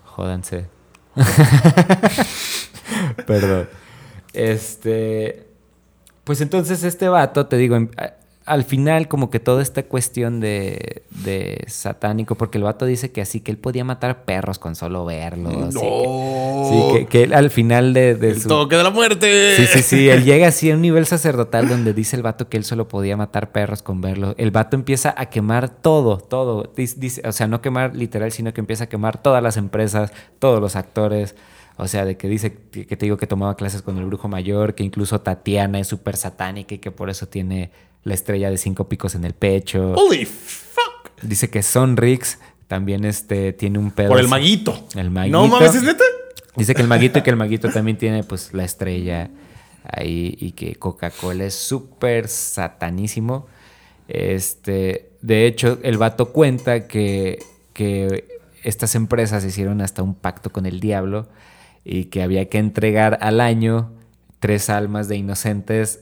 Jódanse. 0.04 0.66
Perdón. 3.26 3.68
Este... 4.32 5.46
Pues 6.24 6.40
entonces 6.40 6.84
este 6.84 7.08
vato, 7.08 7.46
te 7.46 7.56
digo, 7.56 7.76
al 8.44 8.64
final 8.64 9.08
como 9.08 9.30
que 9.30 9.40
toda 9.40 9.62
esta 9.62 9.82
cuestión 9.84 10.38
de, 10.38 11.02
de 11.10 11.64
satánico, 11.66 12.36
porque 12.36 12.58
el 12.58 12.64
vato 12.64 12.84
dice 12.86 13.10
que 13.10 13.20
así, 13.20 13.40
que 13.40 13.50
él 13.50 13.56
podía 13.58 13.84
matar 13.84 14.24
perros 14.24 14.58
con 14.60 14.76
solo 14.76 15.04
verlos. 15.04 15.74
que- 15.74 16.68
sí, 16.68 16.98
que, 16.98 17.06
que 17.06 17.22
él 17.24 17.32
al 17.34 17.50
final 17.50 17.92
de, 17.94 18.14
de 18.14 18.30
El 18.30 18.40
su... 18.42 18.48
toque 18.48 18.76
de 18.76 18.82
la 18.84 18.90
muerte. 18.90 19.56
Sí, 19.56 19.66
sí, 19.66 19.82
sí. 19.82 20.08
Él 20.08 20.24
llega 20.24 20.48
así 20.48 20.70
a 20.70 20.74
un 20.74 20.82
nivel 20.82 21.04
sacerdotal 21.06 21.68
donde 21.68 21.94
dice 21.94 22.14
el 22.14 22.22
vato 22.22 22.48
que 22.48 22.58
él 22.58 22.64
solo 22.64 22.86
podía 22.86 23.16
matar 23.16 23.50
perros 23.50 23.82
con 23.82 24.00
verlo. 24.00 24.34
El 24.38 24.52
vato 24.52 24.76
empieza 24.76 25.12
a 25.16 25.26
quemar 25.30 25.68
todo, 25.68 26.18
todo. 26.18 26.70
Dice, 26.76 26.96
dice- 27.00 27.22
o 27.26 27.32
sea, 27.32 27.48
no 27.48 27.60
quemar 27.60 27.96
literal, 27.96 28.30
sino 28.30 28.52
que 28.52 28.60
empieza 28.60 28.84
a 28.84 28.88
quemar 28.88 29.20
todas 29.20 29.42
las 29.42 29.56
empresas, 29.56 30.12
todos 30.38 30.60
los 30.60 30.76
actores. 30.76 31.34
O 31.80 31.88
sea, 31.88 32.04
de 32.04 32.18
que 32.18 32.28
dice 32.28 32.52
que 32.52 32.84
te 32.84 33.06
digo 33.06 33.16
que 33.16 33.26
tomaba 33.26 33.56
clases 33.56 33.80
con 33.80 33.96
el 33.96 34.04
brujo 34.04 34.28
mayor, 34.28 34.74
que 34.74 34.82
incluso 34.84 35.22
Tatiana 35.22 35.80
es 35.80 35.86
súper 35.86 36.14
satánica 36.18 36.74
y 36.74 36.78
que 36.78 36.90
por 36.90 37.08
eso 37.08 37.26
tiene 37.26 37.70
la 38.04 38.12
estrella 38.12 38.50
de 38.50 38.58
cinco 38.58 38.86
picos 38.86 39.14
en 39.14 39.24
el 39.24 39.32
pecho. 39.32 39.94
Holy 39.94 40.26
fuck. 40.26 41.10
Dice 41.22 41.48
que 41.48 41.62
Sonrix 41.62 42.38
también 42.68 43.06
este, 43.06 43.54
tiene 43.54 43.78
un 43.78 43.92
pedo. 43.92 44.10
Por 44.10 44.20
el 44.20 44.28
maguito. 44.28 44.78
El 44.94 45.10
maguito. 45.10 45.38
No 45.38 45.48
mames, 45.48 45.74
¿es 45.74 45.82
neta? 45.82 46.04
Dice 46.54 46.74
que 46.74 46.82
el 46.82 46.88
maguito 46.88 47.20
y 47.20 47.22
que 47.22 47.30
el 47.30 47.36
maguito 47.36 47.70
también 47.70 47.96
tiene 47.96 48.24
pues 48.24 48.52
la 48.52 48.64
estrella 48.64 49.30
ahí 49.84 50.36
y 50.38 50.52
que 50.52 50.74
Coca-Cola 50.74 51.44
es 51.44 51.54
súper 51.54 52.28
satanísimo. 52.28 53.46
Este, 54.06 55.12
de 55.22 55.46
hecho, 55.46 55.78
el 55.82 55.96
vato 55.96 56.30
cuenta 56.32 56.86
que, 56.86 57.38
que 57.72 58.38
estas 58.64 58.94
empresas 58.96 59.46
hicieron 59.46 59.80
hasta 59.80 60.02
un 60.02 60.14
pacto 60.14 60.50
con 60.50 60.66
el 60.66 60.78
diablo 60.78 61.26
y 61.84 62.06
que 62.06 62.22
había 62.22 62.48
que 62.48 62.58
entregar 62.58 63.18
al 63.20 63.40
año 63.40 63.90
tres 64.38 64.70
almas 64.70 65.08
de 65.08 65.16
inocentes 65.16 66.00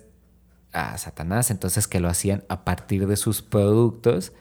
a 0.72 0.96
Satanás, 0.98 1.50
entonces 1.50 1.88
que 1.88 2.00
lo 2.00 2.08
hacían 2.08 2.44
a 2.48 2.64
partir 2.64 3.06
de 3.06 3.16
sus 3.16 3.42
productos. 3.42 4.32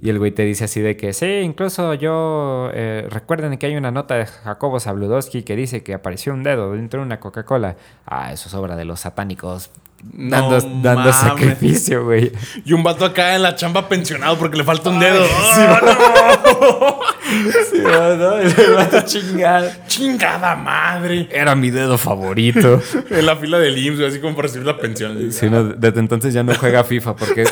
Y 0.00 0.10
el 0.10 0.18
güey 0.18 0.30
te 0.30 0.44
dice 0.44 0.64
así 0.64 0.80
de 0.80 0.96
que, 0.96 1.12
sí, 1.12 1.26
incluso 1.26 1.92
yo, 1.94 2.70
eh, 2.72 3.08
recuerden 3.10 3.58
que 3.58 3.66
hay 3.66 3.76
una 3.76 3.90
nota 3.90 4.14
de 4.14 4.26
Jacobo 4.26 4.78
Zabludowski 4.78 5.42
que 5.42 5.56
dice 5.56 5.82
que 5.82 5.92
apareció 5.92 6.32
un 6.34 6.44
dedo 6.44 6.72
dentro 6.72 7.00
de 7.00 7.06
una 7.06 7.18
Coca-Cola. 7.18 7.74
Ah, 8.06 8.32
eso 8.32 8.48
es 8.48 8.54
obra 8.54 8.76
de 8.76 8.84
los 8.84 9.00
satánicos. 9.00 9.70
No 10.12 10.60
Dando, 10.80 11.12
sacrificio, 11.12 12.04
güey. 12.04 12.30
Y 12.64 12.72
un 12.72 12.84
vato 12.84 13.04
acá 13.04 13.34
en 13.34 13.42
la 13.42 13.56
chamba 13.56 13.88
pensionado 13.88 14.38
porque 14.38 14.56
le 14.56 14.62
falta 14.62 14.90
un 14.90 15.00
dedo. 15.00 15.24
Sí, 15.24 15.60
¿no? 17.82 18.38
El 18.38 18.74
vato 18.74 19.00
chingado. 19.02 19.70
Chingada 19.86 20.56
madre. 20.56 21.28
Era 21.30 21.54
mi 21.54 21.70
dedo 21.70 21.98
favorito. 21.98 22.80
En 23.10 23.26
la 23.26 23.36
fila 23.36 23.58
del 23.58 23.76
IMSS, 23.78 24.00
así 24.02 24.20
como 24.20 24.34
para 24.34 24.48
recibir 24.48 24.66
la 24.66 24.76
pensión. 24.76 25.32
Sí, 25.32 25.48
no, 25.48 25.64
desde 25.64 26.00
entonces 26.00 26.34
ya 26.34 26.42
no 26.42 26.54
juega 26.54 26.84
FIFA 26.84 27.16
porque... 27.16 27.44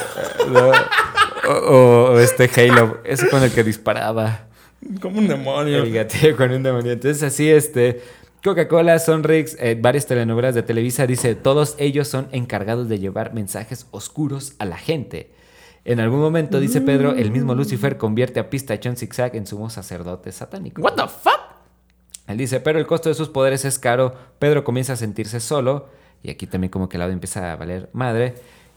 no, 0.53 0.71
o, 1.49 2.13
o 2.13 2.19
este 2.19 2.51
Halo, 2.55 3.01
ese 3.05 3.29
con 3.29 3.43
el 3.43 3.51
que 3.51 3.65
disparaba. 3.65 4.47
Como 5.01 5.19
un 5.19 5.29
demonio. 5.29 5.83
El 5.83 5.93
gateo 5.93 6.37
con 6.37 6.51
un 6.51 6.63
demonio. 6.63 6.93
Entonces 6.93 7.23
así, 7.23 7.51
este... 7.51 8.03
Coca-Cola, 8.45 9.01
Sonrix, 9.01 9.57
eh, 9.59 9.77
varias 9.81 10.07
telenovelas 10.07 10.55
de 10.55 10.63
Televisa, 10.63 11.05
dice, 11.05 11.35
todos 11.35 11.75
ellos 11.79 12.07
son 12.07 12.29
encargados 12.31 12.89
de 12.89 13.01
llevar 13.01 13.35
mensajes 13.35 13.89
oscuros 13.91 14.55
a 14.61 14.65
la 14.67 14.77
gente. 14.77 15.31
En 15.89 16.01
algún 16.01 16.19
momento, 16.19 16.59
dice 16.59 16.81
Pedro, 16.81 17.13
el 17.13 17.31
mismo 17.31 17.55
Lucifer 17.55 17.97
convierte 17.97 18.41
a 18.41 18.51
Pistachón 18.51 18.97
Zigzag 18.97 19.37
en 19.37 19.47
sumo 19.47 19.71
sacerdote 19.71 20.33
satánico. 20.33 20.83
What 20.83 20.95
the 20.95 21.07
fuck? 21.07 21.39
Él 22.27 22.37
dice, 22.37 22.59
pero 22.59 22.81
el 22.81 22.89
costo 22.89 23.09
de 23.09 23.15
sus 23.15 23.29
poderes 23.29 23.65
es 23.65 23.79
caro. 23.79 24.13
Pedro 24.41 24.65
comienza 24.65 24.95
a 24.95 24.97
sentirse 24.97 25.39
solo. 25.39 25.89
Y 26.25 26.31
aquí 26.31 26.49
también 26.49 26.73
como 26.73 26.89
que 26.89 26.97
el 26.97 27.03
lado 27.03 27.13
empieza 27.13 27.53
a 27.53 27.55
valer 27.55 27.89
madre. 27.93 28.35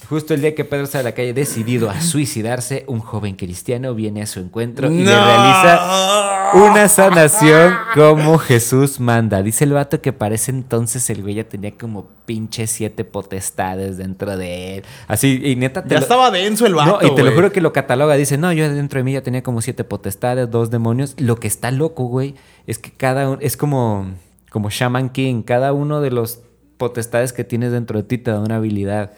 Justo 0.08 0.34
el 0.34 0.42
día 0.42 0.56
que 0.56 0.66
Pedro 0.66 0.88
sale 0.88 1.02
a 1.02 1.04
la 1.12 1.16
calle 1.16 1.34
decidido 1.34 1.90
a 1.90 2.02
suicidarse, 2.02 2.84
un 2.88 3.00
joven 3.00 3.36
cristiano 3.36 3.94
viene 3.94 4.22
a 4.24 4.26
su 4.26 4.40
encuentro 4.40 4.92
y 4.92 5.04
le 5.04 5.12
realiza 5.14 6.52
una 6.56 6.88
sanación 6.88 7.76
como 7.94 8.40
Jesús 8.40 9.00
manda. 9.00 9.44
Dice 9.44 9.66
el 9.66 9.74
vato 9.74 10.02
que 10.02 10.12
para 10.12 10.34
ese 10.34 10.50
entonces 10.50 11.08
el 11.12 11.22
güey 11.22 11.36
ya 11.36 11.44
tenía 11.44 11.78
como 11.78 12.08
pinche 12.26 12.66
siete 12.66 13.04
potestades 13.04 13.98
dentro 13.98 14.36
de 14.36 14.78
él. 14.78 14.84
Así, 15.08 15.42
y 15.44 15.56
neta 15.56 15.84
te 15.84 15.90
Ya 15.90 15.98
lo- 15.98 16.02
estaba 16.02 16.32
denso 16.32 16.66
el 16.66 16.74
vato. 16.74 17.00
no, 17.02 17.08
y 17.08 17.14
te 17.14 17.22
lo 17.22 17.32
juro 17.34 17.52
que 17.52 17.62
lo 17.62 17.72
cataloga. 17.72 18.16
Dice, 18.16 18.38
no, 18.40 18.52
yo 18.52 18.68
dentro 18.74 19.00
de 19.00 19.04
mí 19.04 19.14
ya 19.14 19.22
tenía 19.22 19.44
como 19.44 19.62
siete 19.62 19.84
potestades, 19.84 20.50
dos 20.50 20.72
demonios. 20.72 21.14
Lo 21.20 21.36
que 21.36 21.48
está 21.48 21.70
loco, 21.70 22.06
güey, 22.06 22.34
es 22.66 22.80
que 22.80 22.90
cada 22.92 23.30
uno, 23.30 23.38
es 23.42 23.58
como, 23.58 24.08
como 24.50 24.72
Shaman 24.72 25.10
King. 25.10 25.44
Cada 25.44 25.72
uno 25.74 26.02
de 26.02 26.10
los 26.10 26.40
potestades 26.78 27.32
que 27.32 27.44
tienes 27.44 27.72
dentro 27.74 28.00
de 28.00 28.04
ti 28.08 28.18
te 28.18 28.32
da 28.32 28.40
una 28.40 28.56
habilidad. 28.56 29.12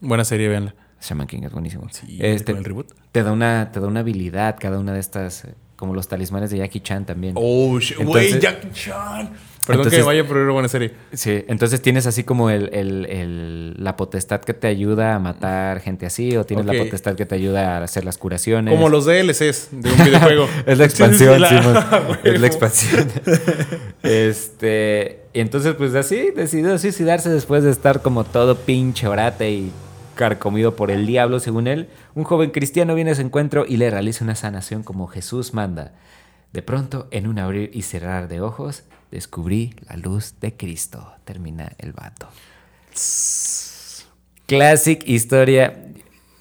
Buena 0.00 0.24
serie, 0.24 0.48
véanla. 0.48 0.74
Shaman 1.00 1.26
King 1.26 1.42
es 1.44 1.52
buenísimo. 1.52 1.86
Sí, 1.90 2.18
Este, 2.20 2.52
con 2.52 2.58
el 2.58 2.64
reboot. 2.64 2.92
te 3.12 3.22
da 3.22 3.32
una, 3.32 3.70
te 3.72 3.80
da 3.80 3.86
una 3.86 4.00
habilidad, 4.00 4.56
cada 4.58 4.78
una 4.78 4.92
de 4.92 5.00
estas, 5.00 5.44
eh, 5.44 5.54
como 5.76 5.94
los 5.94 6.08
talismanes 6.08 6.50
de 6.50 6.58
Jackie 6.58 6.80
Chan 6.80 7.04
también. 7.04 7.34
Oh. 7.36 7.78
Güey, 8.04 8.40
Jackie 8.40 8.70
Chan. 8.72 9.30
Perdón 9.66 9.80
Entonces- 9.82 9.98
que 10.00 10.06
vaya, 10.06 10.24
pero 10.26 10.42
era 10.44 10.52
buena 10.52 10.68
serie. 10.68 10.92
Sí, 11.12 11.44
entonces 11.48 11.82
tienes 11.82 12.06
así 12.06 12.22
como 12.22 12.50
el, 12.50 12.70
el- 12.72 13.04
el- 13.06 13.74
la 13.82 13.96
potestad 13.96 14.40
que 14.40 14.54
te 14.54 14.68
ayuda 14.68 15.16
a 15.16 15.18
matar 15.18 15.80
gente 15.80 16.06
así, 16.06 16.36
o 16.36 16.44
tienes 16.46 16.66
la 16.66 16.72
potestad 16.74 17.16
que 17.16 17.26
te 17.26 17.34
ayuda 17.34 17.78
a 17.78 17.82
hacer 17.82 18.04
las 18.04 18.16
curaciones. 18.16 18.72
Como 18.72 18.88
los 18.88 19.06
DLCs 19.06 19.68
de 19.72 19.90
un 19.92 20.04
videojuego. 20.04 20.48
Es 20.66 20.78
la 20.78 20.88
Sí, 20.88 20.96
sí, 20.96 20.96
sí, 20.96 21.02
expansión, 21.24 21.40
la- 21.40 21.48
Simón. 21.48 21.84
Es 22.24 22.40
la 22.40 22.46
expansión. 22.46 23.08
este. 24.02 25.20
Y 25.34 25.40
entonces, 25.40 25.74
pues 25.74 25.94
así, 25.94 26.30
decidió 26.34 26.78
suicidarse 26.78 27.28
después 27.28 27.62
de 27.64 27.70
estar 27.70 28.00
como 28.02 28.24
todo 28.24 28.56
pinche 28.56 29.06
orate 29.08 29.50
y 29.50 29.72
carcomido 30.16 30.74
por 30.74 30.90
el 30.90 31.06
diablo, 31.06 31.38
según 31.38 31.68
él. 31.68 31.88
Un 32.16 32.24
joven 32.24 32.50
cristiano 32.50 32.96
viene 32.96 33.12
a 33.12 33.14
su 33.14 33.20
encuentro 33.22 33.64
y 33.68 33.76
le 33.76 33.88
realiza 33.90 34.24
una 34.24 34.34
sanación 34.34 34.82
como 34.82 35.06
Jesús 35.06 35.54
manda. 35.54 35.92
De 36.52 36.62
pronto, 36.62 37.06
en 37.12 37.28
un 37.28 37.38
abrir 37.38 37.70
y 37.72 37.82
cerrar 37.82 38.26
de 38.26 38.40
ojos, 38.40 38.82
descubrí 39.12 39.74
la 39.88 39.96
luz 39.96 40.34
de 40.40 40.56
Cristo. 40.56 41.12
Termina 41.24 41.70
el 41.78 41.92
vato. 41.92 42.26
Classic 44.46 45.02
historia 45.06 45.76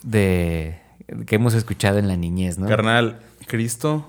de 0.03 0.79
que 1.25 1.35
hemos 1.35 1.53
escuchado 1.53 1.97
en 1.97 2.07
la 2.07 2.15
niñez, 2.17 2.57
¿no? 2.57 2.67
Carnal, 2.67 3.19
Cristo 3.47 4.05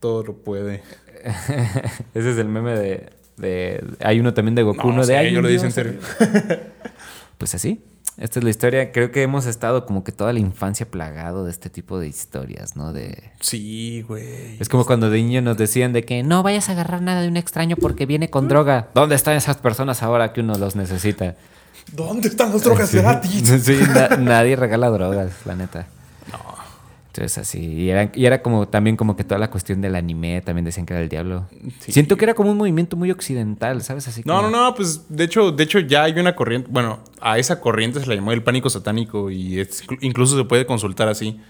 todo 0.00 0.22
lo 0.22 0.34
puede. 0.34 0.82
Ese 2.14 2.30
es 2.32 2.38
el 2.38 2.48
meme 2.48 2.72
de, 2.72 3.10
de- 3.36 3.84
Hay 4.02 4.18
uno 4.20 4.32
también 4.32 4.54
de 4.54 4.62
Goku, 4.62 4.88
No, 4.88 4.94
uno 4.94 5.00
de 5.02 5.06
sí, 5.08 5.12
"Ay, 5.12 5.32
yo 5.34 5.42
lo 5.42 5.48
dije 5.48 5.66
en 5.66 5.72
dios". 5.72 5.74
serio. 5.74 6.00
Pues 7.38 7.54
así. 7.54 7.82
Esta 8.20 8.38
es 8.38 8.44
la 8.44 8.50
historia. 8.50 8.92
Creo 8.92 9.10
que 9.10 9.22
hemos 9.22 9.46
estado 9.46 9.86
como 9.86 10.04
que 10.04 10.12
toda 10.12 10.32
la 10.34 10.38
infancia 10.40 10.84
plagado 10.86 11.44
de 11.46 11.50
este 11.50 11.70
tipo 11.70 11.98
de 11.98 12.06
historias, 12.06 12.76
¿no? 12.76 12.92
De... 12.92 13.30
Sí, 13.40 14.04
güey. 14.06 14.56
Es 14.60 14.68
como 14.68 14.84
cuando 14.84 15.08
de 15.08 15.22
niño 15.22 15.40
nos 15.40 15.56
decían 15.56 15.92
de 15.94 16.04
que 16.04 16.22
no 16.22 16.42
vayas 16.42 16.68
a 16.68 16.72
agarrar 16.72 17.00
nada 17.00 17.22
de 17.22 17.28
un 17.28 17.38
extraño 17.38 17.76
porque 17.76 18.04
viene 18.04 18.28
con 18.28 18.46
droga. 18.46 18.88
¿Dónde 18.94 19.14
están 19.14 19.36
esas 19.36 19.56
personas 19.56 20.02
ahora 20.02 20.34
que 20.34 20.42
uno 20.42 20.54
los 20.58 20.76
necesita? 20.76 21.34
¿Dónde 21.92 22.28
están 22.28 22.52
las 22.52 22.62
drogas 22.62 22.94
gratis? 22.94 23.42
Sí, 23.64 23.78
na- 23.94 24.16
nadie 24.18 24.54
regala 24.54 24.90
drogas, 24.90 25.32
la 25.46 25.54
neta. 25.56 25.86
Entonces 27.12 27.38
así. 27.38 27.58
Y 27.60 27.90
era, 27.90 28.10
y 28.14 28.24
era 28.26 28.40
como 28.40 28.68
también 28.68 28.96
como 28.96 29.16
que 29.16 29.24
toda 29.24 29.38
la 29.38 29.50
cuestión 29.50 29.80
del 29.80 29.96
anime, 29.96 30.40
también 30.42 30.64
decían 30.64 30.86
que 30.86 30.94
era 30.94 31.02
el 31.02 31.08
diablo. 31.08 31.48
Sí. 31.80 31.90
Siento 31.92 32.16
que 32.16 32.24
era 32.24 32.34
como 32.34 32.52
un 32.52 32.56
movimiento 32.56 32.96
muy 32.96 33.10
occidental, 33.10 33.82
¿sabes? 33.82 34.06
Así 34.06 34.22
No, 34.24 34.36
como- 34.36 34.50
no, 34.50 34.64
no, 34.66 34.74
pues 34.76 35.06
de 35.08 35.24
hecho, 35.24 35.50
de 35.50 35.64
hecho 35.64 35.80
ya 35.80 36.04
hay 36.04 36.12
una 36.18 36.36
corriente, 36.36 36.68
bueno, 36.70 37.00
a 37.20 37.38
esa 37.38 37.60
corriente 37.60 37.98
se 38.00 38.06
la 38.06 38.14
llamó 38.14 38.30
el 38.32 38.44
pánico 38.44 38.70
satánico 38.70 39.28
y 39.30 39.58
es- 39.58 39.82
incluso 40.00 40.36
se 40.38 40.44
puede 40.44 40.66
consultar 40.66 41.08
así. 41.08 41.40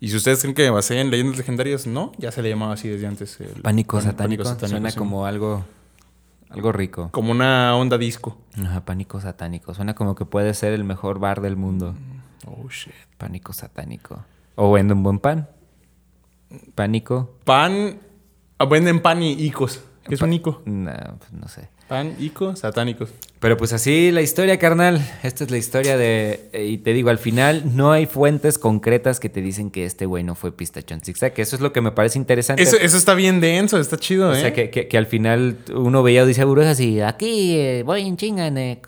Y 0.00 0.08
si 0.08 0.16
ustedes 0.16 0.40
creen 0.40 0.54
que 0.54 0.62
me 0.64 0.70
basé 0.70 1.00
en 1.00 1.10
leyendas 1.10 1.36
legendarias, 1.38 1.86
no, 1.86 2.12
ya 2.18 2.30
se 2.30 2.42
le 2.42 2.48
llamaba 2.50 2.74
así 2.74 2.88
desde 2.88 3.06
antes. 3.06 3.40
el 3.40 3.62
Pánico 3.62 3.96
pan- 3.96 4.04
satánico. 4.06 4.44
Suena 4.44 4.90
sí. 4.90 4.98
como 4.98 5.24
algo, 5.26 5.64
algo 6.50 6.72
rico. 6.72 7.08
Como 7.12 7.30
una 7.32 7.74
onda 7.76 7.96
disco. 7.98 8.38
Ajá, 8.62 8.84
pánico 8.84 9.18
satánico. 9.20 9.72
Suena 9.74 9.94
como 9.94 10.14
que 10.14 10.24
puede 10.26 10.52
ser 10.54 10.72
el 10.74 10.84
mejor 10.84 11.18
bar 11.20 11.40
del 11.40 11.56
mundo. 11.56 11.94
Oh, 12.46 12.68
shit. 12.70 12.92
Pánico 13.18 13.52
satánico. 13.52 14.24
O 14.54 14.72
vende 14.72 14.94
un 14.94 15.02
buen 15.02 15.18
pan. 15.18 15.48
Pánico. 16.74 17.36
Pan, 17.44 17.98
ah, 18.58 18.64
venden 18.64 19.00
pan 19.00 19.22
y 19.22 19.32
icos. 19.32 19.80
¿Qué 20.06 20.14
es 20.14 20.22
un 20.22 20.32
ico? 20.32 20.62
No, 20.64 20.90
pues 21.18 21.32
no 21.32 21.46
sé. 21.48 21.68
Pan, 21.86 22.14
ico, 22.20 22.54
satánicos. 22.56 23.10
Pero 23.40 23.56
pues 23.56 23.72
así 23.72 24.10
la 24.12 24.22
historia, 24.22 24.58
carnal. 24.58 25.00
Esta 25.22 25.44
es 25.44 25.50
la 25.50 25.56
historia 25.58 25.96
de... 25.96 26.48
eh, 26.52 26.66
Y 26.66 26.78
te 26.78 26.92
digo, 26.92 27.10
al 27.10 27.18
final 27.18 27.76
no 27.76 27.90
hay 27.92 28.06
fuentes 28.06 28.58
concretas 28.58 29.18
que 29.20 29.28
te 29.28 29.40
dicen 29.40 29.70
que 29.70 29.84
este 29.84 30.06
güey 30.06 30.22
no 30.24 30.34
fue 30.34 30.52
pistachón 30.52 31.00
zigzag. 31.00 31.32
Que 31.32 31.42
eso 31.42 31.56
es 31.56 31.62
lo 31.62 31.72
que 31.72 31.80
me 31.80 31.90
parece 31.92 32.18
interesante. 32.18 32.62
Eso, 32.62 32.76
eso 32.76 32.96
está 32.96 33.14
bien 33.14 33.40
denso, 33.40 33.78
está 33.78 33.96
chido, 33.96 34.30
o 34.30 34.32
¿eh? 34.34 34.40
sea, 34.40 34.52
que, 34.54 34.70
que- 34.70 34.88
que 34.88 34.98
al 34.98 35.06
final 35.06 35.58
uno 35.74 36.02
veía 36.02 36.22
Odisea 36.24 36.44
Brujas 36.44 36.78
y 36.80 37.00
aquí 37.00 37.56
eh, 37.56 37.82
voy 37.84 38.02
en 38.06 38.16
chinga 38.16 38.46
en... 38.46 38.58
eh, 38.58 38.82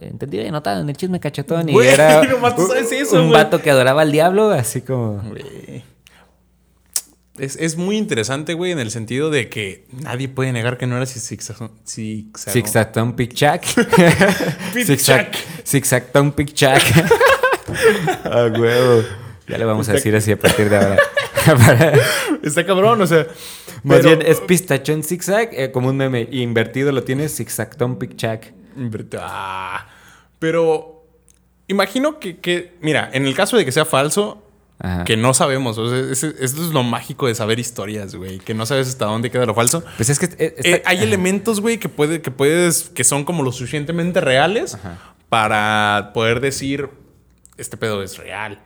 entendido 0.00 0.44
y 0.44 0.48
anotado 0.48 0.80
en 0.80 0.88
el 0.88 0.96
chisme 0.96 1.20
cachetón. 1.20 1.68
Y 1.68 1.72
Güey, 1.72 1.88
era 1.88 2.22
nomás 2.30 2.56
tú 2.56 2.66
sabes 2.66 2.90
eso, 2.92 3.16
un 3.16 3.28
güey. 3.28 3.42
vato 3.42 3.60
que 3.62 3.70
adoraba 3.70 4.02
al 4.02 4.12
diablo, 4.12 4.50
así 4.50 4.80
como... 4.82 5.20
Güey. 5.22 5.84
Es, 7.38 7.56
es 7.56 7.76
muy 7.76 7.98
interesante, 7.98 8.54
güey, 8.54 8.72
en 8.72 8.78
el 8.78 8.90
sentido 8.90 9.28
de 9.28 9.50
que 9.50 9.84
nadie 9.92 10.26
puede 10.28 10.52
negar 10.52 10.78
que 10.78 10.86
no 10.86 10.96
era 10.96 11.04
zigzag. 11.04 11.70
Zigzag. 11.86 12.52
Zigzagtón 12.54 13.14
Pick-Chack. 13.14 13.62
Pick-Chack. 14.74 15.36
Zigzagtón 15.66 16.32
Pick-Chack. 16.32 16.82
Ah, 18.24 18.48
huevo. 18.56 19.02
Ya 19.48 19.58
le 19.58 19.64
vamos 19.64 19.88
a 19.88 19.92
decir 19.94 20.14
así 20.14 20.30
a 20.30 20.38
partir 20.38 20.70
de 20.70 20.76
ahora. 20.76 20.96
Está 22.44 22.64
cabrón, 22.64 23.02
o 23.02 23.06
sea. 23.08 23.26
Más 23.82 23.98
pero- 24.00 24.16
bien 24.16 24.22
es 24.30 24.40
pistachón 24.40 25.02
zigzag, 25.02 25.48
eh, 25.52 25.72
como 25.72 25.88
un 25.88 25.96
meme. 25.96 26.28
Y 26.30 26.42
invertido 26.42 26.92
lo 26.92 27.02
tienes 27.02 27.34
zigzagtón 27.36 27.98
Pick-Chack. 27.98 28.52
Ah, 29.20 29.86
pero 30.38 31.04
imagino 31.68 32.18
que, 32.18 32.38
que, 32.38 32.76
mira, 32.80 33.10
en 33.12 33.26
el 33.26 33.34
caso 33.34 33.56
de 33.56 33.64
que 33.64 33.72
sea 33.72 33.84
falso, 33.84 34.42
Ajá. 34.78 35.04
que 35.04 35.16
no 35.16 35.32
sabemos, 35.34 35.78
o 35.78 35.88
sea, 35.88 35.98
esto 36.12 36.28
es 36.38 36.52
lo 36.72 36.82
mágico 36.82 37.26
de 37.26 37.34
saber 37.34 37.58
historias, 37.58 38.14
güey, 38.14 38.38
que 38.38 38.52
no 38.54 38.66
sabes 38.66 38.88
hasta 38.88 39.06
dónde 39.06 39.30
queda 39.30 39.46
lo 39.46 39.54
falso. 39.54 39.82
Pues 39.96 40.10
es 40.10 40.18
que... 40.18 40.26
eh, 40.26 40.54
está- 40.58 40.68
Eh, 40.68 40.82
hay 40.84 40.98
elementos, 41.02 41.60
güey, 41.60 41.78
que, 41.78 41.88
puede, 41.88 42.20
que 42.20 42.30
puedes, 42.30 42.90
que 42.90 43.02
son 43.04 43.24
como 43.24 43.42
lo 43.42 43.52
suficientemente 43.52 44.20
reales 44.20 44.76
para 45.28 46.10
poder 46.14 46.40
decir, 46.40 46.90
este 47.56 47.76
pedo 47.76 48.02
es 48.02 48.18
real. 48.18 48.60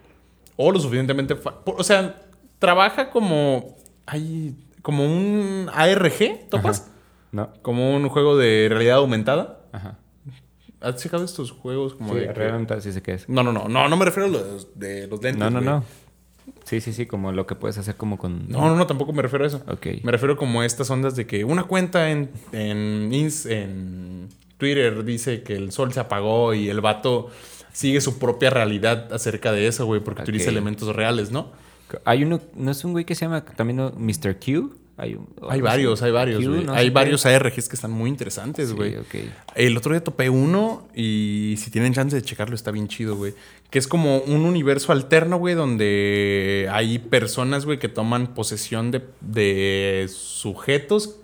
O 0.57 0.73
lo 0.73 0.81
suficientemente... 0.81 1.37
O 1.65 1.85
sea, 1.85 2.21
trabaja 2.59 3.11
como... 3.11 3.77
Hay 4.07 4.57
como 4.83 5.05
un 5.05 5.71
ARG, 5.73 6.49
¿topas? 6.51 6.89
No. 7.33 7.51
Como 7.63 7.95
un 7.95 8.09
juego 8.09 8.37
de 8.37 8.67
realidad 8.69 8.97
aumentada. 8.97 9.60
Ajá. 9.73 9.99
¿Has 10.81 10.97
checado 10.97 11.25
estos 11.25 11.51
juegos 11.51 11.95
como 11.95 12.15
Sí, 12.15 12.21
de... 12.21 12.27
que- 12.29 12.33
realmente 12.33 12.81
sí 12.81 12.93
sé 12.93 13.03
qué 13.03 13.15
es. 13.15 13.29
No, 13.29 13.43
no, 13.43 13.53
no, 13.53 13.69
no, 13.69 13.89
no 13.89 13.97
me 13.97 14.05
refiero 14.05 14.29
a 14.29 14.33
los 14.33 14.79
de 14.79 15.07
los 15.09 15.23
lentes. 15.23 15.39
No, 15.41 15.51
no, 15.51 15.61
no. 15.61 15.85
Sí, 16.65 16.81
sí, 16.81 16.93
sí, 16.93 17.07
como 17.07 17.33
lo 17.33 17.47
que 17.47 17.55
puedes 17.55 17.77
hacer 17.79 17.97
como 17.97 18.17
con... 18.19 18.49
No, 18.49 18.61
no, 18.69 18.77
no, 18.77 18.87
tampoco 18.87 19.13
me 19.13 19.23
refiero 19.23 19.45
a 19.45 19.49
eso. 19.49 19.63
Ok. 19.69 19.87
Me 20.03 20.11
refiero 20.13 20.37
como 20.37 20.63
a 20.63 20.67
estas 20.67 20.91
ondas 20.91 21.15
de 21.17 21.27
que 21.27 21.45
una 21.45 21.65
cuenta 21.65 22.11
en, 22.11 22.31
en, 22.53 23.11
Ins- 23.13 23.49
en 23.51 24.29
Twitter 24.57 25.05
dice 25.05 25.43
que 25.43 25.55
el 25.55 25.71
sol 25.73 25.93
se 25.93 26.01
apagó 26.01 26.55
y 26.55 26.69
el 26.69 26.81
vato 26.81 27.29
sigue 27.73 28.01
su 28.01 28.19
propia 28.19 28.51
realidad 28.51 29.13
acerca 29.13 29.53
de 29.53 29.67
eso, 29.69 29.87
güey, 29.87 30.01
porque 30.01 30.23
utiliza 30.23 30.47
Ok. 30.47 30.53
elementos 30.53 30.95
reales, 30.97 31.31
¿no? 31.31 31.53
Hay 32.05 32.25
uno, 32.25 32.41
¿no 32.55 32.71
es 32.71 32.85
un 32.85 32.93
güey 32.93 33.05
que 33.05 33.15
se 33.15 33.27
llama 33.27 33.45
también 33.45 33.79
Mr. 33.97 34.37
Q? 34.39 34.75
Hay, 35.03 35.15
un- 35.15 35.27
Hay 35.49 35.61
varios, 35.63 36.03
hay 36.03 36.11
varios, 36.13 36.45
Q, 36.45 36.51
no 36.67 36.75
hay 36.75 36.89
qué. 36.89 36.91
varios 36.91 37.25
ARGs 37.25 37.69
que 37.69 37.75
están 37.77 37.91
muy 37.91 38.11
interesantes, 38.11 38.69
Sí, 38.69 38.75
güey. 38.75 38.97
El 39.55 39.77
otro 39.77 39.93
día 39.93 40.05
topé 40.05 40.29
uno 40.29 40.87
y 40.95 41.55
si 41.59 41.71
tienen 41.71 41.95
chance 41.95 42.15
de 42.15 42.23
checarlo 42.23 42.55
está 42.55 42.71
bien 42.71 42.87
chido, 42.87 43.17
güey. 43.17 43.35
Que 43.71 43.79
es 43.79 43.87
como 43.89 44.19
un 44.19 44.45
universo 44.45 44.93
alterno, 44.93 45.39
güey, 45.39 45.55
donde 45.55 46.69
hay 46.71 46.99
personas, 46.99 47.65
güey, 47.65 47.79
que 47.79 47.89
toman 47.89 48.35
posesión 48.35 48.91
de, 48.91 49.03
de 49.23 50.07
sujetos 50.13 51.17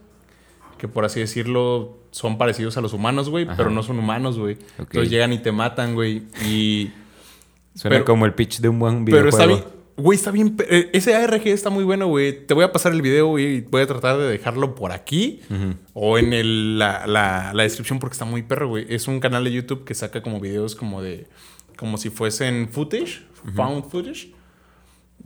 que 0.79 0.89
por 0.89 1.05
así 1.07 1.21
decirlo 1.21 1.99
son 2.11 2.39
parecidos 2.39 2.77
a 2.77 2.81
los 2.81 2.93
humanos, 2.93 3.29
güey, 3.31 3.47
pero 3.57 3.71
no 3.71 3.83
son 3.83 3.99
humanos, 3.99 4.39
güey. 4.39 4.57
Entonces 4.79 5.11
llegan 5.11 5.33
y 5.33 5.39
te 5.39 5.53
matan, 5.53 5.95
güey. 5.95 6.23
Y... 6.47 6.91
Suena 7.75 7.97
Pero- 7.97 8.05
como 8.07 8.25
el 8.27 8.33
pitch 8.33 8.61
de 8.61 8.69
un 8.71 8.79
buen 8.79 9.05
Pero 9.05 9.23
videojuego. 9.25 9.37
está 9.37 9.47
bien... 9.69 9.76
Güey, 9.97 10.17
está 10.19 10.31
bien... 10.31 10.57
eh, 10.69 10.91
Ese 10.93 11.15
ARG 11.15 11.47
está 11.49 11.71
muy 11.71 11.83
bueno, 11.85 12.07
güey. 12.07 12.47
Te 12.47 12.53
voy 12.53 12.65
a 12.65 12.73
pasar 12.73 12.93
el 12.93 13.01
video, 13.03 13.39
y 13.39 13.63
Voy 13.63 13.81
a 13.83 13.87
tratar 13.87 14.19
de 14.19 14.25
dejarlo 14.29 14.75
por 14.75 14.93
aquí. 14.93 15.41
O 15.95 16.19
en 16.19 16.33
el- 16.35 16.79
la, 16.79 17.07
la- 17.07 17.53
la 17.55 17.63
descripción 17.63 17.99
porque 17.99 18.13
está 18.15 18.25
muy 18.27 18.43
perro, 18.43 18.69
güey. 18.69 18.87
Es 18.89 19.09
un 19.09 19.21
canal 19.21 19.45
de 19.45 19.53
YouTube 19.53 19.85
que 19.85 19.95
saca 19.95 20.23
como 20.23 20.39
videos 20.41 20.75
como 20.75 21.01
de... 21.03 21.27
Como 21.77 21.97
si 21.99 22.11
fuesen 22.11 22.69
footage. 22.71 23.23
Found 23.55 23.89
footage. 23.91 24.33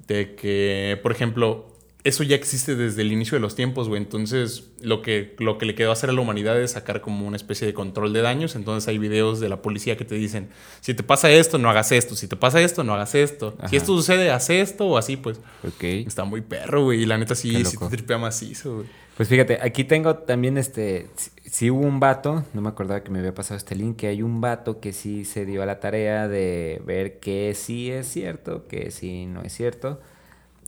De 0.07 0.35
que, 0.37 0.99
por 1.03 1.13
ejemplo... 1.13 1.70
Eso 2.03 2.23
ya 2.23 2.35
existe 2.35 2.77
desde 2.77 3.03
el 3.03 3.13
inicio 3.13 3.37
de 3.37 3.41
los 3.41 3.55
tiempos, 3.55 3.89
güey. 3.89 4.01
Entonces, 4.01 4.71
lo 4.81 5.03
que, 5.03 5.35
lo 5.39 5.59
que 5.59 5.67
le 5.67 5.75
quedó 5.75 5.93
hacer 5.93 6.09
a 6.09 6.13
la 6.15 6.21
humanidad 6.21 6.59
es 6.61 6.71
sacar 6.71 7.03
como 7.03 7.27
una 7.27 7.37
especie 7.37 7.67
de 7.67 7.75
control 7.75 8.13
de 8.15 8.23
daños. 8.23 8.57
Entonces, 8.57 8.89
hay 8.89 8.97
videos 8.97 9.39
de 9.39 9.51
la 9.51 9.61
policía 9.61 9.97
que 9.97 10.07
te 10.07 10.15
dicen: 10.15 10.49
si 10.81 10.95
te 10.95 11.03
pasa 11.03 11.31
esto, 11.31 11.59
no 11.59 11.69
hagas 11.69 11.93
esto. 11.93 12.17
Si 12.17 12.27
te 12.27 12.37
pasa 12.37 12.61
esto, 12.63 12.85
no 12.85 12.95
hagas 12.95 13.15
esto. 13.15 13.55
Ajá. 13.59 13.69
Si 13.69 13.77
esto 13.77 13.95
sucede, 13.95 14.31
haz 14.31 14.49
esto 14.49 14.87
o 14.87 14.97
así, 14.97 15.17
pues. 15.17 15.39
Ok. 15.63 15.83
Está 15.83 16.25
muy 16.25 16.41
perro, 16.41 16.85
güey. 16.85 17.03
Y 17.03 17.07
la 17.07 17.19
neta 17.19 17.35
sí, 17.35 17.53
Qué 17.53 17.65
sí 17.67 17.77
te 17.77 17.89
tripea 17.89 18.17
macizo, 18.17 18.77
güey. 18.77 18.87
Pues 19.21 19.29
fíjate, 19.29 19.59
aquí 19.61 19.85
tengo 19.85 20.17
también 20.17 20.57
este. 20.57 21.09
Si 21.17 21.31
sí 21.45 21.71
hubo 21.71 21.83
un 21.83 22.01
vato, 22.01 22.45
no 22.55 22.63
me 22.63 22.71
acordaba 22.71 23.03
que 23.03 23.11
me 23.11 23.19
había 23.19 23.35
pasado 23.35 23.59
este 23.59 23.77
link, 23.77 23.97
que 23.97 24.07
hay 24.07 24.23
un 24.23 24.41
vato 24.41 24.81
que 24.81 24.95
sí 24.95 25.27
se 25.27 25.45
dio 25.45 25.63
a 25.63 25.67
la 25.67 25.79
tarea 25.79 26.27
de 26.27 26.81
ver 26.87 27.21
que 27.21 27.53
sí 27.55 27.91
es 27.91 28.07
cierto, 28.07 28.67
que 28.67 28.91
sí 28.91 29.27
no 29.27 29.43
es 29.43 29.53
cierto. 29.53 30.01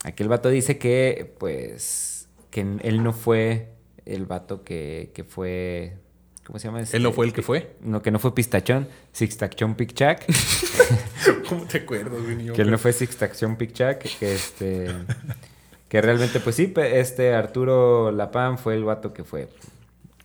Aquí 0.03 0.21
el 0.21 0.29
vato 0.29 0.49
dice 0.49 0.77
que, 0.77 1.33
pues, 1.39 2.27
que 2.51 2.61
él 2.61 3.03
no 3.03 3.13
fue 3.13 3.73
el 4.05 4.25
vato 4.25 4.63
que, 4.63 5.11
que 5.13 5.23
fue. 5.23 5.97
¿Cómo 6.45 6.59
se 6.59 6.67
llama? 6.67 6.81
Este? 6.81 6.97
Él 6.97 7.03
no 7.03 7.13
fue 7.13 7.25
el 7.25 7.33
que 7.33 7.41
fue. 7.41 7.77
No, 7.81 8.01
que 8.01 8.11
no 8.11 8.19
fue 8.19 8.35
Pistachón, 8.35 8.87
Sixtachón 9.13 9.75
Picchac. 9.75 10.25
¿Cómo 11.49 11.65
te 11.65 11.79
acuerdas, 11.79 12.21
güey? 12.21 12.51
Que 12.51 12.61
él 12.61 12.69
no 12.69 12.77
fue 12.77 12.91
Sixtachón 12.91 13.55
Picchac, 13.55 14.01
que 14.19 14.35
este. 14.35 14.89
Que 15.87 16.01
realmente, 16.01 16.39
pues 16.39 16.55
sí, 16.55 16.73
este 16.75 17.33
Arturo 17.33 18.11
Lapán 18.11 18.57
fue 18.57 18.73
el 18.73 18.83
vato 18.83 19.13
que 19.13 19.23
fue. 19.23 19.47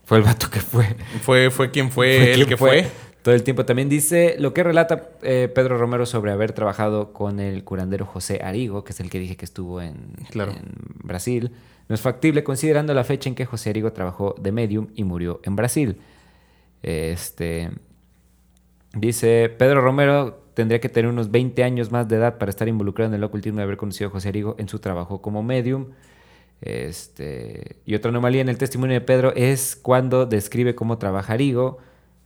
Fue 0.05 0.19
el 0.19 0.25
vato 0.25 0.51
que 0.51 0.61
fue. 0.61 0.97
Fue, 1.23 1.51
fue 1.51 1.71
quien 1.71 1.91
fue, 1.91 2.17
Fue 2.17 2.31
el 2.31 2.37
quien 2.37 2.49
que 2.49 2.57
fue. 2.57 2.91
Todo 3.23 3.35
el 3.35 3.43
tiempo 3.43 3.65
también 3.65 3.89
dice 3.89 4.37
lo 4.39 4.55
que 4.55 4.63
relata 4.63 5.11
eh, 5.23 5.51
Pedro 5.55 5.77
Romero 5.77 6.07
sobre 6.07 6.31
haber 6.33 6.53
trabajado 6.53 7.13
con 7.13 7.41
el 7.41 7.65
curandero 7.65 8.07
José 8.07 8.41
Arigo, 8.43 8.85
que 8.85 8.93
es 8.93 9.01
el 9.01 9.11
que 9.11 9.19
dije 9.19 9.37
que 9.37 9.45
estuvo 9.45 9.83
en, 9.83 10.13
Claro. 10.31 10.53
en 10.53 10.73
Brasil. 11.03 11.51
No 11.89 11.95
es 11.95 12.01
factible 12.01 12.45
considerando 12.45 12.95
la 12.95 13.05
fecha 13.05 13.29
en 13.29 13.35
que 13.35 13.45
José 13.45 13.71
Arigo 13.71 13.93
trabajó 13.93 14.35
de 14.41 14.53
medium 14.53 14.89
y 14.95 15.05
murió 15.05 15.41
en 15.43 15.57
Brasil. 15.57 15.99
Este 16.83 17.71
dice 18.95 19.49
Pedro 19.59 19.81
Romero 19.81 20.43
tendría 20.55 20.81
que 20.81 20.89
tener 20.89 21.11
unos 21.11 21.31
20 21.31 21.63
años 21.65 21.91
más 21.91 22.09
de 22.09 22.17
edad 22.17 22.39
para 22.39 22.51
estar 22.51 22.67
involucrado 22.69 23.11
en 23.11 23.15
el 23.15 23.25
ocultismo 23.25 23.61
y 23.61 23.63
haber 23.63 23.77
conocido 23.77 24.09
a 24.09 24.13
José 24.13 24.29
Arigo 24.29 24.55
en 24.59 24.69
su 24.69 24.79
trabajo 24.79 25.21
como 25.23 25.43
medium. 25.43 25.87
Este, 26.61 27.77
y 27.87 27.95
otra 27.95 28.11
anomalía 28.11 28.41
en 28.41 28.49
el 28.49 28.59
testimonio 28.59 28.95
de 28.95 29.01
Pedro 29.01 29.33
es 29.37 29.77
cuando 29.77 30.27
describe 30.27 30.75
cómo 30.75 30.99
trabaja 30.99 31.35
Arigo, 31.35 31.79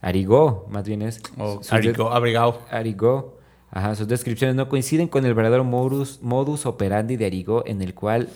Arigó, 0.03 0.67
más 0.69 0.83
bien 0.83 1.01
es. 1.01 1.21
Arigo, 1.69 2.11
abrigado. 2.11 2.59
Arigó. 2.69 3.37
Ajá, 3.71 3.95
sus 3.95 4.07
descripciones 4.07 4.55
no 4.55 4.69
coinciden 4.69 5.07
con 5.07 5.25
el 5.25 5.33
verdadero 5.33 5.63
modus, 5.63 6.19
modus 6.21 6.65
operandi 6.67 7.15
de 7.15 7.25
Arigó, 7.25 7.63
en 7.65 7.81
el 7.81 7.93
cual 7.95 8.29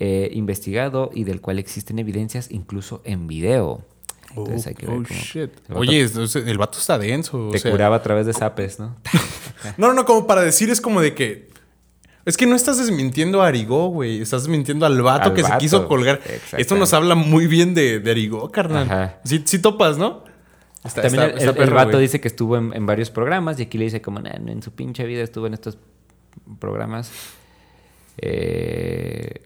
eh, 0.00 0.30
investigado 0.32 1.10
y 1.14 1.24
del 1.24 1.40
cual 1.40 1.58
existen 1.58 1.98
evidencias 1.98 2.50
incluso 2.50 3.02
en 3.04 3.26
video. 3.26 3.82
Entonces 4.30 4.66
hay 4.66 4.74
que 4.74 4.86
ver 4.86 4.96
Oh, 4.96 5.02
cómo 5.06 5.20
shit. 5.20 5.50
vato 5.68 5.78
Oye, 5.78 6.00
el 6.46 6.58
vato 6.58 6.78
está 6.78 6.98
denso. 6.98 7.48
o 7.48 7.50
te 7.50 7.58
sea. 7.58 7.70
curaba 7.70 7.96
a 7.96 8.02
través 8.02 8.26
de 8.26 8.32
zapes, 8.32 8.78
¿no? 8.80 8.96
No, 9.76 9.88
no, 9.88 9.92
no, 9.94 10.04
como 10.06 10.26
para 10.26 10.40
decir 10.42 10.70
es 10.70 10.80
como 10.80 11.00
de 11.02 11.14
que. 11.14 11.48
Es 12.24 12.36
que 12.36 12.46
no 12.46 12.54
estás 12.56 12.78
desmintiendo 12.78 13.42
a 13.42 13.46
Arigó, 13.48 13.88
güey. 13.88 14.20
Estás 14.20 14.42
desmintiendo 14.42 14.86
al 14.86 15.00
vato 15.02 15.30
Al 15.30 15.34
que 15.34 15.42
se 15.42 15.56
quiso 15.58 15.86
colgar. 15.88 16.20
Esto 16.56 16.76
nos 16.76 16.92
habla 16.94 17.14
muy 17.14 17.46
bien 17.46 17.74
de, 17.74 18.00
de 18.00 18.10
Arigó, 18.10 18.50
carnal. 18.50 19.18
Sí, 19.24 19.42
sí 19.44 19.58
topas, 19.60 19.98
¿no? 19.98 20.24
Está- 20.84 21.02
También 21.02 21.24
está- 21.24 21.24
el, 21.24 21.38
está 21.38 21.42
el- 21.44 21.48
el 21.48 21.54
perro, 21.64 21.74
vato 21.76 21.90
güey. 21.92 22.02
dice 22.02 22.20
que 22.20 22.28
estuvo 22.28 22.56
en, 22.56 22.72
en 22.74 22.86
varios 22.86 23.10
programas 23.10 23.58
y 23.58 23.64
aquí 23.64 23.78
le 23.78 23.84
dice 23.84 24.00
como, 24.00 24.20
"Nah, 24.20 24.38
no, 24.38 24.52
en 24.52 24.62
su 24.62 24.70
pinche 24.72 25.04
vida 25.06 25.22
estuvo 25.22 25.46
en 25.46 25.54
estos 25.54 25.76
programas. 26.60 27.10
Eh, 28.18 29.42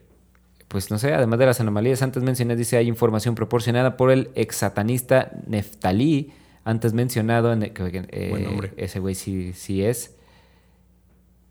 pues 0.69 0.91
no 0.91 0.99
sé, 0.99 1.13
además 1.13 1.39
de 1.39 1.47
las 1.47 1.61
anomalías 1.61 2.01
antes 2.03 2.23
mencionadas, 2.23 2.59
dice 2.59 2.77
hay 2.79 2.89
información 2.89 3.35
proporcionada 3.35 3.97
por 3.97 4.11
el 4.11 4.31
ex 4.35 4.57
satanista 4.57 5.31
Neftalí, 5.47 6.33
antes 6.65 6.93
mencionado, 6.95 7.53
en 7.53 7.63
eh, 7.65 8.29
Buen 8.31 8.45
nombre. 8.45 8.73
ese 8.77 8.99
güey 9.01 9.15
sí, 9.15 9.53
sí 9.53 9.85
es, 9.85 10.15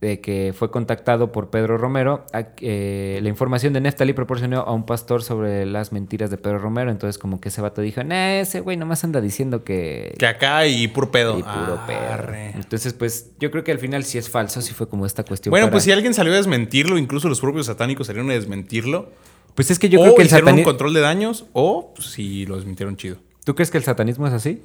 de 0.01 0.19
que 0.19 0.51
fue 0.57 0.71
contactado 0.71 1.31
por 1.31 1.51
Pedro 1.51 1.77
Romero. 1.77 2.25
eh, 2.59 3.19
la 3.21 3.29
información 3.29 3.71
de 3.73 3.81
Neftalí 3.81 4.13
proporcionó 4.13 4.61
a 4.61 4.73
un 4.73 4.85
pastor 4.85 5.21
sobre 5.23 5.65
las 5.67 5.91
mentiras 5.91 6.31
de 6.31 6.37
Pedro 6.37 6.57
Romero. 6.57 6.89
Entonces, 6.89 7.19
como 7.19 7.39
que 7.39 7.49
ese 7.49 7.61
vato 7.61 7.81
dijo: 7.81 8.03
Nah, 8.03 8.39
ese 8.39 8.61
güey 8.61 8.77
nomás 8.77 9.03
anda 9.03 9.21
diciendo 9.21 9.63
que. 9.63 10.15
Que 10.17 10.25
acá 10.25 10.65
y 10.65 10.87
puro 10.87 11.11
pedo. 11.11 11.37
y 11.37 11.43
puro 11.43 11.79
Arre. 11.79 11.85
perro. 11.87 12.33
Entonces, 12.55 12.93
pues 12.93 13.29
yo 13.39 13.51
creo 13.51 13.63
que 13.63 13.71
al 13.71 13.77
final 13.79 14.03
sí 14.03 14.17
es 14.17 14.27
falso. 14.29 14.61
Sí 14.61 14.73
fue 14.73 14.89
como 14.89 15.05
esta 15.05 15.23
cuestión. 15.23 15.51
Bueno, 15.51 15.67
para- 15.67 15.73
pues 15.73 15.83
si 15.83 15.91
alguien 15.91 16.13
salió 16.15 16.33
a 16.33 16.37
desmentirlo, 16.37 16.97
incluso 16.97 17.29
los 17.29 17.39
propios 17.39 17.67
satánicos 17.67 18.07
salieron 18.07 18.29
a 18.31 18.33
desmentirlo. 18.33 19.09
Pues 19.53 19.69
es 19.69 19.77
que 19.77 19.89
yo 19.89 19.99
o 19.99 20.03
creo 20.03 20.15
que 20.15 20.21
el 20.23 20.27
hicieron 20.27 20.45
un 20.45 20.49
satanismo. 20.51 20.69
control 20.71 20.93
de 20.95 21.01
daños, 21.01 21.45
o 21.53 21.93
pues, 21.93 22.07
si 22.07 22.45
lo 22.47 22.55
desmintieron 22.55 22.97
chido. 22.97 23.17
¿Tú 23.43 23.53
crees 23.53 23.69
que 23.69 23.77
el 23.77 23.83
satanismo 23.83 24.25
es 24.25 24.33
así? 24.33 24.63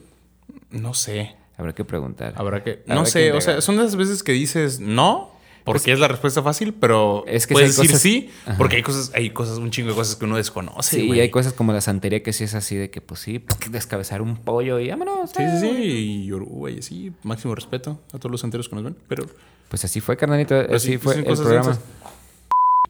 No 0.70 0.94
sé. 0.94 1.34
Habrá 1.58 1.74
que 1.74 1.84
preguntar. 1.84 2.34
Habrá 2.36 2.62
que. 2.62 2.80
Habrá 2.84 2.94
No 2.96 3.04
que 3.04 3.10
sé, 3.10 3.32
o 3.32 3.40
sea, 3.40 3.60
son 3.60 3.76
de 3.76 3.82
esas 3.82 3.96
veces 3.96 4.22
que 4.22 4.32
dices 4.32 4.78
no, 4.80 5.32
porque 5.64 5.90
es 5.92 5.98
la 5.98 6.06
respuesta 6.06 6.42
fácil, 6.42 6.74
pero 6.74 7.24
Es 7.26 7.46
que 7.46 7.54
puedes 7.54 7.74
sí 7.74 7.82
decir 7.82 7.90
cosas- 7.90 8.02
sí, 8.02 8.30
Ajá. 8.46 8.58
porque 8.58 8.76
hay 8.76 8.82
cosas, 8.82 9.10
hay 9.14 9.30
cosas, 9.30 9.58
un 9.58 9.70
chingo 9.70 9.88
de 9.90 9.94
cosas 9.96 10.16
que 10.16 10.24
uno 10.26 10.36
desconoce. 10.36 10.96
Sí, 10.96 11.10
y 11.10 11.18
hay 11.20 11.30
cosas 11.30 11.54
como 11.54 11.72
la 11.72 11.80
santería 11.80 12.22
que 12.22 12.32
sí 12.32 12.44
es 12.44 12.54
así 12.54 12.76
de 12.76 12.90
que, 12.90 13.00
pues 13.00 13.20
sí, 13.20 13.42
descabezar 13.70 14.22
un 14.22 14.36
pollo 14.36 14.78
y 14.78 14.88
vámonos. 14.90 15.30
Sí, 15.30 15.42
sí, 15.42 15.60
sí. 15.60 15.66
ah. 15.68 15.80
Y 15.80 16.32
Uruguay, 16.32 16.82
sí. 16.82 17.12
Máximo 17.22 17.54
respeto 17.54 18.00
a 18.12 18.18
todos 18.18 18.30
los 18.30 18.44
enteros 18.44 18.68
que 18.68 18.76
nos 18.76 18.84
ven. 18.84 18.96
Pero, 19.08 19.26
Pues 19.68 19.84
así 19.84 20.00
fue, 20.00 20.16
carnalito. 20.16 20.50
pero 20.50 20.76
así 20.76 20.92
sí, 20.92 20.98
fue 20.98 21.16
el 21.16 21.24
programa. 21.24 21.54
densas. 21.66 21.80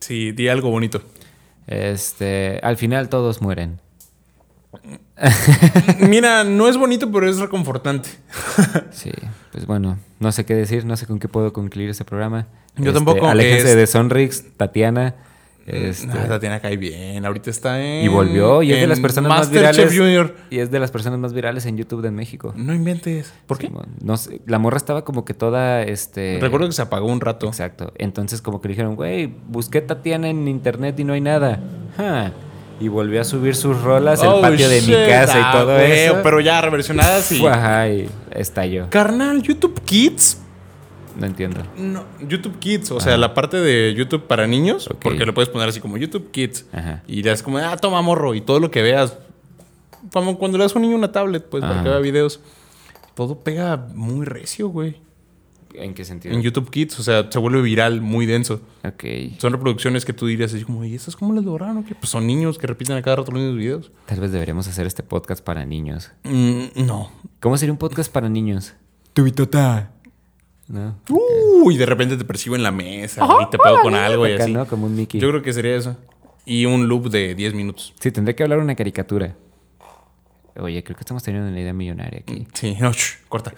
Sí, 0.01 0.33
di 0.33 0.49
algo 0.49 0.71
bonito. 0.71 1.01
Este, 1.67 2.61
al 2.63 2.77
final 2.77 3.09
todos 3.09 3.41
mueren. 3.43 3.81
Mira, 6.01 6.45
no 6.45 6.69
es 6.69 6.77
bonito, 6.77 7.11
pero 7.11 7.29
es 7.29 7.39
reconfortante. 7.39 8.09
Sí, 8.91 9.11
pues 9.53 9.67
bueno, 9.67 9.99
no 10.21 10.33
sé 10.33 10.45
qué 10.45 10.55
decir, 10.55 10.85
no 10.85 10.97
sé 10.97 11.07
con 11.07 11.19
qué 11.19 11.29
puedo 11.29 11.53
concluir 11.53 11.91
este 11.91 12.05
programa. 12.05 12.47
Yo 12.77 12.85
Este, 12.85 12.93
tampoco, 12.95 13.27
Aléjense 13.27 13.71
es- 13.71 13.77
de 13.77 13.87
Sonrix, 13.87 14.45
Tatiana. 14.57 15.15
Este, 15.67 16.07
Ah, 16.13 16.29
Tatiana 16.29 16.61
cae 16.61 16.77
bien. 16.77 17.27
Ahorita 17.27 17.51
está 17.51 17.83
en. 17.85 18.05
y 18.05 18.09
volvió 18.09 18.63
y 18.63 18.73
es 18.73 18.81
de 18.81 18.87
las 18.87 19.01
personas 19.01 19.29
más 19.31 19.51
virales. 19.51 19.93
Junior. 19.97 20.37
Y 20.49 20.61
es 20.61 20.71
de 20.71 20.79
las 20.79 20.93
personas 20.93 21.19
más 21.19 21.33
virales 21.33 21.67
en 21.67 21.77
YouTube 21.77 22.03
de 22.03 22.13
México. 22.13 22.55
No 22.57 22.73
inventes. 22.73 23.33
¿Por 23.49 23.59
qué? 23.59 23.67
Simón. 23.67 23.87
No 24.01 24.17
sé, 24.17 24.41
la 24.47 24.61
morra 24.61 24.77
estaba 24.77 25.05
como 25.05 25.25
que 25.25 25.35
toda, 25.35 25.83
este... 25.83 26.39
Recuerdo 26.41 26.67
que 26.69 26.73
se 26.73 26.83
apagó 26.83 27.07
un 27.11 27.21
rato. 27.21 27.49
Exacto. 27.49 27.93
Entonces 27.97 28.41
como 28.43 28.61
que 28.61 28.69
dijeron, 28.69 28.95
güey, 28.95 29.27
busqué 29.49 29.81
Tatiana 29.81 30.29
en 30.29 30.47
internet 30.47 31.01
y 31.01 31.05
no 31.05 31.15
hay 31.15 31.21
nada. 31.21 31.59
Ja. 31.97 32.33
Y 32.79 32.89
volvió 32.89 33.23
a 33.23 33.25
subir 33.25 33.55
sus 33.57 33.81
rolas, 33.81 34.23
el 34.23 34.29
Oh, 34.29 34.41
patio 34.43 34.69
de 34.69 34.83
mi 34.83 34.93
casa 35.09 35.35
Ah, 35.37 35.51
y 35.51 35.57
todo 35.59 35.75
güey, 35.75 35.93
eso. 35.93 36.21
Pero 36.23 36.41
ya 36.41 36.61
reversionadas 36.61 37.33
y. 37.33 37.47
Ajá, 37.47 37.89
y 37.89 38.09
estalló. 38.33 38.89
Carnal, 38.91 39.43
YouTube 39.43 39.81
Kids. 39.83 40.39
No 41.19 41.25
entiendo. 41.25 41.63
No, 41.79 42.05
YouTube 42.29 42.59
Kids, 42.59 42.91
o 42.91 43.01
sea, 43.01 43.17
la 43.17 43.33
parte 43.33 43.57
de 43.57 43.95
YouTube 43.95 44.25
para 44.27 44.47
niños, 44.47 44.91
porque 45.01 45.25
lo 45.25 45.33
puedes 45.33 45.49
poner 45.49 45.69
así 45.71 45.81
como 45.81 45.97
YouTube 45.97 46.31
Kids. 46.31 46.67
Ajá. 46.73 47.03
Y 47.07 47.23
le 47.23 47.31
das 47.31 47.43
como, 47.43 47.57
ah, 47.57 47.75
toma 47.79 48.03
morro, 48.03 48.35
y 48.35 48.43
todo 48.43 48.61
lo 48.61 48.71
que 48.71 48.83
veas. 48.83 49.17
Como 50.13 50.37
cuando 50.39 50.59
le 50.59 50.65
das 50.65 50.75
a 50.75 50.79
un 50.79 50.83
niño 50.83 50.97
una 50.97 51.11
tablet, 51.13 51.47
pues, 51.49 51.63
para 51.63 51.83
que 51.83 51.89
vea 51.89 51.99
videos. 52.01 52.41
Todo 53.15 53.39
pega 53.41 53.87
muy 53.95 54.27
recio, 54.27 54.69
güey. 54.69 55.01
¿En 55.77 55.95
qué 55.95 56.05
sentido? 56.05 56.35
En 56.35 56.43
YouTube 56.43 56.71
Kids, 56.71 56.99
o 56.99 57.03
sea, 57.03 57.31
se 57.31 57.39
vuelve 57.39 57.61
viral, 57.63 58.01
muy 58.01 58.27
denso. 58.27 58.61
Ok. 58.85 59.05
Son 59.39 59.53
reproducciones 59.53 60.05
que 60.05 60.13
tú 60.13 60.27
dirías 60.27 60.53
así 60.55 60.65
como, 60.65 60.85
¿y 60.85 60.95
estas 60.95 61.17
cómo 61.17 61.35
las 61.35 61.45
lograron? 61.45 61.85
¿Qué? 61.85 61.95
Pues 61.95 62.11
son 62.11 62.27
niños 62.27 62.59
que 62.59 62.67
repiten 62.67 62.97
a 62.97 63.03
cada 63.03 63.17
rato 63.17 63.33
los 63.33 63.41
mismos 63.41 63.59
videos. 63.59 63.93
Tal 64.07 64.21
vez 64.21 64.33
deberíamos 64.33 64.67
hacer 64.69 64.87
este 64.87 65.03
podcast 65.03 65.45
para 65.45 65.65
niños. 65.65 66.13
Mm, 66.25 66.85
no. 66.87 67.13
¿Cómo 67.41 67.57
sería 67.57 67.73
un 67.73 67.79
podcast 67.79 68.11
para 68.11 68.29
niños? 68.29 68.75
Tubitota. 69.13 69.93
¿no? 70.69 70.99
Uh, 71.11 71.71
y 71.71 71.77
de 71.77 71.87
repente 71.87 72.17
te 72.17 72.25
percibo 72.25 72.57
en 72.57 72.63
la 72.63 72.73
mesa 72.73 73.27
y 73.41 73.51
te 73.51 73.59
pego 73.59 73.83
con 73.83 73.95
algo 73.95 74.27
y 74.27 74.33
así. 74.33 74.53
¿no? 74.53 74.67
Como 74.67 74.87
un 74.87 74.97
Mickey. 74.97 75.21
Yo 75.21 75.29
creo 75.29 75.43
que 75.43 75.53
sería 75.53 75.77
eso. 75.77 75.97
Y 76.45 76.65
un 76.65 76.89
loop 76.89 77.11
de 77.11 77.35
10 77.35 77.55
minutos. 77.55 77.95
Sí, 78.01 78.11
tendré 78.11 78.35
que 78.35 78.43
hablar 78.43 78.59
una 78.61 78.75
caricatura. 78.75 79.37
Oye, 80.59 80.83
creo 80.83 80.97
que 80.97 81.03
estamos 81.03 81.23
teniendo 81.23 81.51
una 81.51 81.61
idea 81.61 81.73
millonaria 81.73 82.21
aquí. 82.21 82.47
Sí, 82.55 82.77
no, 82.81 82.93
shh, 82.93 83.19
corta. 83.29 83.53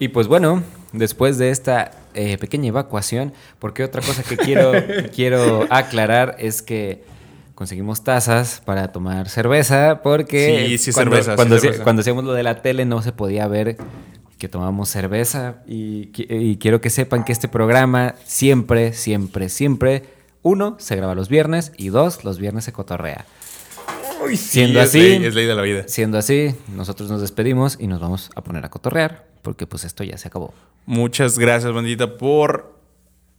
Y 0.00 0.08
pues 0.08 0.26
bueno, 0.26 0.64
después 0.92 1.38
de 1.38 1.50
esta 1.50 1.92
eh, 2.14 2.36
pequeña 2.38 2.68
evacuación, 2.68 3.32
porque 3.60 3.84
otra 3.84 4.02
cosa 4.02 4.24
que 4.24 4.36
quiero, 4.36 4.72
quiero 5.14 5.66
aclarar 5.70 6.34
es 6.40 6.62
que 6.62 7.04
conseguimos 7.54 8.02
tazas 8.02 8.62
para 8.64 8.90
tomar 8.90 9.28
cerveza, 9.28 10.00
porque 10.02 10.66
Sí, 10.68 10.78
sí, 10.78 10.92
cuando, 10.92 11.12
cerveza, 11.16 11.32
sí, 11.32 11.36
cuando, 11.36 11.54
hacía- 11.56 11.68
cerveza. 11.68 11.84
cuando 11.84 12.00
hacíamos 12.00 12.24
lo 12.24 12.32
de 12.32 12.42
la 12.42 12.62
tele 12.62 12.84
no 12.86 13.02
se 13.02 13.12
podía 13.12 13.46
ver 13.46 13.76
que 14.38 14.48
tomamos 14.48 14.88
cerveza 14.88 15.56
y, 15.68 16.10
y 16.16 16.56
quiero 16.56 16.80
que 16.80 16.88
sepan 16.88 17.24
que 17.24 17.32
este 17.32 17.46
programa 17.46 18.14
siempre, 18.24 18.94
siempre, 18.94 19.50
siempre, 19.50 20.04
uno, 20.42 20.76
se 20.78 20.96
graba 20.96 21.14
los 21.14 21.28
viernes 21.28 21.72
y 21.76 21.90
dos, 21.90 22.24
los 22.24 22.38
viernes 22.38 22.64
se 22.64 22.72
cotorrea. 22.72 23.26
Siendo 24.36 24.78
Sí, 24.80 24.82
es 24.84 24.88
así, 24.88 24.98
ley- 25.00 25.24
es 25.26 25.34
ley 25.34 25.46
de 25.46 25.54
la 25.54 25.62
vida. 25.62 25.84
Siendo 25.88 26.18
así, 26.18 26.54
nosotros 26.74 27.10
nos 27.10 27.20
despedimos 27.20 27.76
y 27.80 27.86
nos 27.86 28.00
vamos 28.00 28.30
a 28.34 28.42
poner 28.42 28.64
a 28.64 28.70
cotorrear, 28.70 29.26
porque 29.42 29.66
pues 29.66 29.84
esto 29.84 30.04
ya 30.04 30.16
se 30.18 30.28
acabó. 30.28 30.52
Muchas 30.86 31.38
gracias, 31.38 31.72
bandita, 31.72 32.16
por 32.18 32.78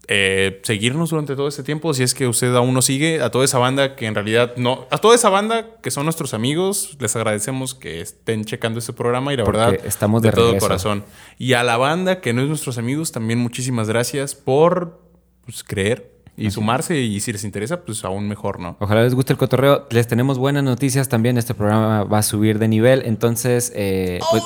eh, 0.08 0.60
seguirnos 0.64 1.12
durante 1.12 1.36
todo 1.36 1.48
este 1.48 1.64
tiempo. 1.64 1.94
Si 1.94 2.04
es 2.04 2.14
que 2.14 2.28
usted 2.28 2.54
aún 2.56 2.74
nos 2.74 2.86
sigue, 2.86 3.22
a 3.22 3.30
toda 3.32 3.46
esa 3.46 3.60
banda 3.60 3.96
que 3.96 4.08
en 4.08 4.16
realidad 4.16 4.54
no. 4.58 4.86
A 4.90 4.98
toda 4.98 5.16
esa 5.16 5.30
banda 5.30 5.76
que 5.82 5.92
son 5.92 6.06
nuestros 6.06 6.34
amigos, 6.34 6.98
les 7.00 7.16
agradecemos 7.16 7.76
que 7.76 8.02
estén 8.02 8.44
checando 8.44 8.80
este 8.80 8.94
programa 8.94 9.34
y 9.34 9.38
la 9.38 9.44
Porque 9.44 9.60
verdad, 9.60 9.86
estamos 9.86 10.22
de 10.22 10.32
todo 10.32 10.46
regreso. 10.48 10.66
corazón. 10.68 11.06
Y 11.38 11.54
a 11.54 11.64
la 11.64 11.78
banda 11.78 12.20
que 12.20 12.34
no 12.34 12.42
es 12.42 12.48
nuestros 12.50 12.78
amigos, 12.78 13.12
también 13.12 13.40
muchísimas 13.40 13.88
gracias 13.88 14.36
por 14.36 15.00
pues, 15.46 15.64
creer 15.64 16.12
y 16.38 16.50
sumarse. 16.52 17.00
Y 17.00 17.20
si 17.20 17.32
les 17.32 17.44
interesa, 17.44 17.82
pues 17.82 18.04
aún 18.04 18.28
mejor, 18.28 18.60
¿no? 18.60 18.78
Ojalá 18.80 19.04
les 19.04 19.14
guste 19.14 19.34
el 19.34 19.38
cotorreo. 19.38 19.88
Les 19.90 20.08
tenemos 20.08 20.38
buenas 20.38 20.64
noticias 20.64 21.10
también. 21.10 21.38
Este 21.38 21.54
programa 21.54 22.04
va 22.04 22.20
a 22.20 22.24
subir 22.24 22.60
de 22.60 22.68
nivel. 22.68 23.04
Entonces, 23.06 23.72
eh, 23.76 24.20
pues, 24.32 24.44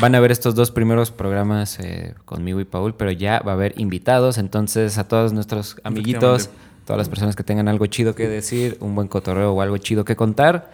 van 0.00 0.14
a 0.14 0.20
ver 0.20 0.32
estos 0.32 0.54
dos 0.54 0.70
primeros 0.70 1.10
programas 1.10 1.78
eh, 1.80 2.14
conmigo 2.24 2.60
y 2.60 2.64
Paul, 2.64 2.94
pero 2.94 3.10
ya 3.10 3.40
va 3.40 3.52
a 3.52 3.54
haber 3.54 3.74
invitados. 3.78 4.38
Entonces, 4.38 4.98
a 4.98 5.06
todos 5.06 5.32
nuestros 5.32 5.76
amiguitos, 5.84 6.50
todas 6.84 6.98
las 6.98 7.08
personas 7.08 7.36
que 7.36 7.44
tengan 7.44 7.68
algo 7.68 7.86
chido 7.86 8.14
que 8.14 8.28
decir, 8.28 8.76
un 8.80 8.94
buen 8.94 9.08
cotorreo 9.08 9.52
o 9.52 9.62
algo 9.62 9.78
chido 9.78 10.04
que 10.04 10.16
contar, 10.16 10.70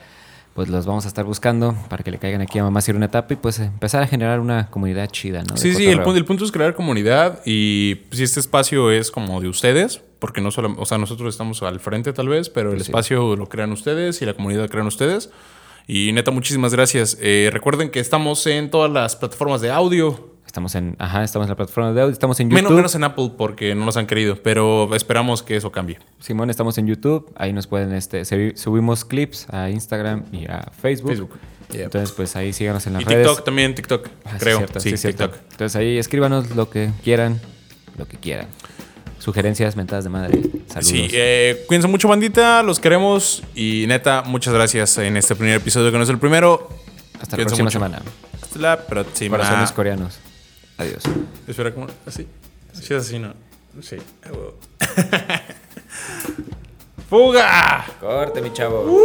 pues 0.54 0.68
los 0.68 0.86
vamos 0.86 1.04
a 1.04 1.08
estar 1.08 1.24
buscando 1.24 1.74
para 1.88 2.04
que 2.04 2.10
le 2.12 2.18
caigan 2.18 2.40
aquí 2.40 2.58
a 2.58 2.62
Mamá 2.62 2.80
Sir 2.80 2.94
una 2.94 3.06
etapa 3.06 3.34
y 3.34 3.36
pues 3.36 3.58
empezar 3.58 4.02
a 4.02 4.06
generar 4.06 4.38
una 4.38 4.70
comunidad 4.70 5.08
chida, 5.10 5.42
¿no? 5.42 5.54
De 5.54 5.60
Sí, 5.60 5.74
sí, 5.74 5.86
el 5.86 6.00
punto, 6.00 6.16
el 6.16 6.24
punto 6.24 6.44
es 6.44 6.52
crear 6.52 6.74
comunidad 6.74 7.40
y 7.44 8.02
si 8.12 8.22
este 8.22 8.38
espacio 8.38 8.92
es 8.92 9.10
como 9.10 9.40
de 9.40 9.48
ustedes, 9.48 10.00
porque 10.20 10.40
no 10.40 10.52
solo, 10.52 10.74
o 10.78 10.86
sea, 10.86 10.96
nosotros 10.96 11.34
estamos 11.34 11.62
al 11.62 11.80
frente 11.80 12.12
tal 12.12 12.28
vez, 12.28 12.48
pero 12.50 12.72
el 12.72 12.78
sí. 12.78 12.84
espacio 12.84 13.34
lo 13.34 13.48
crean 13.48 13.72
ustedes 13.72 14.22
y 14.22 14.26
la 14.26 14.34
comunidad 14.34 14.62
la 14.62 14.68
crean 14.68 14.86
ustedes. 14.86 15.30
Y 15.86 16.12
neta, 16.12 16.30
muchísimas 16.30 16.72
gracias. 16.72 17.18
Eh, 17.20 17.50
recuerden 17.52 17.90
que 17.90 18.00
estamos 18.00 18.46
en 18.46 18.70
todas 18.70 18.90
las 18.90 19.16
plataformas 19.16 19.60
de 19.60 19.70
audio. 19.70 20.33
Estamos 20.54 20.76
en, 20.76 20.94
ajá, 21.00 21.24
estamos 21.24 21.46
en 21.46 21.50
la 21.50 21.56
plataforma 21.56 21.90
de 21.92 22.00
audio, 22.00 22.12
estamos 22.12 22.38
en 22.38 22.48
YouTube. 22.48 22.62
Menos, 22.62 22.72
menos 22.76 22.94
en 22.94 23.02
Apple 23.02 23.32
porque 23.36 23.74
no 23.74 23.84
nos 23.84 23.96
han 23.96 24.06
querido, 24.06 24.36
pero 24.40 24.94
esperamos 24.94 25.42
que 25.42 25.56
eso 25.56 25.72
cambie. 25.72 25.98
Simón, 26.20 26.48
estamos 26.48 26.78
en 26.78 26.86
YouTube. 26.86 27.28
Ahí 27.34 27.52
nos 27.52 27.66
pueden, 27.66 27.92
este, 27.92 28.22
subi- 28.22 28.54
subimos 28.54 29.04
clips 29.04 29.48
a 29.50 29.68
Instagram 29.70 30.22
y 30.30 30.46
a 30.46 30.70
Facebook. 30.80 31.08
Facebook. 31.10 31.30
Yeah. 31.72 31.86
Entonces, 31.86 32.12
pues 32.12 32.36
ahí 32.36 32.52
síganos 32.52 32.86
en 32.86 32.92
las 32.92 33.02
Y 33.02 33.04
redes. 33.04 33.26
TikTok 33.26 33.44
también, 33.44 33.74
TikTok, 33.74 34.06
Ah, 34.24 34.30
sí, 34.34 34.38
creo. 34.38 34.58
cierto, 34.58 34.78
sí, 34.78 34.90
sí, 34.90 34.96
cierto. 34.96 35.24
TikTok. 35.30 35.42
Entonces 35.50 35.74
ahí 35.74 35.98
escríbanos 35.98 36.48
lo 36.54 36.70
que 36.70 36.90
quieran, 37.02 37.40
lo 37.98 38.06
que 38.06 38.16
quieran. 38.18 38.46
Sugerencias, 39.18 39.74
mentadas 39.74 40.04
de 40.04 40.10
madre. 40.10 40.40
Saludos. 40.68 40.86
Sí, 40.86 41.08
eh, 41.14 41.64
cuídense 41.66 41.88
mucho, 41.88 42.06
bandita. 42.06 42.62
Los 42.62 42.78
queremos. 42.78 43.42
Y 43.56 43.86
neta, 43.88 44.22
muchas 44.24 44.54
gracias 44.54 44.98
en 44.98 45.16
este 45.16 45.34
primer 45.34 45.56
episodio 45.56 45.90
que 45.90 45.96
no 45.98 46.04
es 46.04 46.10
el 46.10 46.18
primero. 46.18 46.68
Hasta 47.20 47.36
la 47.38 47.42
próxima 47.42 47.64
mucho. 47.64 47.72
semana. 47.72 48.02
Hasta 48.40 48.58
la 48.60 48.86
próxima. 48.86 49.36
Corazones 49.36 49.72
coreanos. 49.72 50.20
Adiós. 50.78 51.02
Espera, 51.46 51.72
como 51.72 51.86
así. 52.06 52.26
Si 52.72 52.92
es 52.94 53.06
así, 53.06 53.18
no. 53.18 53.34
Sí. 53.80 53.96
¡Fuga! 57.08 57.86
Corte, 58.00 58.40
mi 58.40 58.52
chavo. 58.52 58.82
¡Uh! 58.82 59.04